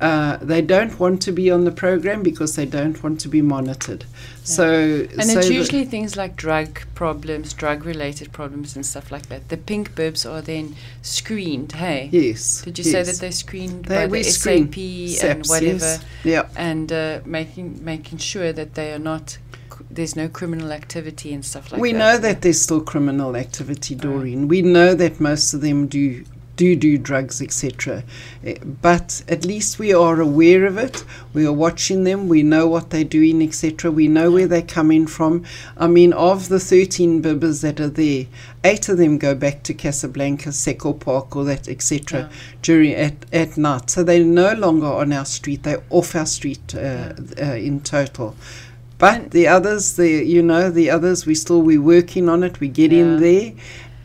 [0.00, 3.40] Uh, they don't want to be on the program because they don't want to be
[3.40, 4.04] monitored.
[4.42, 9.28] So, And so it's usually things like drug problems, drug related problems, and stuff like
[9.28, 9.48] that.
[9.48, 11.72] The pink bibs are then screened.
[11.72, 12.62] Hey, yes.
[12.62, 16.04] did you say that they're screened They- by the screen SAP and whatever, yes.
[16.24, 16.48] Yeah.
[16.56, 19.38] and uh, making making sure that they are not
[19.90, 21.94] there's no criminal activity and stuff like we that.
[21.94, 24.48] We know that there's still criminal activity, Doreen.
[24.48, 26.24] We know that most of them do
[26.56, 28.04] do do drugs, etc.
[28.44, 31.04] Eh, But at least we are aware of it.
[31.32, 32.28] We are watching them.
[32.28, 33.90] We know what they're doing, etc.
[33.90, 35.44] We know where they're coming from.
[35.76, 38.26] I mean, of the 13 bibbers that are there,
[38.62, 42.20] eight of them go back to Casablanca, Seco Park, or that, etc.
[42.20, 42.28] Yeah.
[42.62, 45.62] During at at night, so they're no longer on our street.
[45.64, 48.36] They're off our street uh, uh, in total.
[48.96, 52.60] But And- the others, the you know, the others, we still we're working on it.
[52.60, 53.00] We get Yeah.
[53.00, 53.52] in there,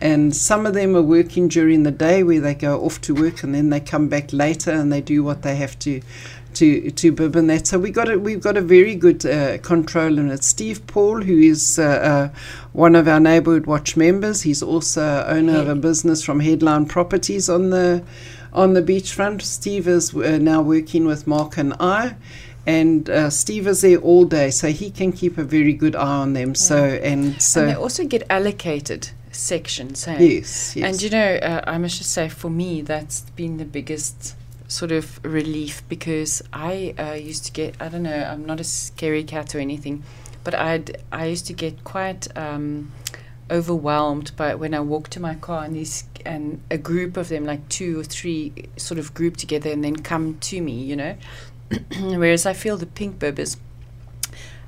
[0.01, 3.43] and some of them are working during the day where they go off to work
[3.43, 6.01] and then they come back later and they do what they have to.
[6.55, 9.59] To, to bib and that, so we got a, we've got a very good uh,
[9.59, 10.43] control in it.
[10.43, 12.37] Steve Paul, who is uh, uh,
[12.73, 17.49] one of our neighbourhood watch members, he's also owner of a business from Headline Properties
[17.49, 18.03] on the
[18.51, 19.43] on the beachfront.
[19.43, 22.15] Steve is uh, now working with Mark and I,
[22.65, 26.17] and uh, Steve is there all day, so he can keep a very good eye
[26.17, 26.55] on them.
[26.55, 30.05] So and so and they also get allocated sections.
[30.05, 30.37] Hey?
[30.37, 30.85] yes, yes.
[30.85, 34.35] And you know, uh, I must just say, for me, that's been the biggest
[34.67, 38.63] sort of relief because I uh, used to get, I don't know, I'm not a
[38.63, 40.03] scary cat or anything,
[40.43, 42.91] but I'd, I used to get quite um,
[43.49, 47.45] overwhelmed by when I walked to my car and these and a group of them,
[47.45, 51.15] like two or three, sort of group together and then come to me, you know.
[51.99, 53.57] Whereas I feel the pink bibbers,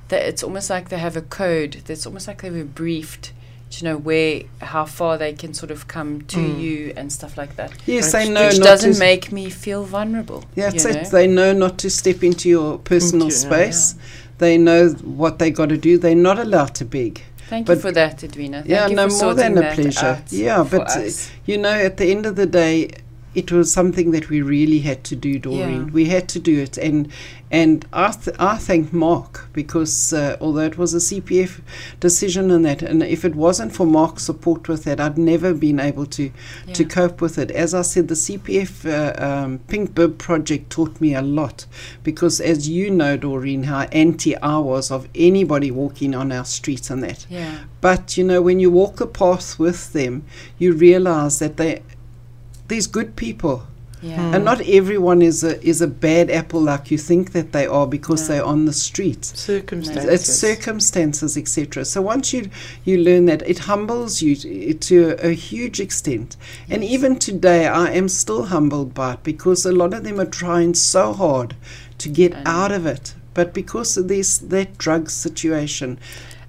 [0.08, 1.82] that it's almost like they have a code.
[1.84, 3.32] That's almost like they were briefed
[3.72, 6.60] to know where, how far they can sort of come to Mm.
[6.60, 7.72] you and stuff like that.
[7.86, 8.98] yes, they know Which not doesn't to.
[8.98, 10.44] make me feel vulnerable.
[10.54, 11.18] yeah, you it's know?
[11.18, 13.50] They know not to step into your personal Into- yeah.
[13.70, 13.94] space.
[14.38, 14.88] They know
[15.20, 15.98] what they got to do.
[15.98, 17.22] They're not allowed to beg.
[17.48, 18.58] Thank you for that, Edwina.
[18.62, 20.22] Thank yeah, you no for more than a pleasure.
[20.30, 21.30] Yeah, but uh, us.
[21.46, 22.90] you know, at the end of the day,
[23.34, 25.86] it was something that we really had to do, Doreen.
[25.86, 25.92] Yeah.
[25.92, 27.08] We had to do it, and
[27.50, 31.60] and I th- I thank Mark because uh, although it was a CPF
[32.00, 35.80] decision and that, and if it wasn't for Mark's support with that, I'd never been
[35.80, 36.30] able to
[36.72, 37.50] to cope with it.
[37.50, 41.66] As I said, the CPF uh, um, Pink Bib project taught me a lot
[42.02, 46.90] because, as you know, Doreen, how anti I was of anybody walking on our streets
[46.90, 47.26] and that.
[47.28, 47.60] yeah.
[47.80, 50.24] But you know, when you walk a path with them,
[50.58, 51.82] you realize that they
[52.72, 53.56] there's good people,
[54.02, 54.16] Yeah.
[54.16, 54.34] Hmm.
[54.34, 57.86] and not everyone is a is a bad apple like you think that they are
[57.86, 58.28] because No.
[58.28, 59.22] they're on the street.
[59.24, 60.10] Circumstances.
[60.14, 61.84] It's circumstances, etc.
[61.84, 62.42] So once you
[62.88, 64.96] you learn that, it humbles you to, to
[65.30, 66.36] a, huge extent.
[66.72, 70.30] And even today, I am still humbled by it because a lot of them are
[70.42, 71.50] trying so hard
[71.98, 75.98] to get I out of it, but because of this that drug situation.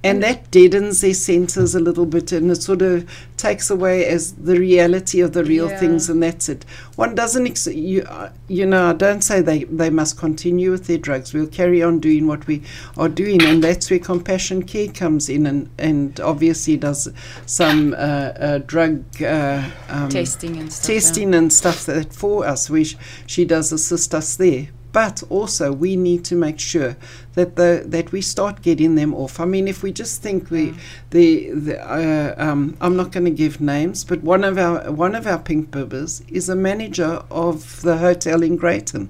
[0.06, 4.34] And that deadens their senses a little bit, and it sort of takes away as
[4.34, 5.80] the reality of the real Yeah.
[5.80, 6.66] things, and that's it.
[6.98, 10.88] One doesn't, ex- you, uh, you know, I don't say they, they must continue with
[10.88, 11.34] their drugs.
[11.34, 12.64] We'll carry on doing what we
[12.98, 17.08] are doing, and that's where compassion care comes in, and, and obviously does
[17.46, 21.18] some uh, uh, drug uh, um, testing and stuff.
[21.18, 21.38] yeah.
[21.38, 22.70] and stuff that for us.
[22.70, 24.68] We sh- she does assist us there.
[24.94, 26.96] But also, we need to make sure
[27.34, 29.40] that the that we start getting them off.
[29.40, 30.78] I mean, if we just think we Mm.
[31.10, 35.16] the, the uh, um, I'm not going to give names, but one of our one
[35.16, 39.10] of our pink bibbers is a manager of the hotel in Greyton.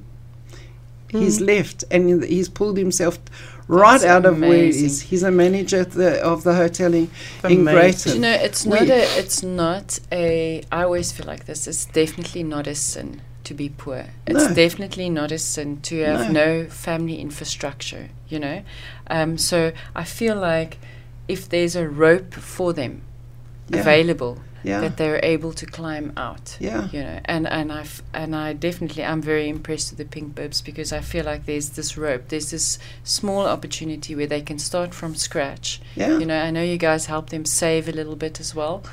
[1.10, 3.20] He's left and he's pulled himself
[3.68, 5.02] right That's out of where he is.
[5.02, 7.08] He's a manager at the, of the hotel in,
[7.44, 8.14] in Amazing.
[8.16, 9.20] You know, it's We- not a.
[9.20, 10.64] It's not a.
[10.72, 11.68] I always feel like this.
[11.68, 14.06] It's definitely not a sin to be poor.
[14.28, 14.54] It's No.
[14.54, 16.46] definitely not a sin to have No.
[16.64, 18.10] no, family infrastructure.
[18.30, 18.64] You know,
[19.10, 20.78] um, so I feel like
[21.28, 23.02] if there's a rope for them
[23.70, 23.80] Yeah.
[23.82, 26.56] available, yeah, that they're able to climb out.
[26.60, 26.88] yeah.
[26.94, 27.84] You know, and and I
[28.14, 31.70] and I definitely I'm very impressed with the pink bibs because I feel like there's
[31.72, 36.18] this rope, there's this small opportunity where they can start from scratch Yeah.
[36.18, 38.84] you know, I know you guys help them save a little bit as well,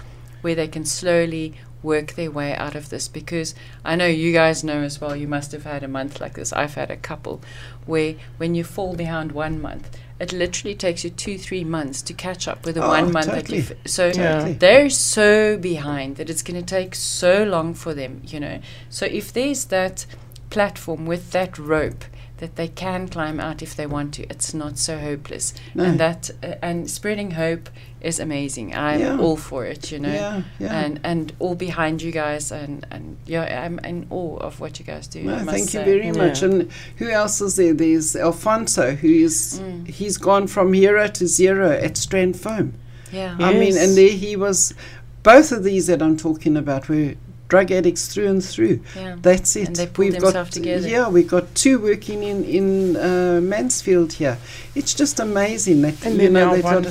[0.43, 3.55] where they can slowly work their way out of this because
[3.85, 5.17] I know you guys know as well.
[5.17, 6.53] You must have had a month like this.
[6.53, 7.41] I've had a couple
[7.87, 12.13] where when you fall behind one month, it literally takes you two, three months to
[12.13, 13.61] catch up with the Oh, one month totally.
[13.63, 13.77] that you.
[13.87, 14.53] So Totally.
[14.53, 18.61] they're so behind that it's going to take so long for them, you know.
[18.91, 20.05] So if there's that
[20.51, 22.05] platform with that rope
[22.39, 25.55] that they can climb out if they want to, it's not so hopeless.
[25.75, 25.85] No.
[25.85, 27.71] And that uh, and spreading hope
[28.01, 28.75] is amazing.
[28.75, 29.19] I'm Yeah.
[29.19, 30.13] all for it, you know.
[30.13, 30.81] Yeah, yeah.
[30.81, 34.85] And and all behind you guys and and yeah, I'm in awe of what you
[34.85, 35.23] guys do.
[35.23, 35.85] No, must thank you say.
[35.85, 36.43] very much.
[36.43, 37.75] And who else is there?
[37.75, 39.87] There's Alfonso, who is Mm.
[39.89, 42.73] he's gone from hero to zero at Strand Foam.
[43.13, 43.37] Yeah.
[43.39, 43.47] Yeah.
[43.49, 44.75] I mean, and there he was.
[45.23, 47.15] Both of these that I'm talking about were
[47.49, 48.81] drug addicts through and through.
[48.97, 49.17] Yeah.
[49.21, 49.67] That's it.
[49.67, 50.89] And they pulled got themselves together.
[50.89, 54.39] yeah, we've got two working in in uh, Mansfield here.
[54.75, 56.91] It's just amazing that And you know now they've one Yeah.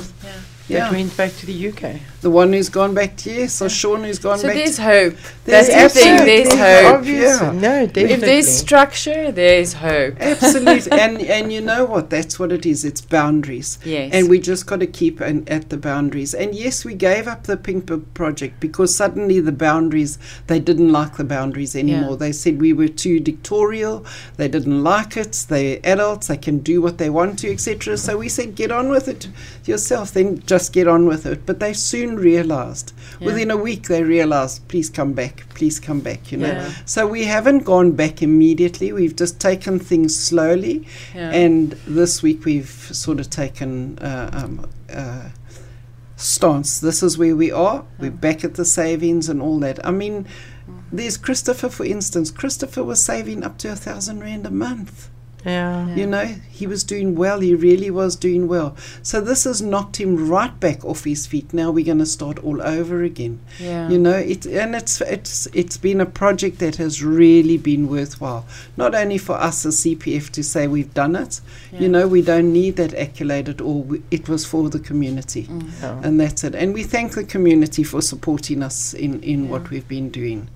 [0.70, 0.84] Yeah.
[0.84, 2.00] that went back to the UK.
[2.20, 4.56] The one who's gone back to yes, or Sean who's gone So back.
[4.56, 5.14] there's to, hope.
[5.46, 6.16] There's That's the thing.
[6.26, 6.96] There's hope.
[6.96, 7.06] hope.
[7.06, 7.52] Yeah.
[7.52, 8.12] No, definitely.
[8.12, 10.16] If there's structure, there's hope.
[10.20, 12.10] Absolutely, and and you know what?
[12.10, 12.84] That's what it is.
[12.84, 13.78] It's boundaries.
[13.84, 14.12] Yes.
[14.12, 16.34] And we just got to keep an, at the boundaries.
[16.34, 20.92] And yes, we gave up the Pink Bib project because suddenly the boundaries, they didn't
[20.92, 22.10] like the boundaries anymore.
[22.10, 22.16] Yeah.
[22.16, 24.04] They said we were too dictatorial.
[24.36, 25.46] They didn't like it.
[25.48, 26.26] They're adults.
[26.26, 27.96] They can do what they want to, etc.
[27.96, 29.28] So we said, get on with it
[29.64, 30.12] yourself.
[30.12, 31.46] Then just get on with it.
[31.46, 32.92] But they soon realized.
[33.18, 33.26] Yeah.
[33.26, 35.46] Within a week, they realized, please come back.
[35.54, 36.32] Please come back.
[36.32, 36.52] You know.
[36.52, 36.72] Yeah.
[36.84, 38.92] So we haven't gone back immediately.
[38.92, 40.86] We've just taken things slowly.
[41.14, 41.30] Yeah.
[41.30, 45.28] And this week we've sort of taken uh, um, uh,
[46.16, 46.80] stance.
[46.80, 47.84] This is where we are.
[47.98, 49.84] We're back at the savings and all that.
[49.86, 50.26] I mean,
[50.92, 52.30] there's Christopher, for instance.
[52.30, 55.09] Christopher was saving up to a thousand rand a month.
[55.44, 55.86] Yeah.
[55.88, 55.94] Yeah.
[55.96, 57.40] You know, he was doing well.
[57.40, 58.76] He really was doing well.
[59.02, 61.54] So this has knocked him right back off his feet.
[61.54, 63.40] Now we're going to start all over again.
[63.58, 63.88] yeah.
[63.88, 68.44] You know, it and it's it's it's been a project that has really been worthwhile.
[68.76, 71.40] Not only for us as CPF to say we've done it.
[71.72, 71.80] Yeah.
[71.80, 73.82] You know, we don't need that accolade at all.
[73.82, 75.70] We, it was for the community, Mm.
[75.80, 76.00] Yeah.
[76.02, 76.54] and that's it.
[76.54, 79.50] And we thank the community for supporting us in in Yeah.
[79.50, 80.48] what we've been doing.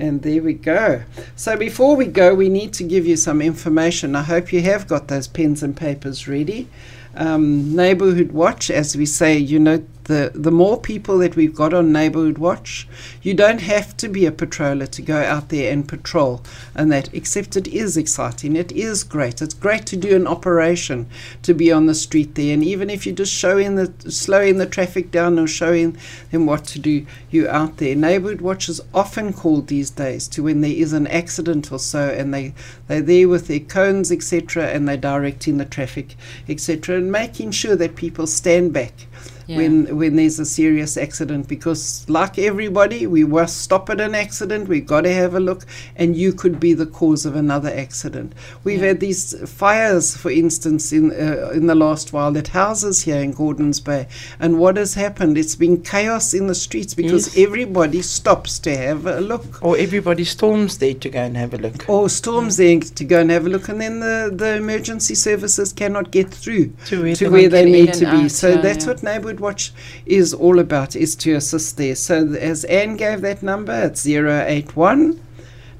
[0.00, 1.02] And there we go.
[1.36, 4.16] So before we go, we need to give you some information.
[4.16, 6.68] I hope you have got those pens and papers ready.
[7.14, 11.72] Um, Neighborhood Watch, as we say, you know, the, the more people that we've got
[11.72, 12.88] on Neighborhood Watch,
[13.22, 16.42] you don't have to be a patroller to go out there and patrol
[16.74, 18.56] and that, except it is exciting.
[18.56, 19.40] It is great.
[19.40, 21.08] It's great to do an operation,
[21.42, 22.52] to be on the street there.
[22.52, 25.96] And even if you're just showing the, slowing the traffic down or showing
[26.32, 27.94] them what to do, you're out there.
[27.94, 32.08] Neighborhood Watch is often called these days to when there is an accident or so
[32.08, 32.52] and they,
[32.88, 36.16] they're there with their cones, etc., and they're directing the traffic,
[36.48, 39.06] etc., and making sure that people stand back
[39.46, 39.56] Yeah.
[39.58, 44.68] when when there's a serious accident because like everybody we must stop at an accident
[44.68, 45.64] we've got to have a look
[45.96, 48.32] and you could be the cause of another accident
[48.64, 48.88] we've Yeah.
[48.88, 53.32] had these fires for instance in uh, in the last while at houses here in
[53.32, 54.06] Gordons Bay
[54.38, 57.46] and what has happened it's been chaos in the streets because Yes.
[57.46, 61.58] everybody stops to have a look Or everybody storms there to go and have a
[61.58, 61.84] look.
[61.88, 65.72] or storms there to go and have a look and then the, the emergency services
[65.72, 68.22] cannot get through To where to they where they need to be.
[68.24, 68.92] out, So yeah, that's yeah.
[68.92, 69.72] what Neighbourhood Watch
[70.06, 71.94] is all about, is to assist there.
[71.94, 75.20] So as Anne gave that number, it's 081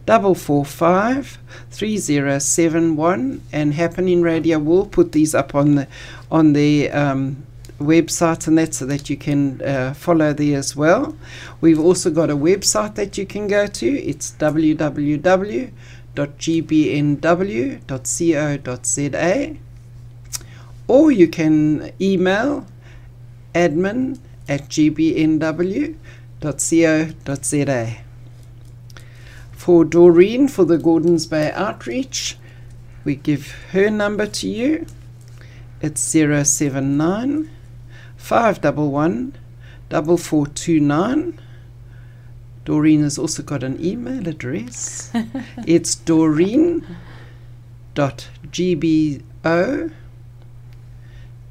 [0.06, 1.38] 445
[1.70, 5.86] 3071 and Happening Radio will put these up on the
[6.30, 7.46] on the um,
[7.78, 11.16] website and that so that you can uh, follow there as well.
[11.60, 13.86] We've also got a website that you can go to.
[13.86, 15.76] It's www.gbnw.co.za
[20.88, 22.66] or you can email
[23.54, 24.18] admin
[24.48, 25.96] at gbnw.co.za.
[29.52, 32.38] For Doreen for the Gordons Bay Outreach,
[33.04, 34.86] we give her number to you.
[35.82, 37.50] It's 079
[38.16, 39.36] 511
[39.90, 41.40] 4429.
[42.64, 45.10] Doreen has also got an email address.
[45.66, 46.84] it's doreen.gbo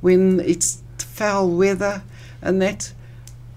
[0.00, 2.02] when it's foul weather
[2.42, 2.92] and that.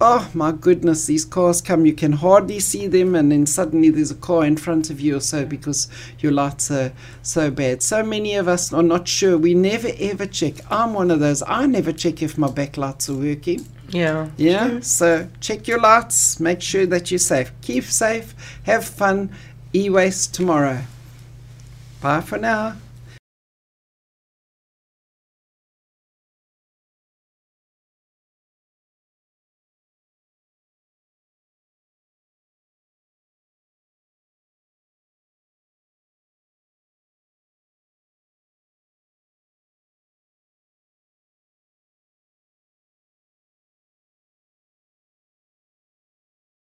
[0.00, 4.12] Oh my goodness, these cars come, you can hardly see them, and then suddenly there's
[4.12, 5.88] a car in front of you or so because
[6.20, 7.82] your lights are so bad.
[7.82, 9.36] So many of us are not sure.
[9.36, 10.54] We never ever check.
[10.70, 11.42] I'm one of those.
[11.48, 13.66] I never check if my backlights are working.
[13.90, 14.30] Yeah.
[14.36, 14.80] Yeah.
[14.80, 16.40] So check your lights.
[16.40, 17.52] Make sure that you're safe.
[17.62, 18.34] Keep safe.
[18.64, 19.30] Have fun.
[19.74, 20.82] E waste tomorrow.
[22.00, 22.76] Bye for now.